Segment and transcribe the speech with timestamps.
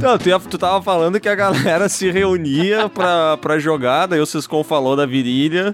[0.00, 4.20] Não, tu, ia- tu tava falando que a galera se reunia pra, pra jogar, daí
[4.20, 5.72] o Ciscom falou da virilha.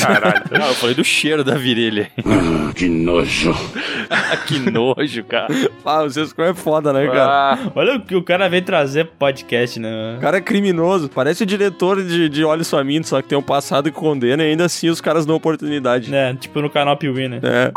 [0.00, 0.44] Caralho.
[0.50, 2.10] Não, eu falei do cheiro da virilha.
[2.18, 3.54] Ah, que nojo.
[4.46, 5.48] que nojo, cara.
[5.84, 7.26] Ah, o Ciscom é foda, né, cara?
[7.54, 10.16] Ah, Olha o que o cara veio trazer pro podcast, né?
[10.16, 11.08] O cara é criminoso.
[11.08, 14.50] Parece o diretor de, de Olhos Famintos, só que tem um passado que condena e
[14.50, 16.14] ainda assim os caras dão oportunidade.
[16.14, 17.40] É, tipo no canal Piuí, né?
[17.42, 17.72] É.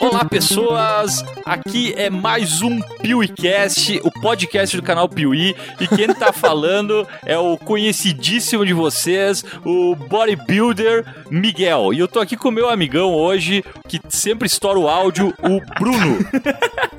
[0.00, 1.24] Olá, pessoas!
[1.44, 5.56] Aqui é mais um PeeWeeCast, o podcast do canal Piuí.
[5.80, 11.92] E quem tá falando é o conhecidíssimo de vocês, o bodybuilder Miguel.
[11.92, 15.60] E eu tô aqui com o meu amigão hoje, que sempre estoura o áudio, o
[15.80, 16.18] Bruno.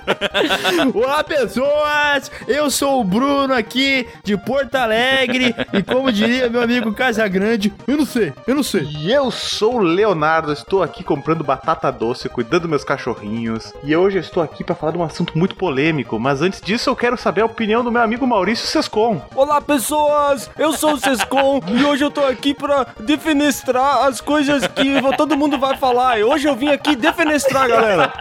[0.94, 2.30] Olá, pessoas!
[2.46, 7.96] Eu sou o Bruno aqui de Porto Alegre e como diria meu amigo Casagrande, eu
[7.96, 8.82] não sei, eu não sei.
[8.82, 13.72] E eu sou o Leonardo, estou aqui comprando batata doce, cuidando dos meus cachorrinhos.
[13.82, 16.90] E hoje eu estou aqui para falar de um assunto muito polêmico, mas antes disso
[16.90, 19.22] eu quero saber a opinião do meu amigo Maurício Sescon.
[19.34, 20.50] Olá, pessoas!
[20.58, 25.36] Eu sou o Sescom e hoje eu tô aqui pra defenestrar as coisas que todo
[25.36, 26.18] mundo vai falar.
[26.18, 28.12] E hoje eu vim aqui defenestrar, galera.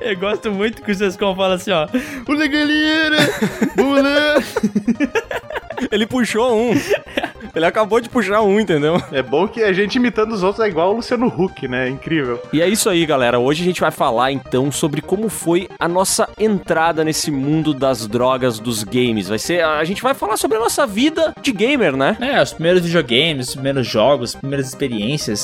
[0.00, 1.86] Eu gosto muito que o Sescom fala assim, ó.
[2.28, 3.16] Olha, galera!
[3.76, 4.42] Lá!
[5.90, 6.72] Ele puxou um.
[7.54, 9.02] Ele acabou de puxar um, entendeu?
[9.10, 11.86] É bom que a gente imitando os outros é igual o Luciano Huck, né?
[11.86, 12.40] É incrível.
[12.52, 13.38] E é isso aí, galera.
[13.38, 18.06] Hoje a gente vai falar então sobre como foi a nossa entrada nesse mundo das
[18.06, 19.28] drogas dos games.
[19.28, 22.16] Vai ser, a gente vai falar sobre a nossa vida de gamer, né?
[22.20, 25.42] É, os primeiros videogames, os primeiros jogos, as primeiras experiências.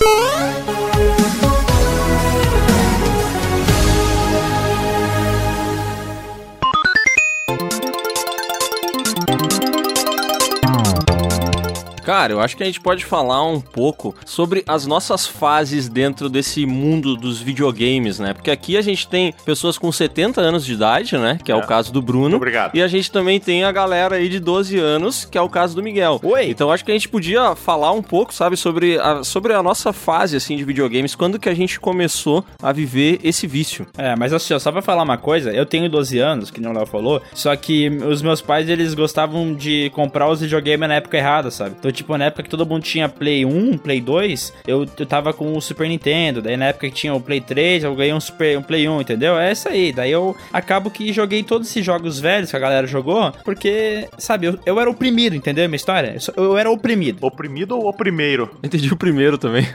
[12.05, 16.29] Cara, eu acho que a gente pode falar um pouco sobre as nossas fases dentro
[16.29, 18.35] desse mundo dos videogames, né?
[18.35, 21.39] Porque aqui a gente tem pessoas com 70 anos de idade, né?
[21.43, 22.37] Que é, o caso do Bruno.
[22.37, 22.77] Obrigado.
[22.77, 25.75] E a gente também tem a galera aí de 12 anos, que é o caso
[25.75, 26.21] do Miguel.
[26.23, 26.51] Oi.
[26.51, 29.91] Então acho que a gente podia falar um pouco, sabe, sobre a, sobre a nossa
[29.91, 31.15] fase, assim, de videogames.
[31.15, 33.87] Quando que a gente começou a viver esse vício.
[33.97, 36.75] É, mas assim, só pra falar uma coisa, eu tenho 12 anos, que nem o
[36.75, 41.17] Léo falou, só que os meus pais, eles gostavam de comprar os videogames na época
[41.17, 41.77] errada, sabe?
[41.79, 45.33] Então, tipo, na época que todo mundo tinha Play 1, Play 2, eu, eu tava
[45.33, 48.21] com o Super Nintendo, daí na época que tinha o Play 3, eu ganhei um,
[48.21, 49.39] Super, um Play 1, entendeu?
[49.39, 52.87] É isso aí, daí eu acabo que joguei todos esses jogos velhos que a galera
[52.87, 56.17] jogou, porque, sabe, eu, eu era oprimido, entendeu a minha história?
[56.37, 57.19] Eu, eu era oprimido.
[57.23, 58.51] Oprimido ou o primeiro?
[58.63, 59.67] Entendi o primeiro também.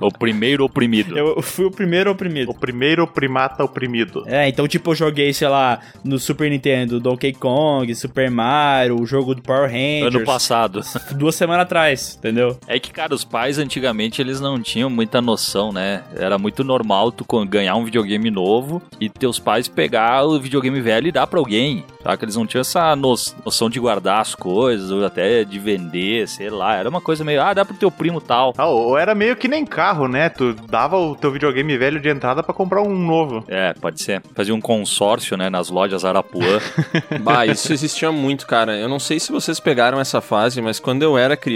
[0.00, 1.16] O primeiro oprimido.
[1.16, 2.50] Eu fui o primeiro oprimido.
[2.50, 4.24] O primeiro primata oprimido.
[4.26, 9.06] É, então, tipo, eu joguei, sei lá, no Super Nintendo, Donkey Kong, Super Mario, o
[9.06, 10.14] jogo do Power Rangers.
[10.14, 10.80] Ano passado.
[11.12, 12.58] Duas semanas atrás, entendeu?
[12.66, 16.02] É que, cara, os pais antigamente eles não tinham muita noção, né?
[16.16, 21.08] Era muito normal tu ganhar um videogame novo e teus pais pegar o videogame velho
[21.08, 22.16] e dar pra alguém, tá?
[22.16, 23.14] Que eles não tinham essa no-
[23.44, 26.76] noção de guardar as coisas ou até de vender, sei lá.
[26.76, 28.52] Era uma coisa meio, ah, dá pro teu primo tal.
[28.56, 30.28] Ah, ou era meio que nem carro, né?
[30.28, 33.44] Tu dava o teu videogame velho de entrada pra comprar um novo.
[33.48, 34.22] É, pode ser.
[34.34, 36.44] Fazia um consórcio, né, nas lojas Arapuã.
[37.22, 38.76] Bah, isso existia muito, cara.
[38.76, 41.53] Eu não sei se vocês pegaram essa fase, mas quando eu era criança,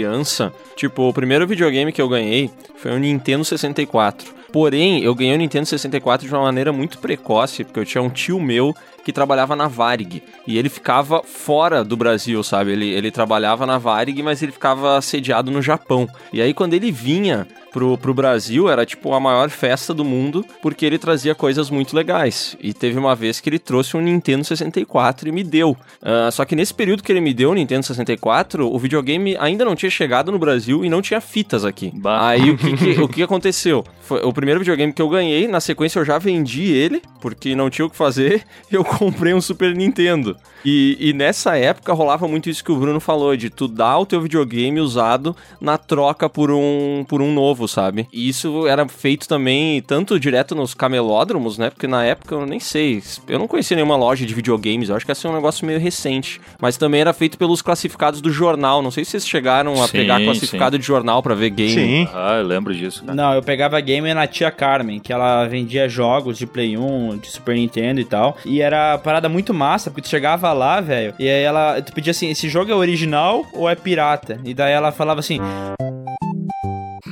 [0.75, 4.39] tipo, o primeiro videogame que eu ganhei foi um Nintendo 64.
[4.51, 8.09] Porém, eu ganhei o Nintendo 64 de uma maneira muito precoce, porque eu tinha um
[8.09, 10.21] tio meu que trabalhava na Varig.
[10.47, 12.71] E ele ficava fora do Brasil, sabe?
[12.71, 16.07] Ele, ele trabalhava na Varig, mas ele ficava sediado no Japão.
[16.33, 20.43] E aí, quando ele vinha pro, pro Brasil, era tipo a maior festa do mundo,
[20.61, 22.57] porque ele trazia coisas muito legais.
[22.59, 25.77] E teve uma vez que ele trouxe um Nintendo 64 e me deu.
[26.01, 29.63] Ah, só que nesse período que ele me deu o Nintendo 64, o videogame ainda
[29.65, 31.91] não tinha chegado no Brasil e não tinha fitas aqui.
[31.93, 32.27] Bah.
[32.29, 33.83] Aí o que, que- o que aconteceu?
[34.01, 37.69] Foi o primeiro videogame que eu ganhei, na sequência eu já vendi ele, porque não
[37.69, 40.35] tinha o que fazer, eu comprei um Super Nintendo.
[40.63, 44.05] E, e nessa época rolava muito isso que o Bruno falou, de tu dar o
[44.05, 48.07] teu videogame usado na troca por um, por um novo, sabe?
[48.11, 51.69] E isso era feito também tanto direto nos camelódromos, né?
[51.69, 55.05] Porque na época eu nem sei, eu não conhecia nenhuma loja de videogames, eu acho
[55.05, 56.41] que esse é um negócio meio recente.
[56.59, 59.99] Mas também era feito pelos classificados do jornal, não sei se vocês chegaram a Sim,
[59.99, 61.73] pegar classificado de jornal pra ver game.
[61.73, 62.07] Sim.
[62.13, 63.03] ah, eu lembro disso.
[63.05, 67.29] Não, eu pegava game na tia Carmen, que ela vendia jogos de Play 1, de
[67.29, 68.37] Super Nintendo e tal.
[68.45, 72.11] E era parada muito massa, porque tu chegava lá, velho, e aí ela, tu pedia
[72.11, 74.39] assim, esse jogo é original ou é pirata?
[74.43, 75.39] E daí ela falava assim,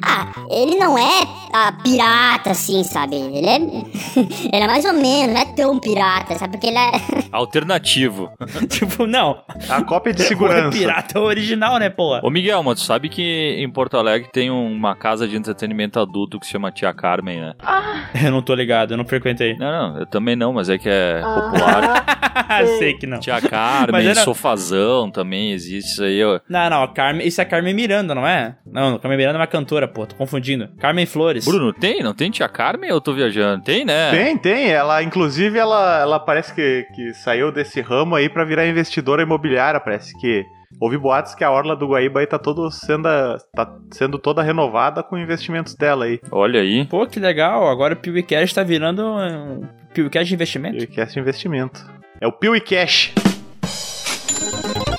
[0.04, 1.22] Ah, ele não é
[1.54, 3.16] ah, pirata, assim, sabe?
[3.16, 3.56] Ele é.
[4.54, 6.54] ele é mais ou menos, não é tão pirata, sabe?
[6.58, 6.92] Porque ele é.
[7.32, 8.32] Alternativo.
[8.70, 9.42] tipo, não.
[9.70, 10.78] A cópia de O segurança.
[10.78, 12.22] pirata é o original, né, porra?
[12.24, 16.40] Ô Miguel, mas tu sabe que em Porto Alegre tem uma casa de entretenimento adulto
[16.40, 17.54] que se chama Tia Carmen, né?
[18.24, 19.56] Eu não tô ligado, eu não frequentei.
[19.58, 22.06] Não, não, eu também não, mas é que é popular.
[22.80, 23.20] Sei que não.
[23.20, 26.24] Tia Carmen, era- Sofazão também existe isso aí.
[26.24, 26.40] ó.
[26.50, 28.56] Não, não, a Carmen, isso é Carmen Miranda, não é?
[28.66, 30.70] Não, Carmen Miranda é uma cantora, pô, tô confundindo.
[30.80, 31.46] Carmen Flores.
[31.48, 32.04] Bruno, tem?
[32.04, 33.64] Não tem Tia Carmen ou eu tô viajando?
[33.64, 34.12] Tem, né?
[34.12, 34.70] Tem, tem.
[34.70, 39.80] Ela, inclusive, ela, ela parece que, que saiu desse ramo aí pra virar investidora imobiliária.
[39.80, 40.44] Parece que
[40.80, 43.08] houve boatos que a orla do Guaíba aí tá todo sendo,
[43.56, 46.20] tá sendo toda renovada com investimentos dela aí.
[46.32, 46.86] Olha aí.
[46.86, 49.62] Pô, que legal, agora o PewCast tá virando um
[49.94, 50.84] PewCast de investimento.
[50.84, 51.86] E que esse investimento.
[52.20, 53.14] É o e Cash.
[54.92, 54.97] Ah,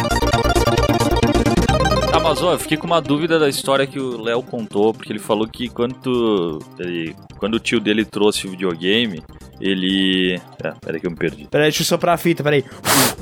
[2.28, 5.18] mas ó, eu fiquei com uma dúvida da história que o Léo contou, porque ele
[5.18, 9.22] falou que quando, tu- ele- quando o tio dele trouxe o videogame,
[9.60, 10.40] ele.
[10.62, 11.46] É, peraí que eu me perdi.
[11.50, 12.64] Peraí, deixa eu soprar a fita, peraí.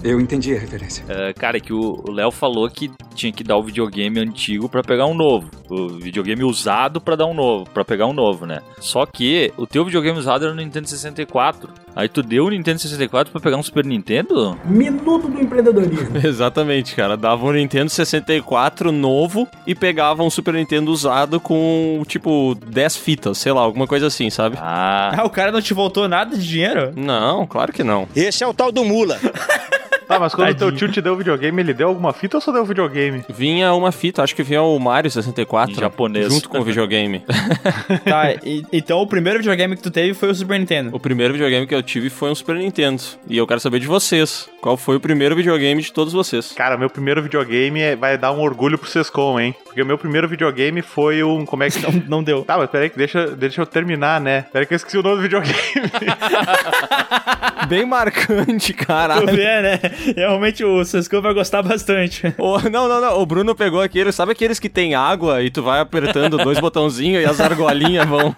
[0.02, 1.04] Eu entendi a referência.
[1.08, 4.82] É, cara, é que o Léo falou que tinha que dar o videogame antigo pra
[4.82, 5.48] pegar um novo.
[5.70, 8.60] O videogame usado pra dar um novo, para pegar um novo, né?
[8.80, 11.70] Só que o teu videogame usado era no Nintendo 64.
[11.96, 14.56] Aí tu deu o Nintendo 64 pra pegar um Super Nintendo?
[14.66, 16.18] Minuto do empreendedorismo.
[16.22, 17.16] Exatamente, cara.
[17.16, 23.38] Dava um Nintendo 64 novo e pegava um Super Nintendo usado com, tipo, 10 fitas,
[23.38, 24.58] sei lá, alguma coisa assim, sabe?
[24.60, 26.92] Ah, Ah, o cara não te voltou nada de dinheiro?
[26.94, 28.06] Não, claro que não.
[28.14, 29.18] Esse é o tal do mula.
[30.08, 30.78] Ah, mas quando o teu Tadinho.
[30.78, 33.24] tio te deu o videogame, ele deu alguma fita ou só deu o videogame?
[33.28, 35.72] Vinha uma fita, acho que vinha o Mario 64.
[35.72, 36.32] Em japonês.
[36.32, 37.24] Junto com o videogame.
[38.04, 40.94] Tá, e- então o primeiro videogame que tu teve foi o Super Nintendo.
[40.94, 43.02] o primeiro videogame que eu tive foi um Super Nintendo.
[43.28, 44.48] E eu quero saber de vocês.
[44.60, 46.52] Qual foi o primeiro videogame de todos vocês?
[46.52, 49.54] Cara, meu primeiro videogame é- vai dar um orgulho pro Sescom, hein?
[49.64, 51.44] Porque o meu primeiro videogame foi um.
[51.44, 51.80] Como é que.
[51.82, 52.44] Não, não deu.
[52.44, 54.46] Tá, mas peraí, que deixa, deixa eu terminar, né?
[54.52, 55.56] Peraí que eu esqueci o nome do videogame.
[57.68, 59.26] Bem marcante, Tu caralho.
[59.26, 59.80] vê, né?
[60.16, 62.22] Realmente o Sescon vai gostar bastante.
[62.38, 63.20] Ô, não, não, não.
[63.20, 64.12] O Bruno pegou aquele.
[64.12, 68.34] Sabe aqueles que tem água e tu vai apertando dois botãozinhos e as argolinhas vão,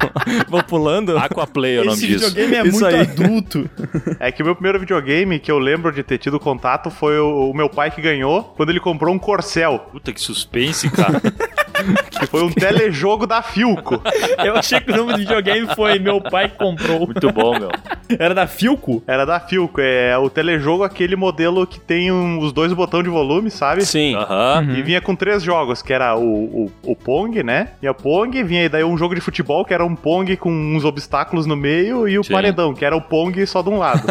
[0.49, 1.17] vão pulando?
[1.19, 2.29] Aquaplay é o nome Esse disso.
[2.31, 3.01] videogame é Isso muito aí.
[3.01, 3.71] adulto.
[4.19, 7.51] É que o meu primeiro videogame que eu lembro de ter tido contato foi o,
[7.51, 11.21] o meu pai que ganhou quando ele comprou um Corcel, Puta que suspense, cara.
[12.11, 14.01] Que foi um telejogo da Filco.
[14.45, 17.07] Eu achei que o nome do videogame foi Meu Pai Comprou.
[17.07, 17.71] Muito bom, meu.
[18.19, 19.03] Era da Filco?
[19.07, 23.11] Era da Filco, é o telejogo aquele modelo que tem um- os dois botões de
[23.11, 23.85] volume, sabe?
[23.85, 24.15] Sim.
[24.17, 24.75] Aham.
[24.77, 26.23] E vinha com três jogos, que era o,
[26.67, 27.69] o, o Pong, né?
[27.83, 30.85] E a Pong, vinha daí um jogo de futebol, que era um Pong com uns
[30.85, 32.33] obstáculos no meio, e o Sim.
[32.33, 34.03] paredão, que era o Pong só de um lado.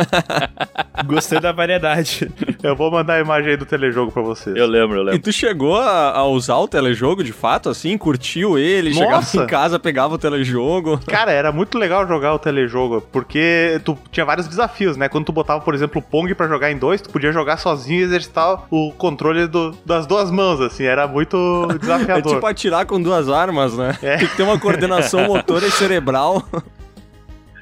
[1.05, 2.29] Gostei da variedade.
[2.63, 4.55] eu vou mandar a imagem aí do telejogo pra vocês.
[4.55, 5.19] Eu lembro, eu E lembro.
[5.21, 7.97] tu chegou a, a usar o telejogo de fato, assim?
[7.97, 8.89] Curtiu ele?
[8.93, 9.31] Nossa!
[9.31, 10.99] Chegava em casa, pegava o telejogo.
[11.07, 15.09] Cara, era muito legal jogar o telejogo, porque tu tinha vários desafios, né?
[15.09, 18.01] Quando tu botava, por exemplo, o Pong pra jogar em dois, tu podia jogar sozinho
[18.01, 21.37] e exercitar o controle do- das duas mãos, assim, era muito
[21.73, 22.33] É desafiador.
[22.35, 23.97] tipo atirar com duas armas, né?
[24.01, 24.17] É.
[24.17, 26.43] Tem que ter uma coordenação motora e cerebral.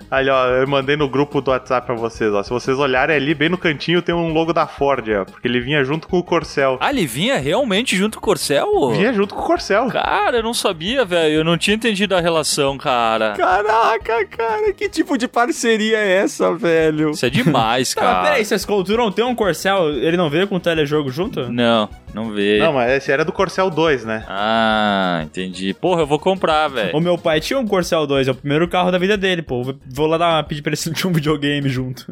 [0.10, 2.44] Ali, ó, eu mandei no grupo do WhatsApp pra vocês, ó.
[2.44, 5.60] Se vocês olharem ali, bem no cantinho, tem um logo da Ford, ó, porque ele
[5.60, 6.78] vinha junto com o Corcel.
[6.80, 8.92] Ah, ele vinha realmente junto com o Corcel?
[8.92, 9.88] Vinha junto com o Corcel.
[9.88, 11.36] Cara, eu não sabia, velho.
[11.36, 13.34] Eu não tinha entendido a relação, cara.
[13.34, 17.12] Caraca, cara, que tipo de parceria é essa, velho?
[17.12, 18.14] Isso é demais, Tá, cara.
[18.20, 21.52] mas peraí, Sescon, tu não tem um Corcel, ele não veio com o telejogo junto?
[21.52, 22.58] Não, não vê.
[22.60, 24.24] Não, mas esse era do Corcel 2, né?
[24.28, 25.74] Ah, entendi.
[25.74, 27.02] Porra, eu vou comprar, O velho.
[27.02, 29.62] meu pai tinha um Corcel 2, é o primeiro carro da vida dele, pô.
[29.88, 32.06] Vou lá dar, pedir pra ele sentir um videogame junto.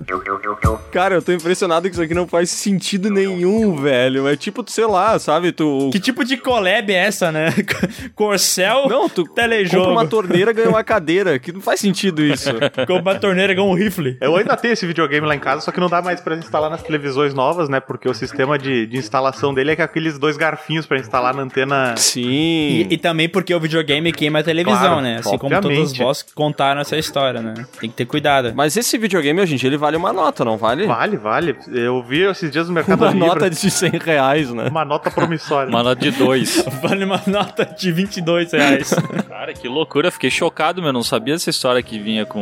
[0.91, 4.27] Cara, eu tô impressionado que isso aqui não faz sentido nenhum, velho.
[4.27, 5.51] É tipo, sei lá, sabe?
[5.51, 5.89] Tu.
[5.91, 7.47] Que tipo de collab é essa, né?
[8.15, 9.85] Corcel, Não, tu telejogo.
[9.85, 11.39] compra uma torneira e ganha uma cadeira.
[11.39, 12.49] Que não faz sentido isso.
[12.87, 14.17] Compra uma torneira com um rifle.
[14.21, 16.69] Eu ainda tenho esse videogame lá em casa, só que não dá mais pra instalar
[16.69, 17.79] nas televisões novas, né?
[17.79, 21.43] Porque o sistema de, de instalação dele é com aqueles dois garfinhos pra instalar na
[21.43, 21.95] antena.
[21.95, 22.27] Sim.
[22.27, 25.17] E, e também porque o videogame queima a televisão, Claro, né?
[25.19, 25.99] Assim como todos os obviamente.
[25.99, 27.53] boss contaram essa história, né?
[27.79, 28.51] Tem que ter cuidado.
[28.55, 30.87] Mas esse videogame hoje em dia ele vale uma nota, não vale?
[30.87, 31.55] Vale, vale.
[31.71, 33.27] Eu vi esses dias no Mercado Uma Livre.
[33.27, 34.67] nota de 100 reais, né?
[34.69, 35.69] Uma nota promissória.
[35.69, 36.63] Uma nota de dois.
[36.81, 38.93] Vale uma nota de 22 reais.
[39.29, 40.09] Cara, que loucura.
[40.11, 40.91] Fiquei chocado, meu.
[40.91, 42.39] Não sabia essa história que vinha com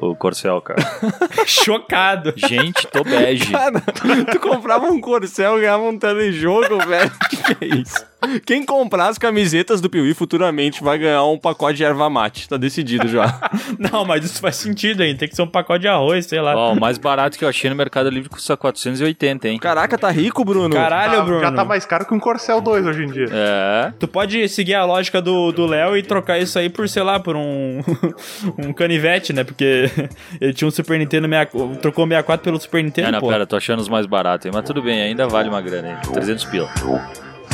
[0.00, 0.80] o, o Corcel, cara.
[1.46, 2.32] Chocado.
[2.36, 3.52] Gente, tô bege.
[3.52, 3.80] Cara,
[4.30, 7.10] tu comprava um corcel e ganhava um telejogo, velho.
[7.30, 8.06] Que que é isso?
[8.44, 12.48] Quem comprar as camisetas do Piuí futuramente vai ganhar um pacote de erva mate.
[12.48, 13.40] Tá decidido já.
[13.78, 15.16] Não, mas isso faz sentido, hein?
[15.16, 16.54] Tem que ser um pacote de arroz, sei lá.
[16.56, 19.58] Ó, o mais barato que eu achei no Mercado Livre custa 480, hein?
[19.58, 20.74] Caraca, tá rico, Bruno.
[20.74, 21.40] Caralho, Ah, Bruno.
[21.40, 23.26] Já tá mais caro que um Corcel 2 hoje em dia.
[23.30, 23.92] É.
[23.98, 27.20] Tu pode seguir a lógica do do Léo e trocar isso aí por, sei lá,
[27.20, 27.80] por um
[28.58, 29.44] um canivete, né?
[29.44, 29.90] Porque
[30.40, 33.28] ele tinha um Super Nintendo 64, trocou o 64 pelo Super Nintendo, É, não, pô.
[33.28, 34.52] pera, tô achando os mais baratos, hein?
[34.54, 36.12] Mas tudo bem, ainda vale uma grana aí.
[36.12, 36.68] 300 pila.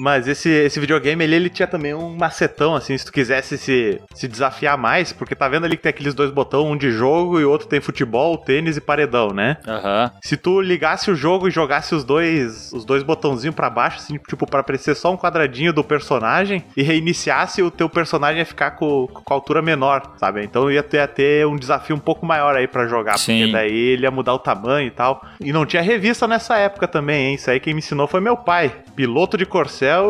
[0.00, 4.00] Mas esse, esse videogame ele, ele tinha também um macetão, assim, se tu quisesse se,
[4.14, 7.38] se desafiar mais, porque tá vendo ali que tem aqueles dois botões, um de jogo
[7.38, 9.58] e outro tem futebol, tênis e paredão, né?
[9.68, 10.10] Aham.
[10.22, 14.18] Se tu ligasse o jogo e jogasse os dois os dois botãozinhos pra baixo, assim,
[14.26, 18.72] tipo, pra aparecer só um quadradinho do personagem e reiniciasse, o teu personagem ia ficar
[18.72, 20.42] com, com a altura menor, sabe?
[20.42, 23.38] Então ia ter, ia ter um desafio um pouco maior aí pra jogar, Sim.
[23.40, 25.22] porque daí ele ia mudar o tamanho e tal.
[25.40, 27.34] E não tinha revista nessa época também, hein?
[27.34, 29.44] Isso aí quem me ensinou foi meu pai, piloto de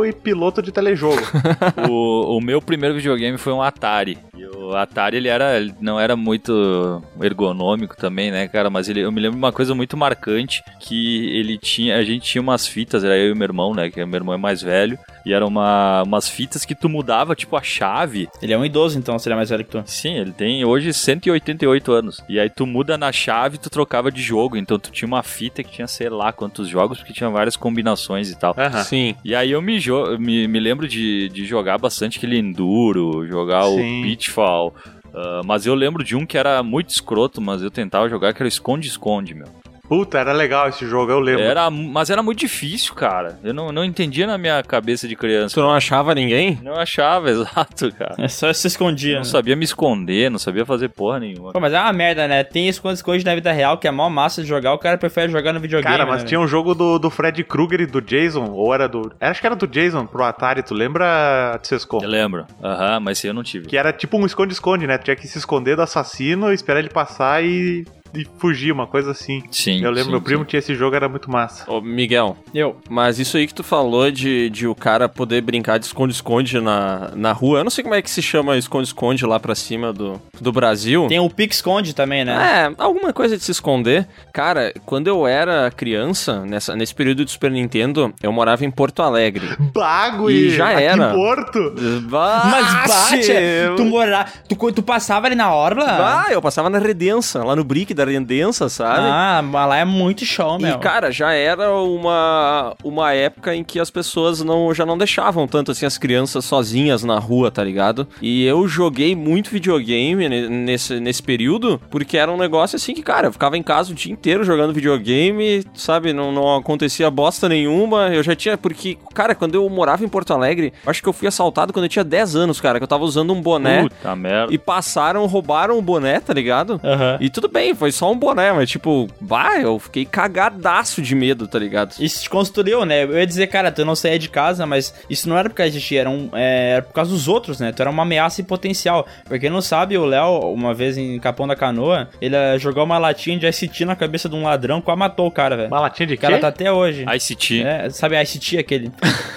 [0.04, 1.22] E piloto de telejogo.
[1.88, 4.18] o, o meu primeiro videogame foi um Atari.
[4.36, 8.70] E o Atari, ele era ele não era muito ergonômico também, né, cara?
[8.70, 12.24] Mas ele, eu me lembro de uma coisa muito marcante, que ele tinha, a gente
[12.24, 14.98] tinha umas fitas, era eu e meu irmão, né, que meu irmão é mais velho,
[15.24, 18.28] e eram uma, umas fitas que tu mudava, tipo, a chave.
[18.40, 19.82] Ele é um idoso, então, seria mais velho que tu.
[19.86, 22.24] Sim, ele tem hoje 188 anos.
[22.28, 24.56] E aí tu muda na chave, tu trocava de jogo.
[24.56, 28.30] Então tu tinha uma fita que tinha sei lá quantos jogos, porque tinha várias combinações
[28.30, 28.54] e tal.
[28.84, 29.14] Sim.
[29.24, 33.64] E aí eu me, jo- me, me lembro de, de jogar bastante aquele Enduro, jogar
[33.64, 34.00] Sim.
[34.00, 34.74] o Pitfall.
[35.14, 38.38] ah, mas eu lembro de um que era muito escroto, mas eu tentava jogar, que
[38.42, 39.46] era o Esconde-Esconde, meu.
[39.90, 41.42] Puta, era legal esse jogo, eu lembro.
[41.42, 43.40] Era, mas era muito difícil, cara.
[43.42, 45.52] Eu não, não entendia na minha cabeça de criança.
[45.52, 46.60] Tu não achava ninguém?
[46.62, 48.14] Não achava, exato, cara.
[48.16, 49.14] É só se escondia.
[49.14, 49.24] Não né?
[49.24, 51.52] sabia me esconder, não sabia fazer porra nenhuma.
[51.52, 52.44] Pô, mas é uma merda, né?
[52.44, 55.52] Tem esconde-esconde na vida real, que é mó massa de jogar, o cara prefere jogar
[55.52, 55.96] no videogame.
[55.96, 58.88] Cara, mas né, tinha um jogo do, do Fred Krueger e do Jason, ou era
[58.88, 59.12] do.
[59.20, 61.98] Acho que era do Jason pro Atari, tu lembra, Tsesco?
[62.00, 62.46] Eu lembro.
[62.62, 63.66] Aham, mas esse eu não tive.
[63.66, 64.98] Que era tipo um esconde-esconde, né?
[64.98, 69.10] Tu tinha que se esconder do assassino, esperar ele passar e, e fugir, uma coisa
[69.10, 69.42] assim.
[69.50, 69.82] Sim.
[69.82, 70.48] Eu lembro, sim, meu primo sim.
[70.50, 71.70] tinha esse jogo, era muito massa.
[71.70, 72.76] Ô, Miguel, Eu.
[72.88, 77.10] mas isso aí que tu falou de, de o cara poder brincar de esconde-esconde na,
[77.14, 80.20] na rua, eu não sei como é que se chama esconde-esconde lá pra cima do,
[80.40, 81.06] do Brasil.
[81.08, 82.32] Tem o Pique-esconde também, né?
[82.68, 84.06] É, alguma coisa de se esconder.
[84.32, 89.02] Cara, quando eu era criança, nessa, nesse período de Super Nintendo, eu morava em Porto
[89.02, 89.48] Alegre.
[89.72, 91.10] Bago E já aqui era.
[91.10, 91.74] em Porto.
[92.10, 95.84] Mas bate, Tchê, tu morar, tu, tu passava ali na orla?
[95.86, 99.06] Ah, eu passava na Redença, lá no Brick da Redença, sabe?
[99.10, 100.76] Ah, mas lá é muito show, meu.
[100.76, 105.46] E, cara, já era uma, uma época em que as pessoas não, já não deixavam
[105.46, 108.06] tanto assim as crianças sozinhas na rua, tá ligado?
[108.20, 113.02] E eu joguei muito videogame ne- nesse, nesse período, porque era um negócio assim que,
[113.02, 116.12] cara, eu ficava em casa o dia inteiro jogando videogame, sabe?
[116.12, 118.08] Não, não acontecia bosta nenhuma.
[118.08, 118.56] Eu já tinha.
[118.56, 121.88] Porque, cara, quando eu morava em Porto Alegre, acho que eu fui assaltado quando eu
[121.88, 123.82] tinha 10 anos, cara, que eu tava usando um boné.
[123.82, 124.52] Puta merda.
[124.52, 126.80] E passaram, roubaram o boné, tá ligado?
[126.82, 127.18] Aham.
[127.20, 131.46] E tudo bem, foi só um boné, mas tipo, vai, eu fiquei cagadaço de medo,
[131.46, 131.94] tá ligado?
[132.00, 133.04] Isso te construiu, né?
[133.04, 135.72] Eu ia dizer, cara, tu não saía de casa, mas isso não era por causa
[135.72, 137.72] de ti, era, um, é, era por causa dos outros, né?
[137.72, 139.06] Tu era uma ameaça em potencial.
[139.28, 142.84] Pra quem não sabe, o Léo, uma vez em Capão da Canoa, ele eh, jogou
[142.84, 145.68] uma latinha de ICT na cabeça de um ladrão, quase matou o cara, velho.
[145.68, 146.40] Uma latinha de O cara quê?
[146.40, 147.04] tá até hoje.
[147.04, 147.62] ICT.
[147.62, 148.90] É, sabe ICT, aquele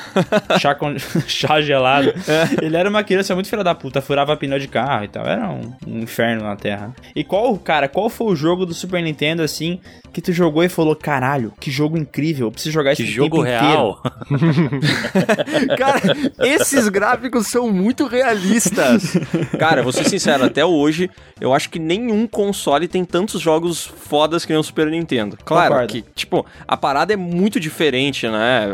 [0.60, 0.96] chá, com...
[1.28, 2.14] chá gelado.
[2.62, 5.26] Ele era uma criança muito filha da puta, furava pneu de carro e tal.
[5.26, 6.94] Era um, um inferno na Terra.
[7.16, 9.80] E qual, cara, qual foi o jogo do Super Nintendo, assim,
[10.12, 13.42] que tu jogou e falou, caralho, que jogo incrível, eu preciso jogar Que esse jogo
[13.42, 14.02] real.
[15.78, 16.02] Cara,
[16.40, 19.14] esses gráficos são muito realistas.
[19.58, 21.10] Cara, vou ser sincero, até hoje,
[21.40, 25.38] eu acho que nenhum console tem tantos jogos fodas que nem o Super Nintendo.
[25.44, 25.94] Claro Concordo.
[25.94, 28.68] que, tipo, a parada é muito diferente, né?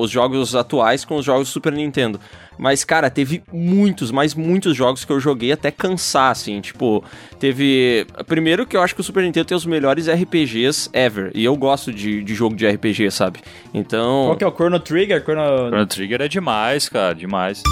[0.00, 2.18] Os jogos atuais com os jogos do Super Nintendo.
[2.58, 6.60] Mas, cara, teve muitos, mas muitos jogos que eu joguei até cansar, assim.
[6.60, 7.04] Tipo,
[7.38, 8.06] teve.
[8.26, 11.30] Primeiro que eu acho que o Super Nintendo tem os melhores RPGs ever.
[11.34, 13.40] E eu gosto de, de jogo de RPG, sabe?
[13.72, 14.24] Então.
[14.26, 15.22] Qual que é o Chrono Trigger?
[15.22, 15.68] Chrono...
[15.68, 17.62] Chrono Trigger é demais, cara, demais.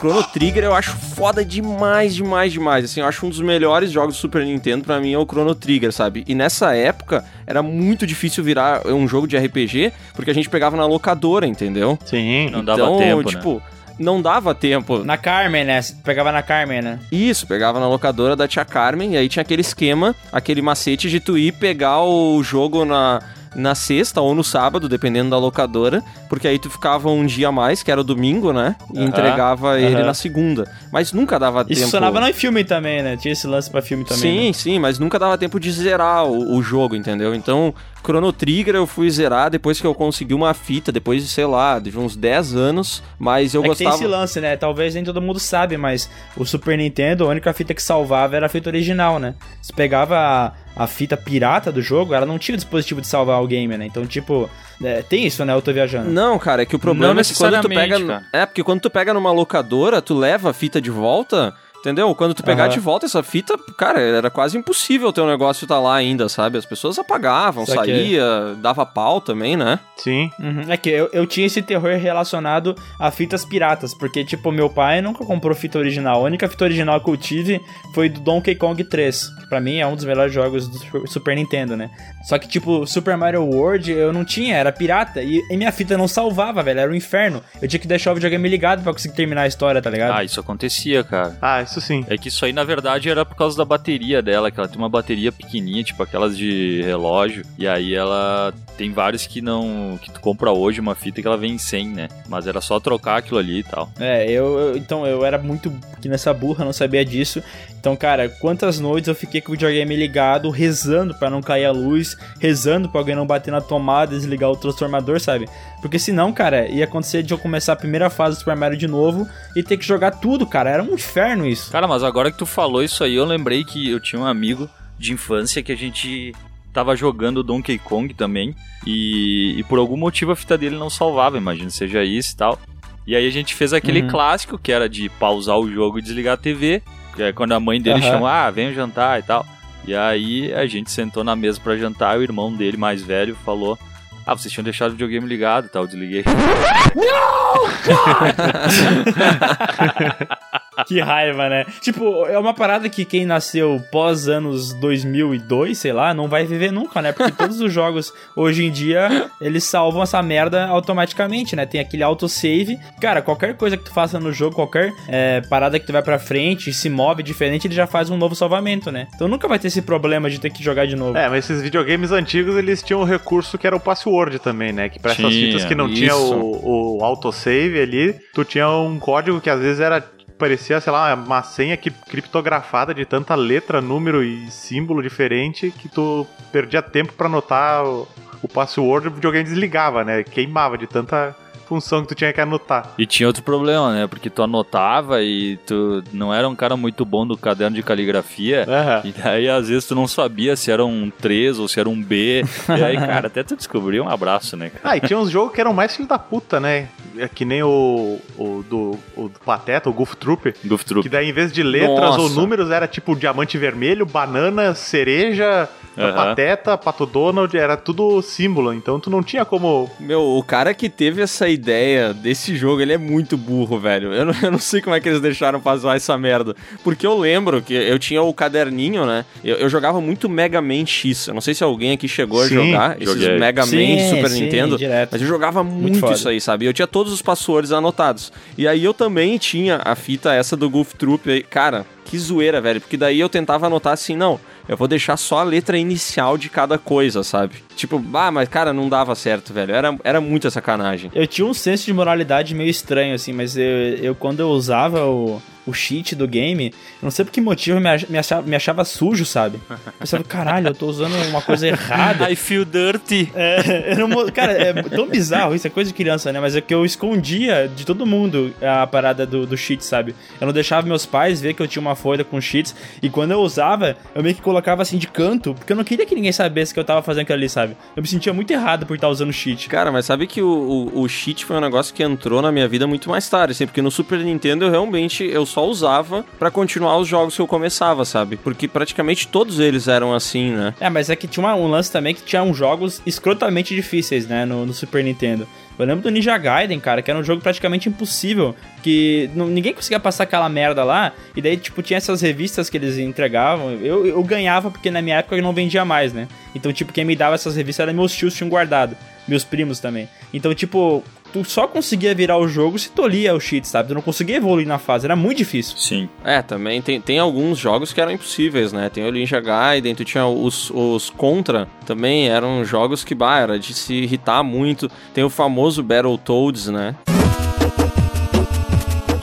[0.00, 2.86] Chrono Trigger eu acho foda demais, demais, demais.
[2.86, 5.54] Assim, eu acho um dos melhores jogos do Super Nintendo pra mim é o Chrono
[5.54, 6.24] Trigger, sabe?
[6.26, 10.74] E nessa época era muito difícil virar um jogo de RPG porque a gente pegava
[10.74, 11.98] na locadora, entendeu?
[12.06, 12.48] Sim.
[12.48, 13.28] Não dava então, tempo, né?
[13.28, 13.62] tipo,
[13.98, 15.04] não dava tempo.
[15.04, 15.80] Na Carmen, né?
[16.02, 16.98] Pegava na Carmen, né?
[17.12, 21.20] Isso, pegava na locadora da tia Carmen e aí tinha aquele esquema, aquele macete de
[21.20, 23.20] tu ir pegar o jogo na,
[23.54, 27.52] na sexta ou no sábado, dependendo da locadora, porque aí tu ficava um dia a
[27.52, 28.76] mais, que era o domingo, né?
[28.94, 30.70] E entregava ele na segunda.
[30.92, 31.80] Mas nunca dava Isso tempo.
[31.82, 33.16] funcionava no filme também, né?
[33.16, 34.20] Tinha esse lance pra filme também.
[34.20, 34.52] Sim, né?
[34.52, 37.34] sim, mas nunca dava tempo de zerar o, o jogo, entendeu?
[37.34, 41.46] Então, Chrono Trigger eu fui zerar depois que eu consegui uma fita, depois de, sei
[41.46, 44.04] lá, de uns 10 anos, mas eu é que tem gostava...
[44.04, 44.56] esse lance, né?
[44.56, 48.46] Talvez nem todo mundo sabe, mas o Super Nintendo, a única fita que salvava era
[48.46, 49.34] a fita original, né?
[49.60, 50.52] Você pegava a,
[50.84, 53.86] a fita pirata do jogo, ela não tinha o dispositivo de salvar o game, né?
[53.86, 54.48] Então, tipo,
[54.82, 55.52] é, tem isso, né?
[55.52, 56.10] Eu tô viajando.
[56.10, 57.98] Não, cara, é que o problema Não é que quando tu pega.
[57.98, 61.54] necessariamente, É, porque quando tu pega numa locadora, tu leva a fita de volta.
[61.80, 62.14] Entendeu?
[62.14, 62.72] Quando tu pegar Aham.
[62.72, 66.58] de volta essa fita, cara, era quase impossível ter um negócio tá lá ainda, sabe?
[66.58, 67.94] As pessoas apagavam, Saquei.
[67.94, 69.78] saía, dava pau também, né?
[69.96, 70.30] Sim.
[70.38, 70.64] Uhum.
[70.68, 75.00] É que eu, eu tinha esse terror relacionado a fitas piratas, porque, tipo, meu pai
[75.00, 76.20] nunca comprou fita original.
[76.20, 77.60] A única fita original que eu tive
[77.94, 81.08] foi do Donkey Kong 3, que pra mim é um dos melhores jogos do Super-
[81.08, 81.90] Super Nintendo, né?
[82.24, 85.96] Só que, tipo, Super Mario World eu não tinha, era pirata, e, e minha fita
[85.96, 87.42] não salvava, velho, era um inferno.
[87.60, 90.12] Eu tinha que deixar o videogame ligado pra conseguir terminar a história, tá ligado?
[90.14, 91.38] Ah, isso acontecia, cara.
[91.40, 92.04] Ah, isso sim.
[92.08, 94.78] É que isso aí, na verdade, era por causa da bateria dela, que ela tem
[94.78, 99.98] uma bateria pequenininha, tipo aquelas de relógio, e aí ela tem vários que não...
[100.02, 102.08] que tu compra hoje uma fita que ela vem sem, né?
[102.28, 103.90] Mas era só trocar aquilo ali e tal.
[103.98, 107.42] É, eu, eu- então eu era muito que nessa burra, não sabia disso.
[107.80, 111.72] Então, cara, quantas noites eu fiquei com o videogame ligado, rezando pra não cair a
[111.72, 115.48] luz, rezando pra alguém não bater na tomada, desligar o transformador, sabe?
[115.80, 118.86] Porque senão, cara, ia acontecer de eu começar a primeira fase do Super Mario de
[118.86, 120.68] novo e ter que jogar tudo, cara.
[120.68, 121.72] Era um inferno isso.
[121.72, 124.68] Cara, mas agora que tu falou isso aí, eu lembrei que eu tinha um amigo
[124.98, 126.34] de infância que a gente
[126.74, 128.54] tava jogando Donkey Kong também,
[128.86, 132.58] e, e por algum motivo a fita dele não salvava, imagino seja isso e tal.
[133.06, 134.08] E aí a gente fez aquele Uhum.
[134.08, 136.82] clássico que era de pausar o jogo e desligar a TV,
[137.18, 138.12] é quando a mãe dele Aham.
[138.12, 139.46] chama, ah, vem jantar e tal.
[139.86, 143.34] E aí a gente sentou na mesa pra jantar, e o irmão dele mais velho
[143.44, 143.78] falou:
[144.26, 146.24] Ah, vocês tinham deixado o videogame ligado e tal, eu desliguei.
[150.86, 151.66] Que raiva, né?
[151.80, 156.70] Tipo, é uma parada que quem nasceu pós anos 2002, sei lá, não vai viver
[156.72, 157.12] nunca, né?
[157.12, 161.66] Porque todos os jogos hoje em dia, eles salvam essa merda automaticamente, né?
[161.66, 162.78] Tem aquele autosave.
[163.00, 166.18] Cara, qualquer coisa que tu faça no jogo, qualquer é, parada que tu vai pra
[166.18, 169.06] frente, se move diferente, ele já faz um novo salvamento, né?
[169.14, 171.16] Então nunca vai ter esse problema de ter que jogar de novo.
[171.16, 174.88] É, mas esses videogames antigos, eles tinham um recurso que era o password também, né?
[174.88, 176.34] Que pra essas Tinha, fitas que não tinha isso.
[176.34, 180.04] o, o autosave ali, tu tinha um código que às vezes era
[180.40, 181.42] parecia, sei lá, uma
[181.76, 187.84] que, criptografada de tanta letra, número e símbolo diferente que tu perdia tempo pra anotar
[187.84, 188.08] o,
[188.42, 190.24] o password e o videogame desligava, né?
[190.24, 191.36] Queimava de tanta
[191.70, 192.94] função que tu tinha que anotar.
[192.98, 194.06] E tinha outro problema, né?
[194.08, 198.66] Porque tu anotava e tu não era um cara muito bom do caderno de caligrafia.
[198.68, 199.02] Aham.
[199.04, 202.02] E daí, às vezes, tu não sabia se era um 3 ou se era um
[202.02, 202.44] B.
[202.76, 204.80] E aí, cara, até tu descobrir um abraço, né, cara?
[204.82, 206.88] Ah, e tinha uns jogos que eram mais filho da puta, né?
[207.16, 210.52] É Que nem o, o, do, o do Pateta, o Goof Troop.
[210.64, 211.02] Goof Troop.
[211.04, 212.34] Que daí, em vez de letras ou Nossa.
[212.34, 215.68] números, era tipo diamante vermelho, banana, cereja,
[216.04, 216.14] Aham.
[216.14, 218.72] pateta, pato Donald, era tudo símbolo.
[218.72, 219.90] Então tu não tinha como.
[219.98, 224.12] Meu, o cara que teve essa ideia desse jogo, ele é muito burro, velho.
[224.12, 226.54] Eu não, eu não sei como é que eles deixaram pra zoar essa merda.
[226.82, 229.24] Porque eu lembro que eu tinha o caderninho, né?
[229.44, 231.26] Eu, eu jogava muito Mega Man X.
[231.28, 233.38] Eu não sei se alguém aqui chegou Sim, a jogar esses joguei.
[233.38, 234.76] Mega Man Sim, de Super sim, Nintendo.
[234.78, 235.10] direto.
[235.12, 236.12] Mas eu jogava muito, foda.
[236.14, 236.66] isso aí, sabe?
[236.66, 238.32] Eu tinha todos os passwords anotados.
[238.56, 241.42] E aí eu também tinha a fita essa do Goof Troop aí.
[241.42, 242.80] Cara, que zoeira, velho.
[242.80, 246.48] Porque daí eu tentava anotar assim, não, eu vou deixar só a letra inicial de
[246.48, 247.56] cada coisa, sabe?
[247.80, 249.74] Tipo, ah, mas cara, não dava certo, velho.
[249.74, 251.10] Era, era muita sacanagem.
[251.14, 253.64] Eu tinha um senso de moralidade meio estranho, assim, mas eu,
[254.02, 257.80] eu quando eu usava o, o cheat do game, não sei por que motivo eu
[257.80, 259.58] me, ach- me, achava, me achava sujo, sabe?
[259.70, 262.30] Eu pensava, caralho, eu tô usando uma coisa errada.
[262.30, 263.30] I feel dirty.
[263.34, 266.38] É, não cara, é tão bizarro, isso é coisa de criança, né?
[266.40, 270.14] Mas é que eu escondia de todo mundo a parada do, do cheat, sabe?
[270.40, 273.30] Eu não deixava meus pais ver que eu tinha uma folha com cheats, e quando
[273.30, 276.32] eu usava, eu meio que colocava assim de canto, porque eu não queria que ninguém
[276.32, 277.90] sabesse que eu tava fazendo aquilo ali, sabe?
[277.96, 279.68] Eu me sentia muito errado por estar usando cheat.
[279.68, 282.68] Cara, mas sabe que o, o, o cheat foi um negócio que entrou na minha
[282.68, 286.50] vida muito mais tarde, assim, porque no Super Nintendo eu realmente eu só usava pra
[286.50, 288.36] continuar os jogos que eu começava, sabe?
[288.36, 290.74] Porque praticamente todos eles eram assim, né?
[290.80, 294.26] É, mas é que tinha uma- um lance também que tinha uns jogos escrotamente difíceis,
[294.26, 295.46] né, no, no Super Nintendo.
[295.82, 299.98] Eu lembro do Ninja Gaiden, cara, que era um jogo praticamente impossível, que ninguém conseguia
[299.98, 304.22] passar aquela merda lá, e daí, tipo, tinha essas revistas que eles entregavam, eu, eu
[304.22, 306.28] ganhava porque na minha época eu não vendia mais, né?
[306.54, 310.08] Então, tipo, quem me dava essas revistas eram meus tios tinham guardado, meus primos também.
[310.32, 313.88] Então, tipo, tu só conseguia virar o jogo se tu lia o cheat, sabe?
[313.88, 315.76] Tu não conseguia evoluir na fase, era muito difícil.
[315.76, 316.08] Sim.
[316.24, 318.88] É, também tem, tem alguns jogos que eram impossíveis, né?
[318.88, 323.58] Tem o Ninja Gaiden, tu tinha os, os Contra, também eram jogos que, bah, era
[323.58, 324.90] de se irritar muito.
[325.12, 326.94] Tem o famoso Battletoads, né?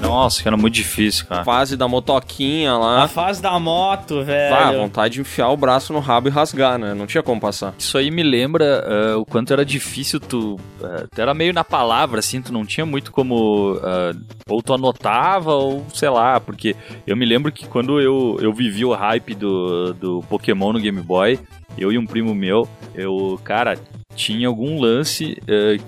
[0.07, 1.43] Nossa, que era muito difícil, cara.
[1.43, 3.07] Fase da motoquinha A lá.
[3.07, 4.55] fase da moto, velho.
[4.55, 6.93] Ah, vontade de enfiar o braço no rabo e rasgar, né?
[6.93, 7.73] Não tinha como passar.
[7.77, 10.57] Isso aí me lembra ah, o quanto era difícil tu.
[10.83, 13.79] ah, tu era meio na palavra, assim, tu não tinha muito como.
[13.83, 14.13] ah,
[14.49, 18.85] ou tu anotava, ou sei lá, porque eu me lembro que quando eu, eu vivi
[18.85, 21.39] o hype do, do Pokémon no Game Boy,
[21.77, 23.77] eu e um primo meu, eu, cara.
[24.17, 25.37] Tinha algum lance,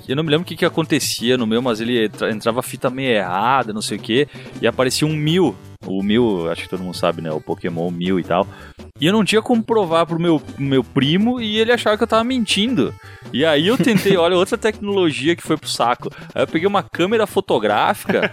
[0.05, 2.61] que eu não me lembro o que, que acontecia no meu, mas ele entra- entrava
[2.61, 4.27] fita meio errada, não sei o que,
[4.61, 5.55] e aparecia um mil.
[5.83, 7.31] O mil, acho que todo mundo sabe, né?
[7.31, 8.47] O Pokémon mil e tal.
[8.99, 12.07] E eu não tinha como provar pro meu, meu primo e ele achava que eu
[12.07, 12.93] tava mentindo.
[13.31, 16.09] E aí eu tentei, olha, outra tecnologia que foi pro saco.
[16.33, 18.31] Aí eu peguei uma câmera fotográfica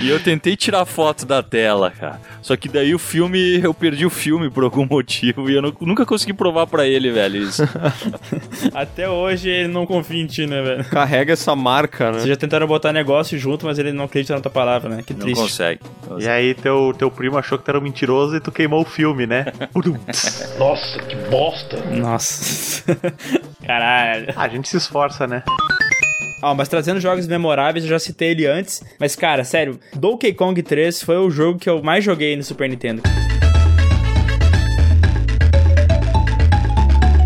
[0.00, 2.20] e eu tentei tirar foto da tela, cara.
[2.42, 5.74] Só que daí o filme, eu perdi o filme por algum motivo e eu não-
[5.80, 7.62] nunca consegui provar pra ele, velho, isso.
[8.74, 10.84] Até hoje ele não confia em ti, né, velho?
[10.86, 12.28] Carrega essa marca, Vocês né?
[12.30, 15.02] já tentaram botar negócio junto, mas ele não acredita na tua palavra, né?
[15.06, 15.40] Que Não triste.
[15.40, 15.80] consegue.
[16.18, 18.84] E aí teu, teu primo achou que tu era um mentiroso e tu queimou o
[18.84, 19.46] filme, né?
[20.58, 21.76] Nossa, que bosta!
[21.90, 22.84] Nossa.
[23.64, 24.32] Caralho.
[24.36, 25.42] Ah, a gente se esforça, né?
[26.42, 28.82] Ó, mas trazendo jogos memoráveis, eu já citei ele antes.
[28.98, 32.68] Mas, cara, sério, Donkey Kong 3 foi o jogo que eu mais joguei no Super
[32.68, 33.02] Nintendo.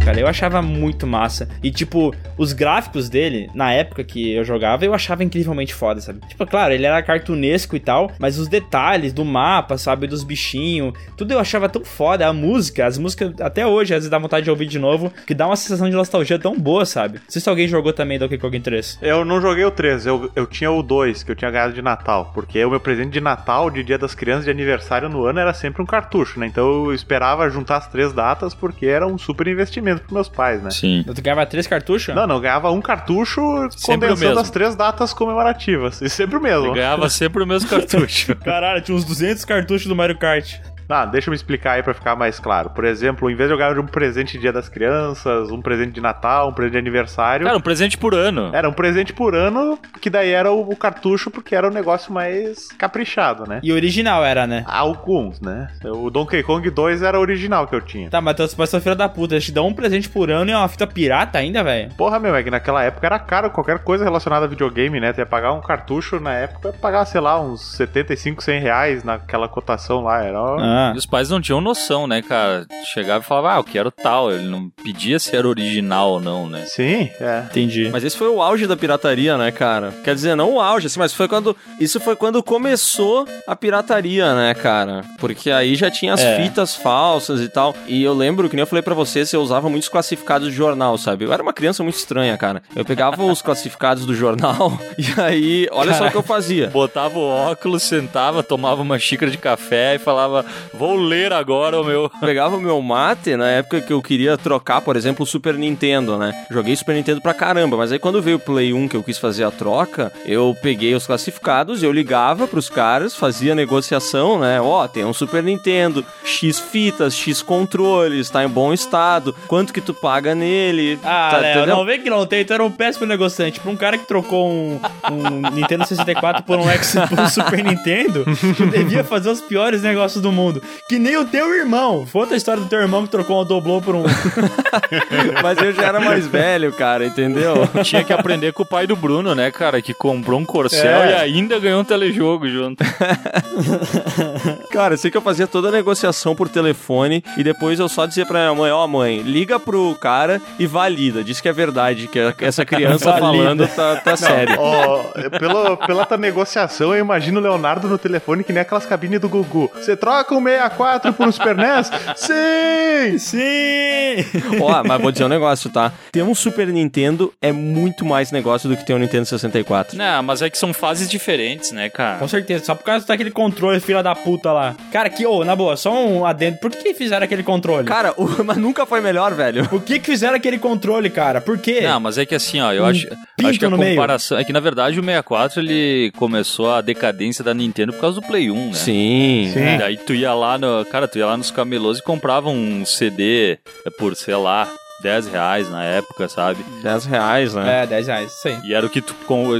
[0.05, 1.49] Cara, eu achava muito massa.
[1.63, 6.21] E, tipo, os gráficos dele, na época que eu jogava, eu achava incrivelmente foda, sabe?
[6.29, 10.07] Tipo, claro, ele era cartunesco e tal, mas os detalhes do mapa, sabe?
[10.07, 12.27] Dos bichinhos, tudo eu achava tão foda.
[12.27, 15.33] A música, as músicas, até hoje, às vezes dá vontade de ouvir de novo, que
[15.33, 17.15] dá uma sensação de nostalgia tão boa, sabe?
[17.15, 18.99] Não sei se alguém jogou também Donkey Kong 3.
[19.01, 21.81] Eu não joguei o 3, eu, eu tinha o 2, que eu tinha ganhado de
[21.81, 22.31] Natal.
[22.35, 25.55] Porque o meu presente de Natal, de Dia das Crianças, de aniversário no ano, era
[25.55, 26.47] sempre um cartucho, né?
[26.47, 30.63] Então eu esperava juntar as três datas, porque era um super investimento pros meus pais,
[30.63, 30.71] né?
[30.71, 31.05] Sim.
[31.07, 32.15] Tu ganhava três cartuchos?
[32.15, 34.41] Não, não, eu ganhava um cartucho Sempre o condensando mesmo.
[34.41, 36.01] as três datas comemorativas.
[36.03, 36.67] E sempre o mesmo.
[36.67, 38.35] Eu ganhava sempre o mesmo cartucho.
[38.37, 40.55] Caralho, tinha uns 200 cartuchos do Mario Kart.
[40.89, 42.71] Ah, deixa eu me explicar aí pra ficar mais claro.
[42.71, 45.93] Por exemplo, em vez de eu ganhar um presente de Dia das Crianças, um presente
[45.93, 47.47] de Natal, um presente de aniversário.
[47.47, 48.51] Cara, um presente por ano.
[48.53, 52.13] Era um presente por ano, que daí era o, o cartucho, porque era o negócio
[52.13, 53.61] mais caprichado, né?
[53.63, 54.65] E original era, né?
[54.67, 55.69] Alguns, né?
[55.85, 58.11] O Donkey Kong 2 era o original que eu tinha.
[58.11, 60.53] Tá, mas tu são filha da puta, eles te dão um presente por ano e
[60.53, 61.91] é uma fita pirata ainda, velho.
[61.95, 65.13] Porra, meu, é que naquela época era caro qualquer coisa relacionada a videogame, né?
[65.13, 69.49] Tu ia pagar um cartucho na época, pagar, sei lá, uns 75, 100 reais naquela
[69.49, 70.23] cotação lá.
[70.23, 70.39] Era.
[70.39, 70.74] Ah.
[70.95, 72.67] E os pais não tinham noção, né, cara?
[72.93, 74.31] Chegava e falava, ah, eu quero tal.
[74.33, 76.65] Ele não pedia se era original ou não, né?
[76.67, 77.45] Sim, é.
[77.51, 77.89] Entendi.
[77.93, 79.93] Mas esse foi o auge da pirataria, né, cara?
[80.05, 81.57] Quer dizer, não o auge, assim, mas foi quando.
[81.81, 85.03] Isso foi quando começou a pirataria, né, cara?
[85.19, 86.43] Porque aí já tinha as É.
[86.43, 87.75] fitas falsas e tal.
[87.87, 90.97] E eu lembro, que nem eu falei pra vocês, eu usava muitos classificados de jornal,
[90.99, 91.25] sabe?
[91.25, 92.63] Eu era uma criança muito estranha, cara.
[92.75, 96.69] Eu pegava os classificados do jornal e aí, olha só o que eu fazia.
[96.69, 101.85] Botava o óculos, sentava, tomava uma xícara de café e falava, vou ler agora o
[101.85, 102.11] meu.
[102.21, 106.17] pegava o meu mate na época que eu queria trocar, por exemplo, o Super Nintendo,
[106.17, 106.33] né?
[106.51, 109.19] Joguei Super Nintendo pra caramba, mas aí quando veio o Play 1 que eu quis
[109.19, 114.61] fazer a troca, eu peguei os classificados, eu ligava pros caras, fazia negociação, né?
[114.61, 119.81] Ó, tem um Super Nintendo, X fitas, X controles, tá em bom estado, quanto que
[119.81, 120.99] tu paga nele?
[121.03, 123.61] Ah, tá, Léo, não vem que não tem, tu era um péssimo negociante.
[123.61, 127.63] Pra um cara que trocou um, um Nintendo 64 por um, X, por um Super
[127.65, 128.25] Nintendo,
[128.57, 130.54] tu devia fazer os piores negócios do mundo.
[130.89, 132.07] Que nem o teu irmão.
[132.07, 134.05] Foi outra história do teu irmão que trocou um doblô por um.
[135.43, 137.69] Mas eu já era mais velho, cara, entendeu?
[137.83, 139.81] Tinha que aprender com o pai do Bruno, né, cara?
[139.83, 141.11] Que comprou um Corcel É.
[141.11, 142.85] e ainda ganhou um telejogo junto.
[144.71, 148.07] Cara, eu sei que eu fazia toda a negociação por telefone e depois eu só
[148.07, 151.23] dizia pra minha mãe, ó mãe, liga pro cara e valida.
[151.23, 154.57] Diz que é verdade, que essa criança falando tá, tá sério.
[154.59, 155.05] Ó,
[155.39, 159.29] pelo, pela tua negociação, eu imagino o Leonardo no telefone que nem aquelas cabines do
[159.29, 159.71] Gugu.
[159.75, 161.91] Você troca um 64 por um Super NES?
[162.17, 163.19] Sim!
[163.19, 164.61] Sim!
[164.61, 165.93] Ó, mas vou dizer um negócio, tá?
[166.13, 169.97] Ter um Super Nintendo é muito mais negócio do que ter um Nintendo 64.
[169.97, 172.19] Não, mas é que são fases diferentes, né, cara?
[172.19, 174.75] Com certeza, só por causa daquele controle, filha da puta lá.
[174.93, 176.59] Cara, que, ô, na boa, só um adendo.
[176.59, 177.87] Por que, que fizeram aquele controle?
[177.87, 179.69] Cara, o- mas nunca foi melhor, velho.
[179.69, 181.41] Por que, que fizeram aquele controle, cara?
[181.41, 181.81] Por quê?
[181.83, 183.09] Não, mas é que assim, ó, eu Um acho,
[183.45, 183.95] acho que a no meio.
[183.95, 184.39] comparação.
[184.39, 188.27] É que na verdade o 64 ele começou a decadência da Nintendo por causa do
[188.27, 188.73] Play 1, né?
[188.75, 189.51] Sim.
[189.53, 189.75] Sim.
[189.75, 190.85] E Daí tu ia lá no.
[190.87, 193.59] Cara, tu ia lá nos camelôs e comprava um CD
[193.99, 194.69] por, sei lá,
[195.03, 196.65] 10 reais na época, sabe?
[196.83, 197.83] 10 reais, né?
[197.83, 198.61] É, 10 reais, aí.
[198.65, 199.15] E era o que tu,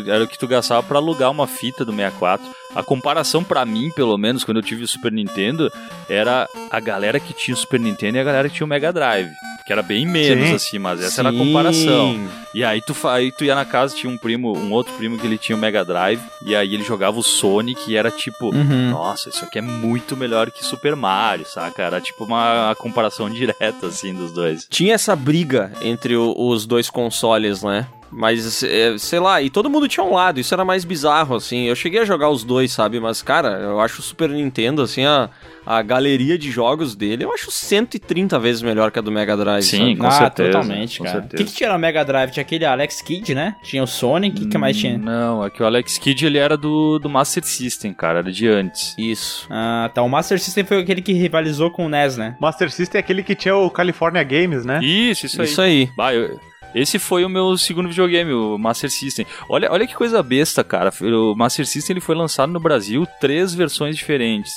[0.07, 2.45] era o que tu gastava pra alugar uma fita do 64.
[2.75, 5.71] A comparação pra mim, pelo menos, quando eu tive o Super Nintendo,
[6.09, 8.93] era a galera que tinha o Super Nintendo e a galera que tinha o Mega
[8.93, 9.31] Drive.
[9.65, 10.55] Que era bem menos, Sim.
[10.55, 11.39] assim, mas essa era a Sim.
[11.39, 12.29] comparação.
[12.53, 15.27] E aí tu, aí tu ia na casa, tinha um primo, um outro primo que
[15.27, 18.91] ele tinha o Mega Drive, e aí ele jogava o Sonic, e era tipo, Uhum.
[18.91, 21.83] nossa, isso aqui é muito melhor que Super Mario, saca?
[21.83, 24.67] Era tipo uma, uma comparação direta, assim, dos dois.
[24.69, 27.87] Tinha essa briga entre o- os dois consoles, né?
[28.17, 31.65] Mas, é, sei lá, e todo mundo tinha um lado, isso era mais bizarro, assim.
[31.65, 33.01] Eu cheguei a jogar os dois, sabe?
[33.01, 35.29] Mas, cara, eu acho o Super Nintendo, assim, a,
[35.67, 39.65] a galeria de jogos dele, eu acho 130 vezes melhor que a do Mega Drive.
[39.65, 39.97] Sim, sabe?
[39.97, 41.19] com ah, certeza, totalmente, com cara.
[41.25, 42.31] O que, que tinha na Mega Drive?
[42.31, 43.57] Tinha aquele Alex Kidd, né?
[43.65, 44.97] Tinha o Sonic, o que, que mais tinha?
[44.97, 48.47] Não, é que o Alex Kidd ele era do, do Master System, cara, era de
[48.47, 48.95] antes.
[48.97, 49.49] Isso.
[49.51, 50.03] Ah, tá.
[50.03, 52.37] O Master System foi aquele que rivalizou com o NES, né?
[52.41, 54.79] Master System é aquele que tinha o California Games, né?
[54.85, 55.49] Isso, isso aí.
[55.49, 55.91] Isso aí.
[55.97, 56.39] Bah, eu-
[56.75, 59.27] esse foi o meu segundo videogame, o Master System.
[59.49, 60.93] Olha, olha que coisa besta, cara.
[61.01, 64.53] O Master System ele foi lançado no Brasil três versões diferentes.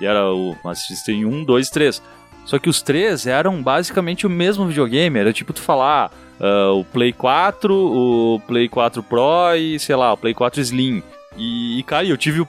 [0.00, 2.02] E era o Master System 1, 2, 3.
[2.44, 5.18] Só que os três eram basicamente o mesmo videogame.
[5.18, 10.12] Era tipo tu falar ah, o Play 4, o Play 4 Pro e, sei lá,
[10.12, 11.02] o Play 4 Slim.
[11.36, 12.48] E, e, cara, eu tive o,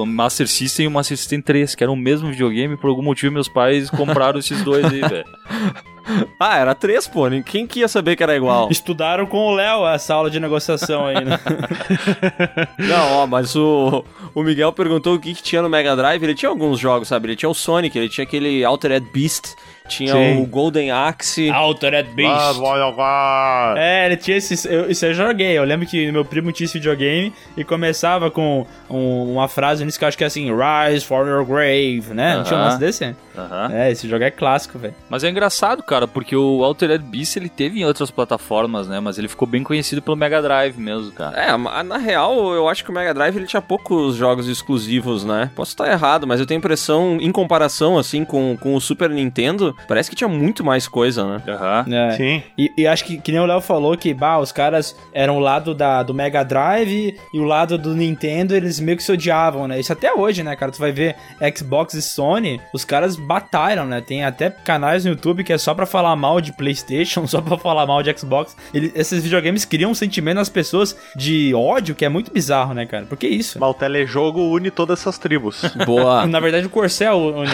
[0.00, 2.76] o Master System e o Master System 3, que eram o mesmo videogame.
[2.76, 5.24] Por algum motivo, meus pais compraram esses dois aí, velho.
[6.40, 7.24] Ah, era três, pô.
[7.44, 8.68] Quem que ia saber que era igual?
[8.70, 11.38] Estudaram com o Léo essa aula de negociação aí, né?
[12.78, 16.22] Não, ó, mas o, o Miguel perguntou o que, que tinha no Mega Drive.
[16.22, 17.28] Ele tinha alguns jogos, sabe?
[17.28, 19.54] Ele tinha o Sonic, ele tinha aquele Altered Beast,
[19.88, 20.42] tinha Sim.
[20.42, 21.50] o Golden Axe.
[21.50, 23.74] Altered Ah, vai jogar.
[23.76, 24.68] É, ele tinha esse.
[24.72, 25.56] Eu, isso eu joguei.
[25.58, 29.98] Eu lembro que meu primo tinha esse videogame e começava com um- uma frase nisso
[29.98, 32.36] que eu acho que é assim: Rise for your grave, né?
[32.36, 33.14] Não tinha um lance desse?
[33.36, 33.70] Aham.
[33.72, 34.94] É, esse jogo é clássico, velho.
[35.08, 39.00] Mas é engraçado, cara, porque o Altered Beast ele teve em outras plataformas, né?
[39.00, 41.36] Mas ele ficou bem conhecido pelo Mega Drive mesmo, cara.
[41.38, 45.50] É, na real, eu acho que o Mega Drive ele tinha poucos jogos exclusivos, né?
[45.54, 49.10] Posso estar errado, mas eu tenho a impressão, em comparação, assim, com, com o Super
[49.10, 51.42] Nintendo, parece que tinha muito mais coisa, né?
[51.48, 51.84] Aham.
[51.92, 52.10] É.
[52.12, 52.42] Sim.
[52.56, 55.40] E, e acho que, que nem o Léo falou que, bah, os caras eram o
[55.40, 59.66] lado da, do Mega Drive e o lado do Nintendo, eles meio que se odiavam,
[59.66, 59.80] né?
[59.80, 60.72] Isso até hoje, né, cara?
[60.72, 61.16] Tu vai ver
[61.56, 64.00] Xbox e Sony, os caras batalham, né?
[64.00, 67.58] Tem até canais no YouTube que é só pra falar mal de PlayStation, só pra
[67.58, 68.56] falar mal de Xbox.
[68.72, 72.86] Ele- esses videogames criam um sentimento nas pessoas de ódio que é muito bizarro, né,
[72.86, 73.06] cara?
[73.06, 73.58] Por que isso?
[73.58, 75.62] Mas o telejogo une todas essas tribos.
[75.84, 76.26] Boa.
[76.28, 77.44] Na verdade, o Corcel, o, o,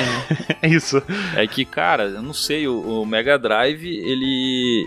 [0.61, 1.03] é isso.
[1.37, 4.85] É que, cara, eu não sei, o, o Mega Drive, ele.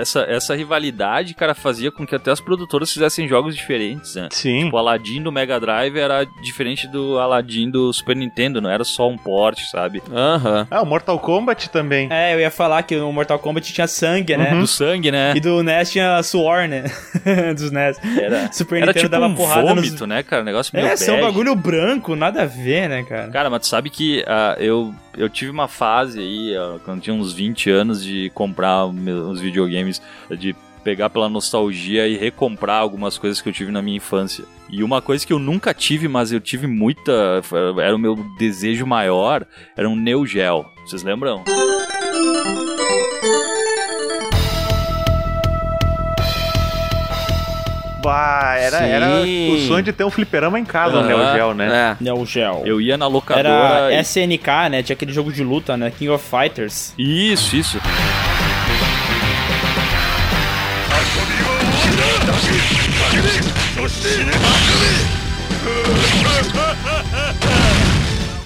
[0.00, 4.28] Essa, essa rivalidade, cara, fazia com que até as produtoras fizessem jogos diferentes, né?
[4.32, 4.70] Sim.
[4.72, 9.08] O Aladdin do Mega Drive era diferente do Aladdin do Super Nintendo, não era só
[9.08, 10.02] um porte, sabe?
[10.10, 10.66] Aham.
[10.70, 12.08] Ah, o Mortal Kombat também.
[12.10, 14.50] É, eu ia falar que o Mortal Kombat tinha sangue, né?
[14.58, 15.32] Do sangue, né?
[15.36, 16.84] E do NES tinha suor, né?
[17.56, 17.98] Dos NES.
[18.20, 20.44] Era, Super era Nintendo tipo dava um porrada nos- vômito, né, cara?
[20.44, 21.28] Negócio meio É, são um bege.
[21.28, 23.28] bagulho branco, nada a ver, né, cara?
[23.28, 27.14] Cara, mas tu sabe que ah, eu, eu tive uma fase aí, ó, quando tinha
[27.14, 30.00] uns 20 anos, de comprar meus videogames,
[30.38, 34.44] de pegar pela nostalgia e recomprar algumas coisas que eu tive na minha infância.
[34.70, 37.42] E uma coisa que eu nunca tive, mas eu tive muita.
[37.82, 39.44] Era o meu desejo maior,
[39.76, 40.64] era um Neo Geo.
[40.88, 41.44] Vocês lembram?
[48.02, 48.84] Bah, era, Sim.
[48.84, 51.18] era o sonho de ter um fliperama em casa, o Neo.
[51.34, 51.96] Geo, né?
[52.00, 52.02] É.
[52.02, 52.62] Neo Geo.
[52.64, 53.48] Eu ia na locadora.
[53.48, 54.82] Era e- SNK, né?
[54.82, 55.90] Tinha aquele jogo de luta, né?
[55.90, 56.94] King of Fighters.
[56.96, 57.78] Isso, isso.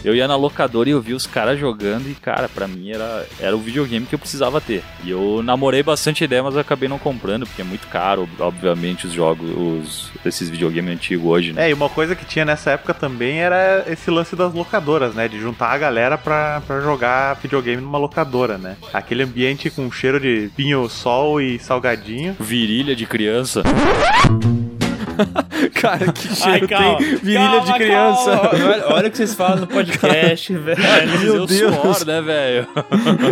[0.04, 3.26] Eu ia na locadora e eu vi os caras jogando e, cara, pra mim era,
[3.38, 4.82] era o videogame que eu precisava ter.
[5.04, 9.06] E eu namorei bastante ideia, mas eu acabei não comprando, porque é muito caro, obviamente,
[9.06, 11.66] os jogos, os, esses videogames antigos hoje, né?
[11.66, 15.28] É, e uma coisa que tinha nessa época também era esse lance das locadoras, né?
[15.28, 18.76] De juntar a galera pra, pra jogar videogame numa locadora, né?
[18.92, 22.36] Aquele ambiente com cheiro de vinho, sol e salgadinho.
[22.38, 23.62] Virilha de criança.
[25.74, 26.98] Cara, que Ai, cheiro calma.
[26.98, 28.36] tem virilha Calma, de criança.
[28.38, 28.64] calma.
[28.66, 30.80] Olha, olha o que vocês falam no podcast, velho.
[31.20, 31.74] Meu Deus.
[31.74, 32.66] suor, né, velho?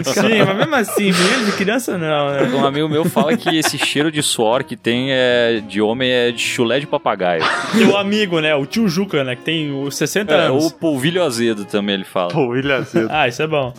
[0.04, 2.42] Sim, mas mesmo assim, virilha de criança não, né?
[2.54, 6.30] Um amigo meu fala que esse cheiro de suor que tem é, de homem é
[6.30, 7.42] de chulé de papagaio.
[7.76, 8.54] Teu amigo, né?
[8.54, 9.36] O tio Juca, né?
[9.36, 10.64] Que tem os 60 É, anos.
[10.64, 12.36] ou polvilho azedo também ele fala.
[12.38, 13.08] William Azedo.
[13.10, 13.72] Ah, isso é bom.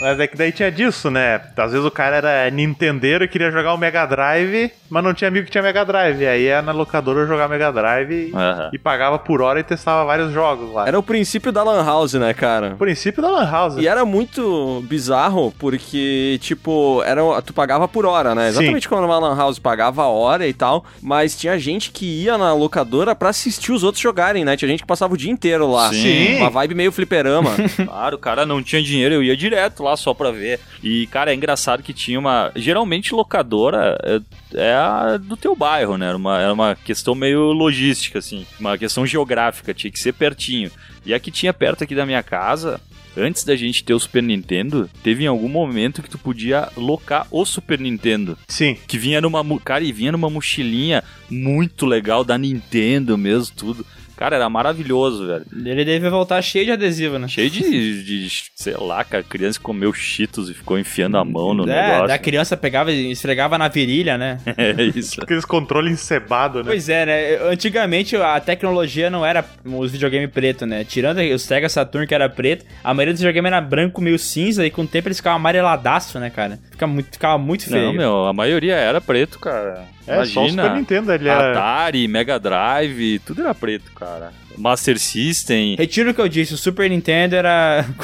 [0.00, 1.40] Mas é que daí tinha disso, né?
[1.56, 5.26] Às vezes o cara era Nintendeiro e queria jogar o Mega Drive, mas não tinha
[5.28, 6.24] amigo que tinha Mega Drive.
[6.26, 8.70] Aí ia na locadora jogar Mega Drive e, Aham.
[8.72, 10.86] e pagava por hora e testava vários jogos lá.
[10.86, 12.74] Era o princípio da Lan House, né, cara?
[12.74, 13.76] o princípio da Lan House.
[13.76, 18.44] E era muito bizarro, porque, tipo, era, tu pagava por hora, né?
[18.44, 18.58] Sim.
[18.58, 22.38] Exatamente como numa Lan House pagava a hora e tal, mas tinha gente que ia
[22.38, 24.56] na locadora pra assistir os outros jogarem, né?
[24.56, 25.90] Tinha gente que passava o dia inteiro lá.
[25.92, 26.36] Sim.
[26.36, 27.50] Uma vibe meio fliperama.
[27.88, 30.60] Claro, o cara não tinha dinheiro, eu ia direto lá só pra ver.
[30.82, 32.52] E, cara, é engraçado que tinha uma.
[32.54, 34.20] Geralmente, locadora é,
[34.54, 36.08] é a do teu bairro, né?
[36.08, 38.46] Era uma, era uma questão meio logística, assim.
[38.58, 40.70] Uma questão geográfica, tinha que ser pertinho.
[41.04, 42.80] E a que tinha perto aqui da minha casa.
[43.16, 47.26] Antes da gente ter o Super Nintendo, teve em algum momento que tu podia locar
[47.32, 48.38] o Super Nintendo.
[48.46, 48.76] Sim.
[48.86, 49.42] Que vinha numa.
[49.58, 53.84] Cara, e vinha numa mochilinha muito legal da Nintendo mesmo, tudo.
[54.18, 55.46] Cara, era maravilhoso, velho.
[55.64, 57.28] Ele deve voltar cheio de adesivo, né?
[57.28, 61.54] Cheio de, de, sei lá, cara, criança que comeu cheetos e ficou enfiando a mão
[61.54, 62.08] no é, negócio.
[62.08, 64.38] da criança pegava e esfregava na virilha, né?
[64.58, 65.22] É isso.
[65.22, 66.72] Aqueles controles encebados, né?
[66.72, 67.36] Pois é, né?
[67.48, 70.82] Antigamente a tecnologia não era os videogames preto, né?
[70.82, 74.66] Tirando os Sega Saturn que era preto, a maioria dos videogames era branco, meio cinza,
[74.66, 76.58] e com o tempo eles ficavam amareladaço, né, cara?
[76.72, 77.86] Fica muito, ficava muito feio.
[77.86, 79.86] Não, meu, a maioria era preto, cara.
[80.08, 80.62] É, só o Imagina.
[80.62, 81.52] Super Nintendo, ele era...
[81.52, 84.32] Atari, Mega Drive, tudo era preto, cara.
[84.58, 85.76] Master System.
[85.76, 87.84] Retiro o que eu disse, o Super Nintendo era.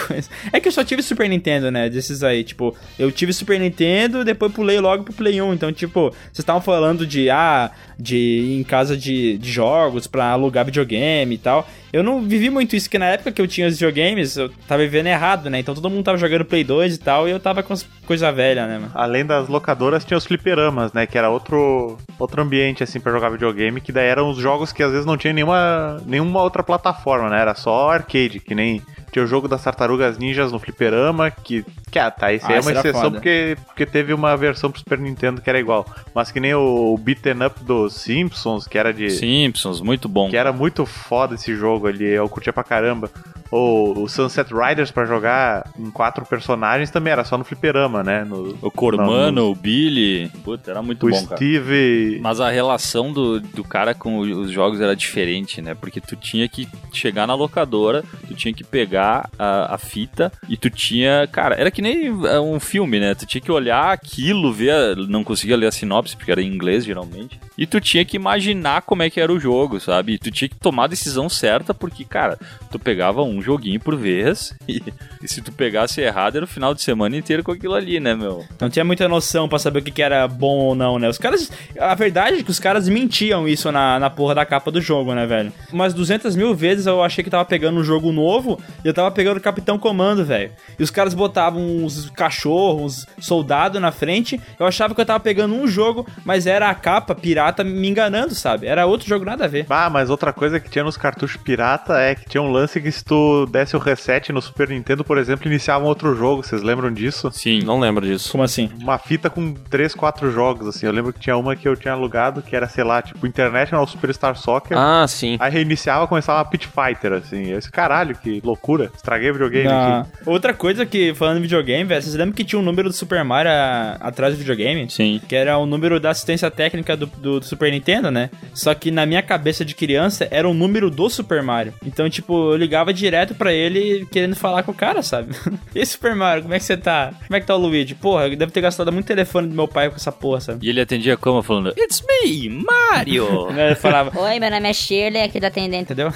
[0.53, 1.89] É que eu só tive Super Nintendo, né?
[1.89, 5.55] Desses aí, tipo, eu tive Super Nintendo, depois pulei logo pro Play 1.
[5.55, 10.31] Então, tipo, vocês estavam falando de, ah, de ir em casa de, de jogos pra
[10.31, 11.69] alugar videogame e tal.
[11.93, 14.83] Eu não vivi muito isso, que na época que eu tinha os videogames, eu tava
[14.83, 15.61] vivendo errado, né?
[15.61, 18.31] Então todo mundo tava jogando Play 2 e tal, e eu tava com as coisa
[18.31, 18.93] velha, né, mano?
[18.95, 21.07] Além das locadoras, tinha os fliperamas, né?
[21.07, 23.81] Que era outro, outro ambiente, assim, pra jogar videogame.
[23.81, 27.41] Que daí eram os jogos que às vezes não tinha nenhuma, nenhuma outra plataforma, né?
[27.41, 28.83] Era só arcade, que nem...
[29.11, 31.65] Tinha o jogo das Tartarugas Ninjas no fliperama, que...
[31.89, 33.11] Que, ah, tá, esse Ah, aí é uma exceção foda.
[33.13, 35.87] porque, porque teve uma versão pro Super Nintendo que era igual.
[36.13, 39.11] Mas que nem o beaten up dos Simpsons, que era de...
[39.11, 40.29] Simpsons, muito bom.
[40.29, 43.09] Que era muito foda esse jogo ali, eu curtia pra caramba.
[43.57, 48.25] Ou o Sunset Riders pra jogar em quatro personagens também era só no fliperama, né?
[48.25, 50.29] No, O Cormano, no- o Billy.
[50.43, 51.37] Puta, era muito o bom, cara.
[51.37, 52.19] Steve.
[52.21, 55.75] Mas a relação do, do cara com os jogos era diferente, né?
[55.75, 60.57] Porque tu tinha que chegar na locadora, tu tinha que pegar a, a fita e
[60.57, 61.29] tu tinha.
[61.31, 63.15] Cara, era que nem é, um filme, né?
[63.15, 64.97] Tu tinha que olhar aquilo, ver.
[64.97, 67.39] Não conseguia ler a sinopse, porque era em inglês geralmente.
[67.57, 70.15] E tu tinha que imaginar como é que era o jogo, sabe?
[70.15, 72.39] E tu tinha que tomar a decisão certa, porque, cara,
[72.71, 74.83] tu pegava um joguinho por vez e,
[75.23, 78.15] e se tu pegasse errado, era o final de semana inteiro com aquilo ali, né,
[78.15, 78.45] meu?
[78.61, 81.09] Não tinha muita noção pra saber o que, que era bom ou não, né?
[81.09, 81.51] Os caras.
[81.79, 85.15] A verdade é que os caras mentiam isso na, na porra da capa do jogo,
[85.15, 85.53] né, velho?
[85.73, 89.11] Umas 200 mil vezes eu achei que tava pegando um jogo novo e eu tava
[89.11, 90.51] pegando o Capitão Comando, velho.
[90.79, 94.41] E os caras botavam uns cachorros, uns soldados na frente.
[94.59, 98.35] Eu achava que eu tava pegando um jogo, mas era a capa pirata me enganando,
[98.35, 98.67] sabe?
[98.67, 99.67] Era outro jogo nada a ver.
[99.69, 102.91] Ah, mas outra coisa que tinha nos cartuchos pirata é que tinha um lance que
[102.91, 106.43] se tu desse o reset no Super Nintendo, por exemplo, iniciava um outro jogo.
[106.43, 107.31] Vocês lembram disso?
[107.33, 107.63] Sim.
[107.63, 108.31] Não lembro disso.
[108.33, 108.71] Como assim?
[108.81, 110.87] Uma fita com três, quatro jogos, assim.
[110.87, 113.87] Eu lembro que tinha uma que eu tinha alugado, que era, sei lá, tipo International
[113.87, 114.77] Superstar Soccer.
[114.79, 115.37] Ah, sim.
[115.41, 117.53] Aí reiniciava, começava a Pit Fighter, assim.
[117.53, 118.91] Esse caralho, que loucura.
[118.95, 120.11] Estraguei o videogame Ah, aqui.
[120.27, 123.23] Outra coisa que, falando em videogame, velho, vocês lembram que tinha um número do Super
[123.25, 124.89] Mario a- atrás do videogame?
[124.91, 125.21] Sim.
[125.29, 128.31] Que era o número da assistência técnica do, do- do Super Nintendo, né?
[128.53, 131.75] Só que na minha cabeça de criança era o número do Super Mario.
[131.85, 135.35] Então, tipo, eu ligava direto pra ele querendo falar com o cara, sabe?
[135.75, 137.13] e aí, Super Mario, como é que você tá?
[137.27, 137.95] Como é que tá o Luigi?
[137.95, 140.67] Porra, deve ter gastado muito telefone do meu pai com essa porra, sabe?
[140.67, 141.43] E ele atendia como?
[141.43, 143.49] Falando, It's me, Mario!
[143.57, 145.85] Ele falava, Oi, meu nome é Shirley, aqui do atendente.
[145.93, 146.13] entendeu?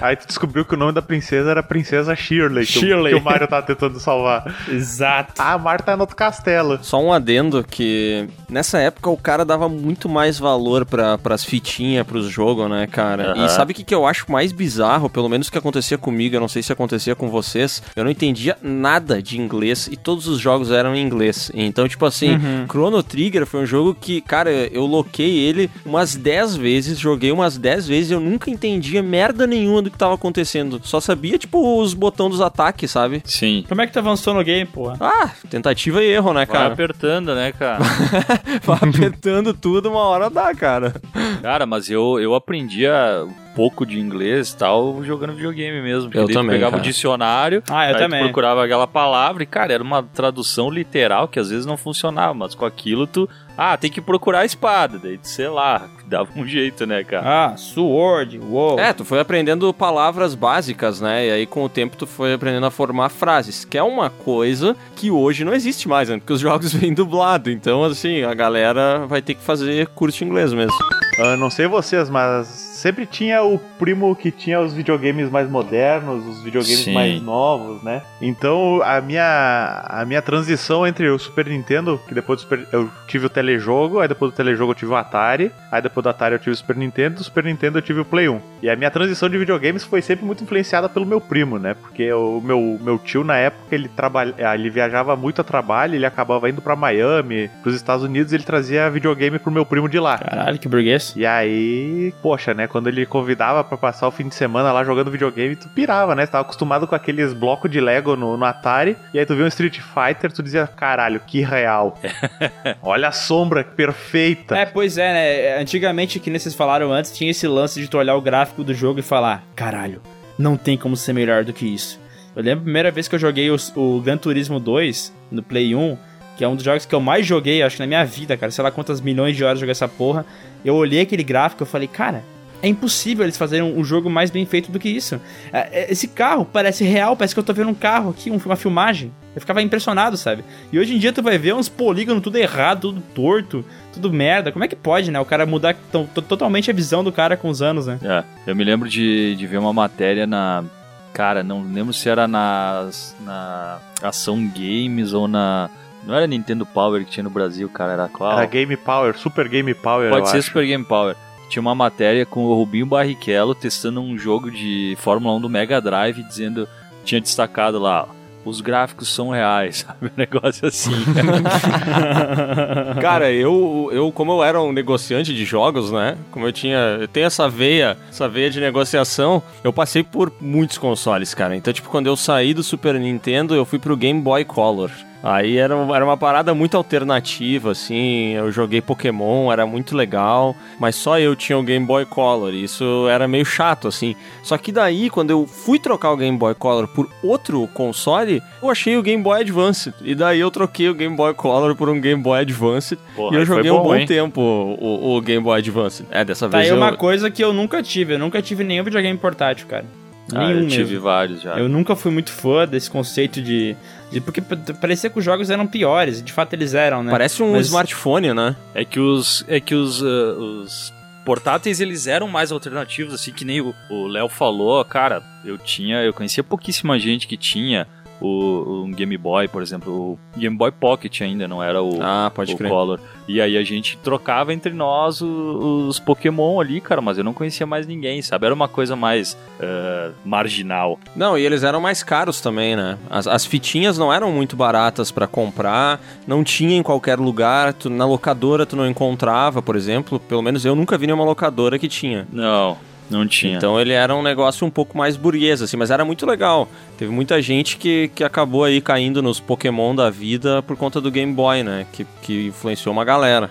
[0.00, 3.12] Aí tu descobriu que o nome da princesa era Princesa Shirley, que, o- Shirley.
[3.14, 4.54] que o Mario tava tentando salvar.
[4.68, 5.34] Exato.
[5.38, 6.78] Ah, a Marta é no outro castelo.
[6.82, 12.06] Só um adendo que nessa época o cara dava muito mais valor pra, pras fitinhas,
[12.06, 13.32] pros jogos, né, cara?
[13.32, 13.46] Aham.
[13.46, 15.08] E sabe o que, que eu acho mais bizarro?
[15.08, 17.82] Pelo menos que acontecia comigo, eu não sei se acontecia com vocês.
[17.96, 21.50] Eu não entendia nada de inglês e todos os jogos eram em inglês.
[21.54, 22.38] Então, tipo assim,
[22.68, 27.56] Chrono Trigger foi um jogo que, cara, eu loquei ele umas 10 vezes, joguei umas
[27.56, 30.80] 10 vezes e eu nunca entendia merda nenhuma do que tava acontecendo.
[30.84, 33.22] Só sabia, tipo, os botões dos ataques, sabe?
[33.24, 33.64] Sim.
[33.68, 34.96] Como é que tu avançou no game, porra?
[35.00, 36.72] Ah, tentativa e erro, né, Vai cara?
[36.72, 37.82] apertando, né, cara?
[38.64, 40.94] Vai apertando tudo, uma hora dá, cara.
[41.40, 46.10] cara, mas eu, eu aprendi a pouco de inglês e tal jogando videogame mesmo.
[46.12, 46.82] Eu daí tu também, pegava cara.
[46.82, 48.20] o dicionário, Ah, eu aí também.
[48.20, 52.34] tu procurava aquela palavra e, cara, era uma tradução literal que às vezes não funcionava,
[52.34, 53.28] mas com aquilo tu.
[53.56, 54.98] Ah, tem que procurar a espada.
[54.98, 57.52] Daí, tu, sei lá, dava um jeito, né, cara?
[57.52, 58.80] Ah, Sword, uou.
[58.80, 61.28] É, tu foi aprendendo palavras básicas, né?
[61.28, 64.76] E aí com o tempo tu foi aprendendo a formar frases, que é uma coisa
[64.96, 66.18] que hoje não existe mais, né?
[66.18, 67.48] Porque os jogos vêm dublado.
[67.48, 70.74] Então, assim, a galera vai ter que fazer curso inglês mesmo.
[71.18, 76.26] Ah, não sei vocês, mas sempre tinha o primo que tinha os videogames mais modernos,
[76.26, 76.92] os videogames Sim.
[76.92, 78.02] mais novos, né?
[78.20, 82.90] Então a minha a minha transição entre o Super Nintendo, que depois do Super, eu
[83.06, 86.34] tive o telejogo, aí depois do telejogo eu tive o Atari, aí depois do Atari
[86.34, 88.40] eu tive o Super Nintendo, do Super Nintendo eu tive o Play 1.
[88.62, 91.74] E a minha transição de videogames foi sempre muito influenciada pelo meu primo, né?
[91.74, 95.94] Porque o meu, meu tio na época ele trabalha, ah, ele viajava muito a trabalho,
[95.94, 99.98] ele acabava indo pra Miami, pros Estados Unidos, ele trazia videogame pro meu primo de
[99.98, 100.18] lá.
[100.18, 101.03] Caralho, que burguês.
[101.16, 102.66] E aí, poxa, né?
[102.66, 106.26] Quando ele convidava pra passar o fim de semana lá jogando videogame, tu pirava, né?
[106.26, 108.96] Tu tava acostumado com aqueles blocos de Lego no, no Atari.
[109.12, 111.98] E aí tu via um Street Fighter, tu dizia, caralho, que real.
[112.82, 114.56] Olha a sombra perfeita.
[114.56, 115.60] É, pois é, né?
[115.60, 118.72] Antigamente, que nem vocês falaram antes, tinha esse lance de tu olhar o gráfico do
[118.72, 120.00] jogo e falar: caralho,
[120.38, 122.00] não tem como ser melhor do que isso.
[122.34, 125.74] Eu lembro a primeira vez que eu joguei o, o Gran Turismo 2 no Play
[125.74, 125.96] 1,
[126.36, 128.50] que é um dos jogos que eu mais joguei, acho que na minha vida, cara.
[128.50, 130.26] Sei lá quantas milhões de horas eu joguei essa porra.
[130.64, 132.22] Eu olhei aquele gráfico e falei, cara.
[132.62, 135.20] É impossível eles fazerem um, jogo mais bem feito do que isso.
[135.52, 138.40] É, é, Esse carro parece real, parece que eu tô vendo um carro aqui, um-
[138.42, 139.12] uma filmagem.
[139.34, 140.42] Eu ficava impressionado, sabe?
[140.72, 143.62] E hoje em dia tu vai ver uns polígonos tudo errado, tudo torto,
[143.92, 144.50] tudo merda.
[144.50, 145.20] Como é que pode, né?
[145.20, 147.98] O cara mudar to- to- totalmente a visão do cara com os anos, né?
[148.02, 150.64] É, eu me lembro de, de ver uma matéria na.
[151.12, 155.68] Cara, não lembro se era nas, na Ação Games ou na.
[156.06, 158.32] Não era Nintendo Power que tinha no Brasil, cara, era qual?
[158.32, 160.48] Era Game Power, Super Game Power, Pode eu ser acho.
[160.48, 161.16] Super Game Power.
[161.48, 165.80] Tinha uma matéria com o Rubinho Barrichello testando um jogo de Fórmula 1 do Mega
[165.80, 166.68] Drive, dizendo.
[167.04, 168.08] Tinha destacado lá.
[168.44, 170.06] Os gráficos são reais, sabe?
[170.06, 170.92] Um negócio assim.
[173.00, 176.16] Cara, eu, eu, como eu era um negociante de jogos, né?
[176.30, 176.98] Como eu tinha.
[177.00, 181.56] Eu tenho essa veia, essa veia de negociação, eu passei por muitos consoles, cara.
[181.56, 184.90] Então, tipo, quando eu saí do Super Nintendo, eu fui pro Game Boy Color.
[185.26, 188.32] Aí era, um- era uma parada muito alternativa, assim.
[188.34, 192.52] Eu joguei Pokémon, era muito legal, mas só eu tinha o Game Boy Color.
[192.52, 194.14] E isso era meio chato, assim.
[194.42, 198.68] Só que daí, quando eu fui trocar o Game Boy Color por outro console, eu
[198.68, 199.94] achei o Game Boy Advance.
[200.02, 202.98] E daí eu troquei o Game Boy Color por um Game Boy Advance.
[203.16, 204.06] Porra, e eu joguei um bom, bom hein?
[204.06, 206.04] tempo o, o Game Boy Advance.
[206.10, 206.82] É, dessa Tá vez aí eu...
[206.82, 208.12] uma coisa que eu nunca tive.
[208.12, 209.86] Eu nunca tive nenhum videogame portátil, cara.
[210.34, 211.00] ah, Nenhum eu tive mesmo.
[211.02, 211.56] vários já.
[211.58, 213.74] Eu nunca fui muito fã desse conceito de.
[214.10, 214.40] De- porque
[214.80, 216.22] parecia que os jogos eram piores.
[216.22, 217.10] De fato, eles eram, né?
[217.10, 218.54] Parece um Mas- smartphone, né?
[218.74, 219.44] É que os.
[219.48, 220.02] É que os.
[220.02, 220.06] ah,
[220.38, 220.92] os
[221.24, 226.02] portáteis eles eram mais alternativos, assim, que nem o o Léo falou, cara, eu tinha.
[226.02, 227.86] Eu conhecia pouquíssima gente que tinha
[228.26, 232.30] o, um Game Boy, por exemplo, o Game Boy Pocket ainda, não era o, Ah,
[232.34, 232.70] pode o crer.
[232.70, 233.00] Color.
[233.26, 237.32] E aí a gente trocava entre nós o- os Pokémon ali, cara, mas eu não
[237.32, 238.46] conhecia mais ninguém, sabe?
[238.46, 240.98] Era uma coisa mais ah, marginal.
[241.14, 242.98] Não, e eles eram mais caros também, né?
[243.08, 247.88] As, as fitinhas não eram muito baratas pra comprar, não tinha em qualquer lugar, tu-
[247.90, 250.18] na locadora tu não encontrava, por exemplo.
[250.20, 252.26] Pelo menos eu nunca vi nenhuma locadora que tinha.
[252.32, 252.76] Não,
[253.10, 253.56] não tinha.
[253.56, 256.68] Então ele era um negócio um pouco mais burguês, assim, mas era muito legal.
[256.96, 261.10] Teve muita gente que, que acabou aí caindo nos Pokémon da vida por conta do
[261.10, 261.86] Game Boy, né?
[261.92, 263.50] Que, que influenciou uma galera.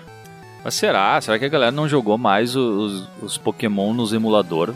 [0.64, 1.20] Mas será?
[1.20, 4.74] Será que a galera não jogou mais os, os Pokémon nos emulador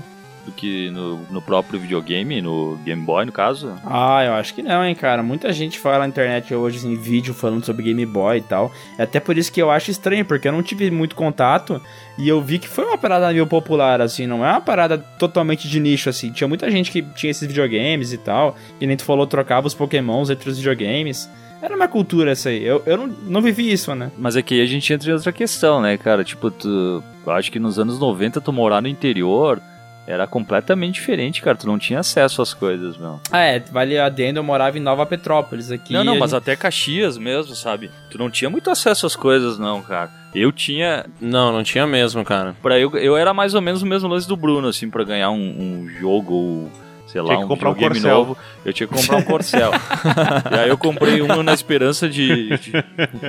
[0.48, 3.74] do que no, no próprio videogame, no Game Boy, no caso?
[3.84, 5.22] Ah, eu acho que não, hein, cara.
[5.22, 8.72] Muita gente fala na internet hoje, em vídeo, falando sobre Game Boy e tal.
[8.96, 11.80] É até por isso que eu acho estranho, porque eu não tive muito contato
[12.16, 14.26] e eu vi que foi uma parada meio popular, assim.
[14.26, 16.32] Não é uma parada totalmente de nicho, assim.
[16.32, 18.56] Tinha muita gente que tinha esses videogames e tal.
[18.80, 21.28] E nem tu falou, trocava os Pokémons entre os videogames.
[21.60, 22.64] Era uma cultura essa aí.
[22.64, 24.10] Eu, eu não, não vivi isso, né?
[24.16, 26.24] Mas é que aí a gente entra em outra questão, né, cara?
[26.24, 29.60] Tipo, tu, eu acho que nos anos 90 tu morar no interior
[30.08, 31.54] era completamente diferente, cara.
[31.56, 33.20] Tu não tinha acesso às coisas, meu.
[33.30, 33.60] Ah, é.
[33.60, 35.92] Vale adendo, eu morava em Nova Petrópolis aqui.
[35.92, 37.90] não, não, mas gente- até Caxias mesmo, sabe?
[38.10, 40.10] Tu não tinha muito acesso às coisas, não, cara.
[40.34, 41.04] Eu tinha.
[41.20, 42.56] Não, não tinha mesmo, cara.
[42.62, 45.30] Pra eu, eu era mais ou menos o mesmo lance do Bruno, assim, pra ganhar
[45.30, 45.36] um,
[45.84, 46.72] um jogo ou.
[47.06, 48.18] Sei lá, Tinha que um comprar um videogame Corcel.
[48.18, 49.70] novo, eu tinha que comprar um Corcel.
[50.52, 52.72] e aí eu comprei um na esperança de, de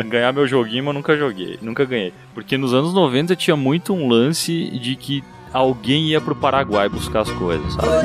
[0.10, 2.12] ganhar meu joguinho, mas nunca joguei, nunca ganhei.
[2.34, 5.24] Porque nos anos 90 tinha muito um lance de que
[5.54, 7.88] alguém ia pro Paraguai buscar as coisas, sabe?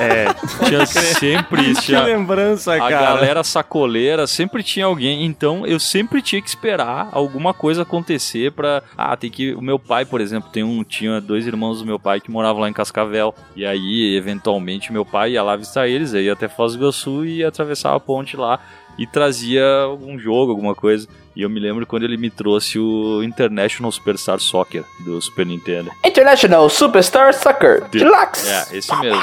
[0.00, 0.32] É,
[0.68, 1.80] Tinha sempre isso.
[1.80, 2.90] Que Tinha, lembrança, a cara.
[2.90, 8.82] galera sacoleira sempre tinha alguém, então eu sempre tinha que esperar alguma coisa acontecer pra.
[8.96, 9.54] Ah, tem que.
[9.54, 10.84] O meu pai, por exemplo, tem um.
[10.84, 13.34] Tinha dois irmãos do meu pai que moravam lá em Cascavel.
[13.56, 17.24] E aí, eventualmente, meu pai ia lá visitar eles, aí ia até Foz do Iguaçu
[17.24, 18.58] e ia atravessar a ponte lá
[18.98, 21.08] e trazia algum jogo, alguma coisa.
[21.38, 25.92] E eu me lembro quando ele me trouxe o International Superstar Soccer do Super Nintendo.
[26.04, 28.50] International Superstar Soccer Deluxe.
[28.50, 29.22] É, esse mesmo.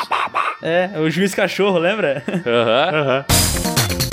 [0.62, 2.24] É, o juiz cachorro, lembra?
[2.48, 3.00] Aham.
[3.02, 4.05] aham.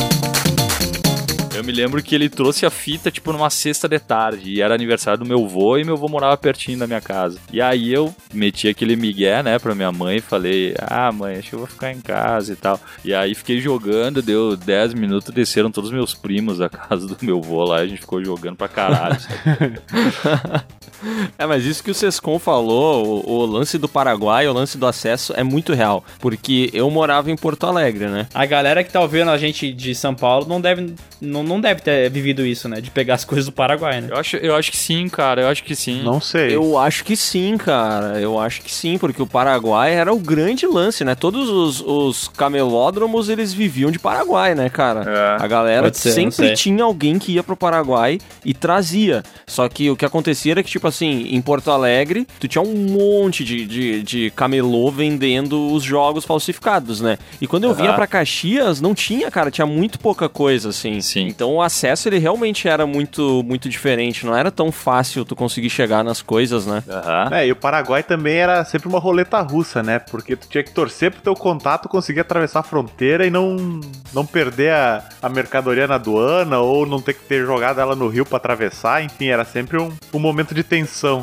[1.55, 4.50] Eu me lembro que ele trouxe a fita, tipo, numa sexta de tarde.
[4.50, 7.38] E era aniversário do meu avô e meu avô morava pertinho da minha casa.
[7.53, 11.50] E aí eu meti aquele migué, né, pra minha mãe e falei: Ah, mãe, acho
[11.50, 12.80] que eu vou ficar em casa e tal.
[13.05, 17.16] E aí fiquei jogando, deu 10 minutos, desceram todos os meus primos da casa do
[17.22, 17.80] meu avô lá.
[17.80, 19.18] E a gente ficou jogando pra caralho.
[21.38, 24.86] É, mas isso que o Sescon falou, o, o lance do Paraguai, o lance do
[24.86, 26.05] acesso é muito real.
[26.20, 28.26] Porque eu morava em Porto Alegre, né?
[28.34, 31.80] A galera que tá ouvindo a gente de São Paulo não deve, não, não deve
[31.80, 32.80] ter vivido isso, né?
[32.80, 34.09] De pegar as coisas do Paraguai, né?
[34.11, 35.42] eu, acho, eu acho que sim, cara.
[35.42, 36.03] Eu acho que sim.
[36.03, 36.55] Não sei.
[36.55, 38.20] Eu acho que sim, cara.
[38.20, 41.14] Eu acho que sim, porque o Paraguai era o grande lance, né?
[41.14, 45.05] Todos os, os camelódromos, eles viviam de Paraguai, né, cara?
[45.38, 45.42] É.
[45.42, 49.22] A galera ser, sempre tinha alguém que ia pro Paraguai e trazia.
[49.46, 52.74] Só que o que acontecia era que, tipo assim, em Porto Alegre, tu tinha um
[52.74, 57.18] monte de, de, de camelô vendendo os jogos falsificados, né?
[57.40, 57.97] E quando eu vinha Aham.
[57.97, 61.01] pra Caxias, não tinha, cara, tinha muito pouca coisa, assim.
[61.01, 61.26] Sim.
[61.28, 64.26] Então o acesso, ele realmente era muito, muito diferente.
[64.26, 66.82] Não era tão fácil tu conseguir chegar nas coisas, né?
[66.88, 67.28] Aham.
[67.32, 69.99] É, e o Paraguai também era sempre uma roleta russa, né?
[69.99, 73.80] Porque tu tinha que torcer pro teu contato conseguir atravessar a fronteira e não,
[74.12, 78.09] não perder a, a mercadoria na aduana ou não ter que ter jogado ela no
[78.09, 79.03] rio pra atravessar.
[79.03, 80.82] Enfim, era sempre um, um momento de tensão.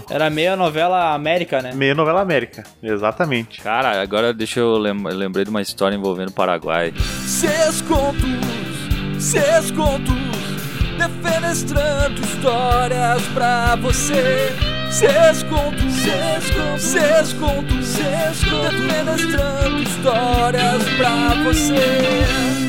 [0.10, 1.72] Era meio a novela América, né?
[1.74, 3.62] Meio novela América, exatamente.
[3.62, 6.94] Cara, agora deixa eu lem lembrei de uma história envolvendo o Paraguai.
[7.26, 8.30] Seus contos,
[9.20, 10.16] seus contos,
[10.98, 14.50] defenestrando histórias pra você.
[14.92, 22.69] Seus contos, seus contos, seus contos, seus contos, defenestrando histórias pra você.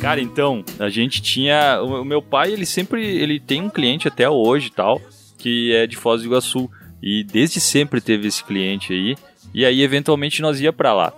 [0.00, 1.80] Cara, então, a gente tinha.
[1.82, 3.04] O meu pai, ele sempre.
[3.04, 5.00] Ele tem um cliente até hoje e tal,
[5.36, 6.70] que é de Foz do Iguaçu.
[7.02, 9.16] E desde sempre teve esse cliente aí.
[9.52, 11.12] E aí, eventualmente, nós ia pra lá.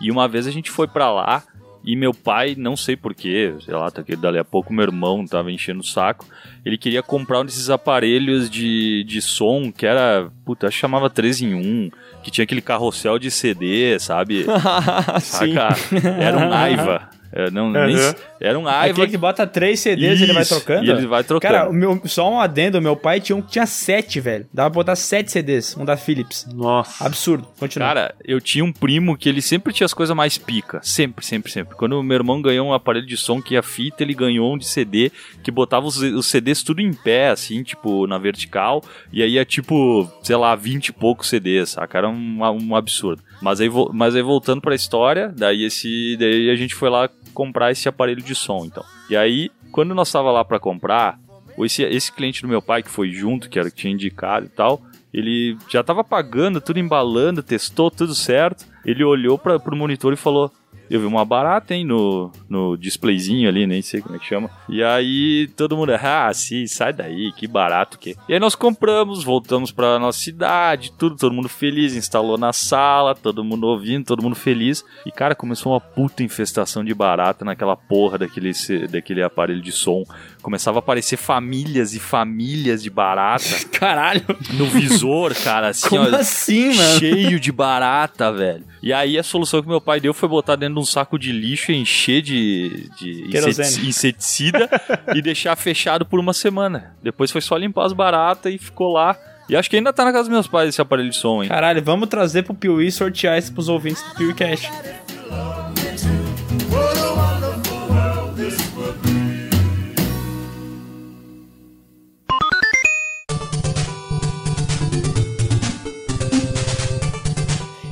[0.00, 1.42] E uma vez a gente foi pra lá.
[1.84, 5.24] E meu pai, não sei porquê, sei lá, tá aqui, dali a pouco meu irmão
[5.24, 6.26] tava enchendo o saco.
[6.66, 11.08] Ele queria comprar um desses aparelhos de, de som que era, puta, acho que chamava
[11.08, 11.90] 3 em 1,
[12.24, 14.44] que tinha aquele carrossel de CD, sabe?
[15.22, 15.54] Sim.
[15.54, 15.76] Saca?
[16.20, 17.08] Era um Aiva.
[17.32, 18.14] É, não, nem- Uhum.
[18.40, 18.92] era um Aiva.
[18.92, 20.86] Aquele que bota três CDs e ele vai Isso, trocando?
[20.86, 21.52] e ele vai trocando.
[21.54, 24.46] Cara, o meu, só um adendo, meu pai tinha um que tinha sete, velho.
[24.54, 26.46] Dava pra botar sete CDs, um da Philips.
[26.54, 27.04] Nossa.
[27.04, 27.46] Absurdo.
[27.58, 27.88] Continua.
[27.88, 30.80] Cara, eu tinha um primo que ele sempre tinha as coisas mais pica.
[30.82, 31.76] Sempre, sempre, sempre.
[31.76, 34.56] Quando o meu irmão ganhou um aparelho de som que ia fita, ele ganhou um
[34.56, 35.12] de CD
[35.42, 36.26] que botava os, os
[36.56, 38.82] CDs tudo em pé, assim, tipo, na vertical.
[39.12, 41.98] E aí é tipo, sei lá, 20 e poucos CDs, saca?
[41.98, 43.22] Era um, um absurdo.
[43.40, 46.16] Mas aí, mas aí voltando pra história, daí esse.
[46.18, 48.84] Daí a gente foi lá comprar esse aparelho de som, então.
[49.10, 51.18] E aí, quando nós tava lá pra comprar,
[51.58, 54.48] esse, esse cliente do meu pai que foi junto, que era que tinha indicado e
[54.48, 54.82] tal,
[55.12, 58.66] ele já tava pagando, tudo embalando, testou tudo certo.
[58.84, 60.50] Ele olhou para pro monitor e falou:
[60.88, 64.50] Eu vi uma barata, hein, no, no displayzinho ali, nem sei como é que chama.
[64.68, 68.16] E aí todo mundo, ah, sim, sai daí, que barato que.
[68.28, 73.14] E aí nós compramos, voltamos pra nossa cidade, tudo, todo mundo feliz, instalou na sala,
[73.14, 74.84] todo mundo ouvindo, todo mundo feliz.
[75.04, 78.52] E cara, começou uma puta infestação de barata naquela porra daquele,
[78.90, 80.04] daquele aparelho de som.
[80.42, 84.22] Começava a aparecer famílias e famílias de barata Caralho.
[84.54, 86.98] no visor, cara, assim, Como ó, assim, mano?
[86.98, 88.64] cheio de barata, velho.
[88.82, 91.32] E aí a solução que meu pai deu foi botar dentro de um saco de
[91.32, 93.88] lixo encher de, de Querosene.
[93.88, 94.68] inseticida
[95.14, 96.94] e deixar fechado por uma semana.
[97.02, 99.16] Depois foi só limpar as baratas e ficou lá.
[99.48, 101.48] E acho que ainda tá na casa dos meus pais esse aparelho de som, hein?
[101.48, 104.34] Caralho, vamos trazer pro Piuí e sortear isso pros ouvintes do Piuí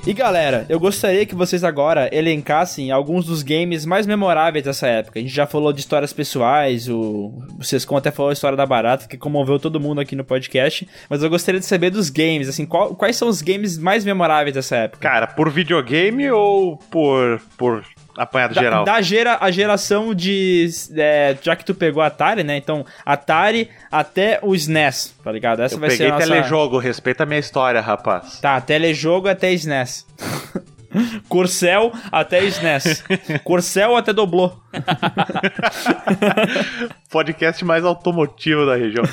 [0.06, 5.18] E galera, eu gostaria que vocês agora elencassem alguns dos games mais memoráveis dessa época.
[5.18, 9.08] A gente já falou de histórias pessoais, o vocês até falou a história da barata,
[9.08, 10.86] que comoveu todo mundo aqui no podcast.
[11.08, 14.54] Mas eu gostaria de saber dos games, assim, qual- quais são os games mais memoráveis
[14.54, 15.00] dessa época?
[15.08, 17.82] Cara, por videogame ou por, por
[18.16, 18.84] apanhado Da, geral.
[18.84, 20.68] da gera, a geração de.
[20.96, 22.56] é, já que tu pegou a Atari, né?
[22.56, 25.62] Então, Atari até o SNES, tá ligado?
[25.62, 26.26] Essa Eu vai ser peguei a nossa...
[26.26, 28.38] telejogo, respeita a minha história, rapaz.
[28.40, 30.06] Tá, telejogo até SNES.
[31.28, 33.02] Corcel até SNES.
[33.42, 34.52] Corcel até doblô.
[37.10, 39.04] Podcast mais automotivo da região.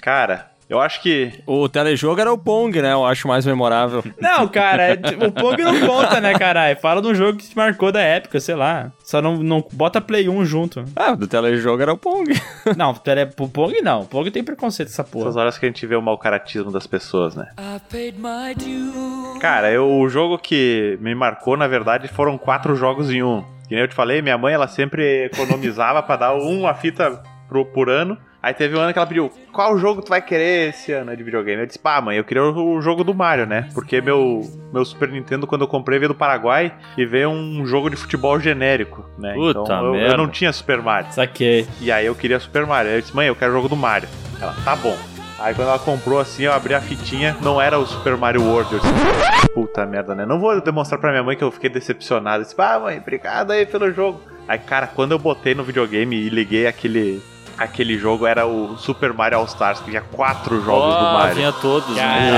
[0.00, 2.92] Cara, eu acho que O telejogo era o Pong, né?
[2.92, 4.02] Eu acho mais memorável.
[4.20, 6.76] Não, cara, o Pong não conta, né, caralho?
[6.78, 8.90] Fala de um jogo que te marcou da época, sei lá.
[9.04, 10.84] Só não, não bota Play 1 junto.
[10.96, 12.32] Ah, do telejogo era o Pong.
[12.76, 14.02] Não, tele, o Pong não.
[14.02, 15.40] O Pong tem preconceito essa essas porra.
[15.40, 17.48] horas que a gente vê o mau caratismo das pessoas, né?
[17.58, 19.38] I paid my dues.
[19.40, 23.42] Cara, eu, o jogo que me marcou, na verdade, foram quatro jogos em um.
[23.68, 27.64] Que nem eu te falei, minha mãe, ela sempre economizava pra dar uma fita pro,
[27.66, 28.16] por ano.
[28.42, 31.22] Aí teve um ano que ela pediu, qual jogo tu vai querer esse ano de
[31.22, 31.60] videogame?
[31.60, 33.68] Eu disse, pá, mãe, eu queria o, jogo do Mario, né?
[33.72, 37.88] Porque meu, meu Super Nintendo, quando eu comprei, veio do Paraguai e veio um jogo
[37.88, 39.34] de futebol genérico, né?
[39.34, 40.14] Puta então eu, merda.
[40.14, 41.12] eu não tinha Super Mario.
[41.12, 41.68] Saquei.
[41.80, 42.90] E aí eu queria Super Mario.
[42.90, 44.08] Aí eu disse, mãe, eu quero o jogo do Mario.
[44.40, 44.98] Ela, tá bom.
[45.38, 48.72] Aí quando ela comprou assim, eu abri a fitinha, não era o Super Mario World.
[48.72, 50.26] Eu disse, puta merda, né?
[50.26, 52.42] Não vou demonstrar pra minha mãe que eu fiquei decepcionado.
[52.42, 54.20] Eu disse, ah, mãe, obrigado aí pelo jogo.
[54.48, 57.22] Aí, cara, quando eu botei no videogame e liguei aquele.
[57.62, 61.34] Aquele jogo era o Super Mario All Stars, que tinha quatro jogos do Ó, Mario.
[61.36, 62.30] vinha todos, né?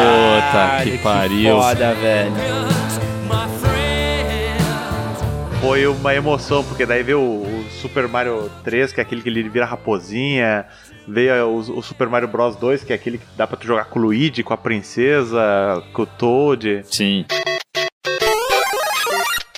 [0.53, 1.57] Caralho, que pariu.
[1.57, 2.33] foda, velho.
[5.61, 9.29] Foi uma emoção, porque daí veio o, o Super Mario 3, que é aquele que
[9.31, 10.67] ele vira raposinha.
[11.09, 13.87] Veio o, o Super Mario Bros 2, que é aquele que dá pra tu jogar
[13.87, 16.83] com o Luigi, com a princesa, com o Toad.
[16.85, 17.25] Sim.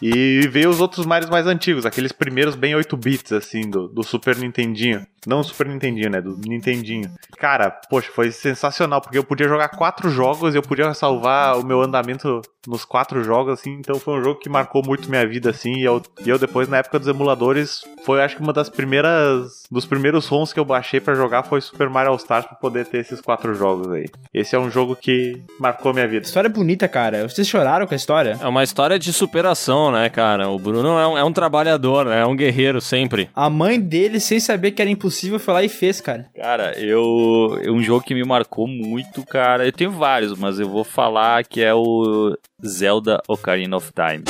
[0.03, 4.03] E veio os outros Marios mais antigos, aqueles primeiros bem 8 bits, assim, do, do
[4.03, 5.07] Super Nintendinho.
[5.27, 6.21] Não o Super Nintendinho, né?
[6.21, 7.11] Do Nintendinho.
[7.37, 11.67] Cara, poxa, foi sensacional, porque eu podia jogar quatro jogos e eu podia salvar o
[11.67, 13.73] meu andamento nos quatro jogos, assim.
[13.73, 15.75] Então foi um jogo que marcou muito minha vida, assim.
[15.79, 19.65] E eu, e eu depois, na época dos emuladores, foi acho que uma das primeiras.
[19.69, 22.87] Dos primeiros ROMs que eu baixei pra jogar foi Super Mario All Stars pra poder
[22.87, 24.07] ter esses quatro jogos aí.
[24.33, 26.25] Esse é um jogo que marcou minha vida.
[26.25, 27.29] História bonita, cara.
[27.29, 28.39] Vocês choraram com a história?
[28.41, 30.49] É uma história de superação, né, cara?
[30.49, 32.21] O Bruno é um, é um trabalhador, né?
[32.21, 33.29] É um guerreiro sempre.
[33.35, 36.27] A mãe dele, sem saber que era impossível, foi lá e fez, cara.
[36.35, 37.59] Cara, eu.
[37.63, 39.65] é Um jogo que me marcou muito, cara.
[39.67, 44.25] Eu tenho vários, mas eu vou falar que é o Zelda Ocarina of Time.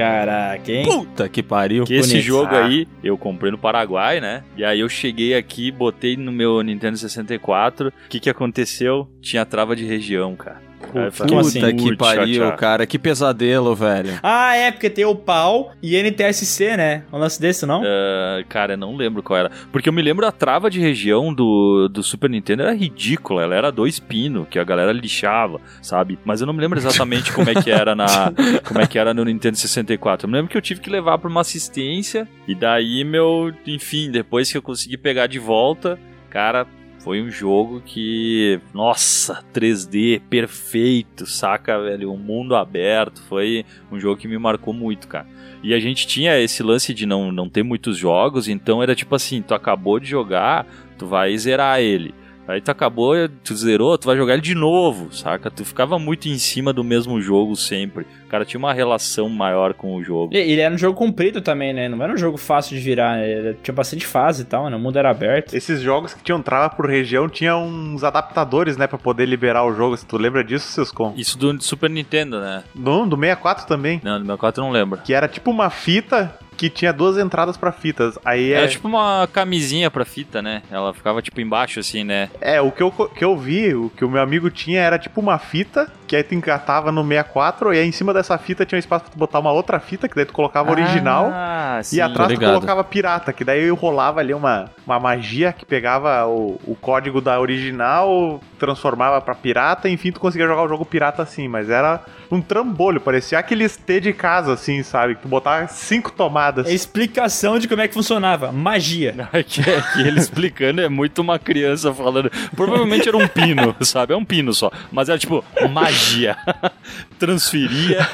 [0.00, 0.84] Caraca, hein?
[0.84, 1.84] Puta que pariu.
[1.84, 2.64] Que esse jogo Ah.
[2.64, 4.42] aí eu comprei no Paraguai, né?
[4.56, 7.88] E aí eu cheguei aqui, botei no meu Nintendo 64.
[7.88, 9.08] O que que aconteceu?
[9.20, 10.60] Tinha trava de região, cara.
[10.80, 11.76] Puta assim?
[11.76, 12.56] que pariu, chateado.
[12.56, 12.86] cara.
[12.86, 14.18] Que pesadelo, velho.
[14.22, 17.04] Ah, é, porque tem o pau e NTSC, né?
[17.12, 17.82] Um lance desse, não?
[17.84, 19.50] Ah, cara, eu não lembro qual era.
[19.70, 23.42] Porque eu me lembro a trava de região do, do Super Nintendo era ridícula.
[23.42, 26.18] Ela era dois pinos, que a galera lixava, sabe?
[26.24, 28.32] Mas eu não me lembro exatamente como é que era na
[28.66, 30.26] como é que era no Nintendo 64.
[30.26, 34.10] Eu me lembro que eu tive que levar pra uma assistência e daí meu, enfim,
[34.10, 36.66] depois que eu consegui pegar de volta, cara,
[37.00, 42.12] foi um jogo que, nossa, 3D perfeito, saca, velho?
[42.12, 43.22] Um mundo aberto.
[43.22, 45.26] Foi um jogo que me marcou muito, cara.
[45.62, 49.14] E a gente tinha esse lance de não, não ter muitos jogos, então era tipo
[49.14, 50.66] assim: tu acabou de jogar,
[50.98, 52.14] tu vai zerar ele.
[52.50, 55.50] Aí tu acabou, tu zerou, tu vai jogar ele de novo, saca?
[55.50, 58.06] Tu ficava muito em cima do mesmo jogo sempre.
[58.26, 60.34] O cara tinha uma relação maior com o jogo.
[60.34, 61.88] E- Ele era um jogo comprido também, né?
[61.88, 63.16] Não era um jogo fácil de virar.
[63.16, 63.30] né?
[63.30, 64.76] Ele tinha bastante fase e tal, né?
[64.76, 65.54] O mundo era aberto.
[65.54, 69.74] Esses jogos que tinham trava por região tinham uns adaptadores, né, pra poder liberar o
[69.74, 69.96] jogo.
[69.96, 71.12] Se tu lembra disso, seus com?
[71.16, 72.62] Isso do Super Nintendo, né?
[72.74, 74.00] No, do 64 também.
[74.04, 74.98] Não, do meu 4 eu não lembro.
[75.02, 78.18] Que era tipo uma fita que tinha duas entradas pra fitas.
[78.22, 80.62] Aí Era é, tipo uma camisinha pra fita, né?
[80.70, 82.28] Ela ficava tipo embaixo assim, né?
[82.38, 85.22] é o que eu, que eu vi, o que o meu amigo tinha era tipo
[85.22, 88.76] uma fita que aí tu engatava no 64 e aí em cima dessa fita tinha
[88.76, 91.30] um espaço pra tu botar uma outra fita que daí tu colocava original.
[91.32, 91.98] Ah, sim.
[91.98, 96.60] E atrás tu colocava pirata, que daí rolava ali uma, uma magia que pegava o,
[96.66, 101.46] o código da original, transformava pra pirata, enfim, tu conseguia jogar o jogo pirata assim,
[101.46, 105.14] mas era um trambolho, parecia aqueles T de casa, assim, sabe?
[105.14, 106.49] Que tu botava cinco tomadas.
[106.66, 108.52] A explicação de como é que funcionava.
[108.52, 109.28] Magia.
[109.46, 112.30] que, que ele explicando é muito uma criança falando.
[112.54, 114.12] Provavelmente era um pino, sabe?
[114.12, 114.70] É um pino só.
[114.90, 116.36] Mas era tipo magia.
[117.18, 118.08] transferia.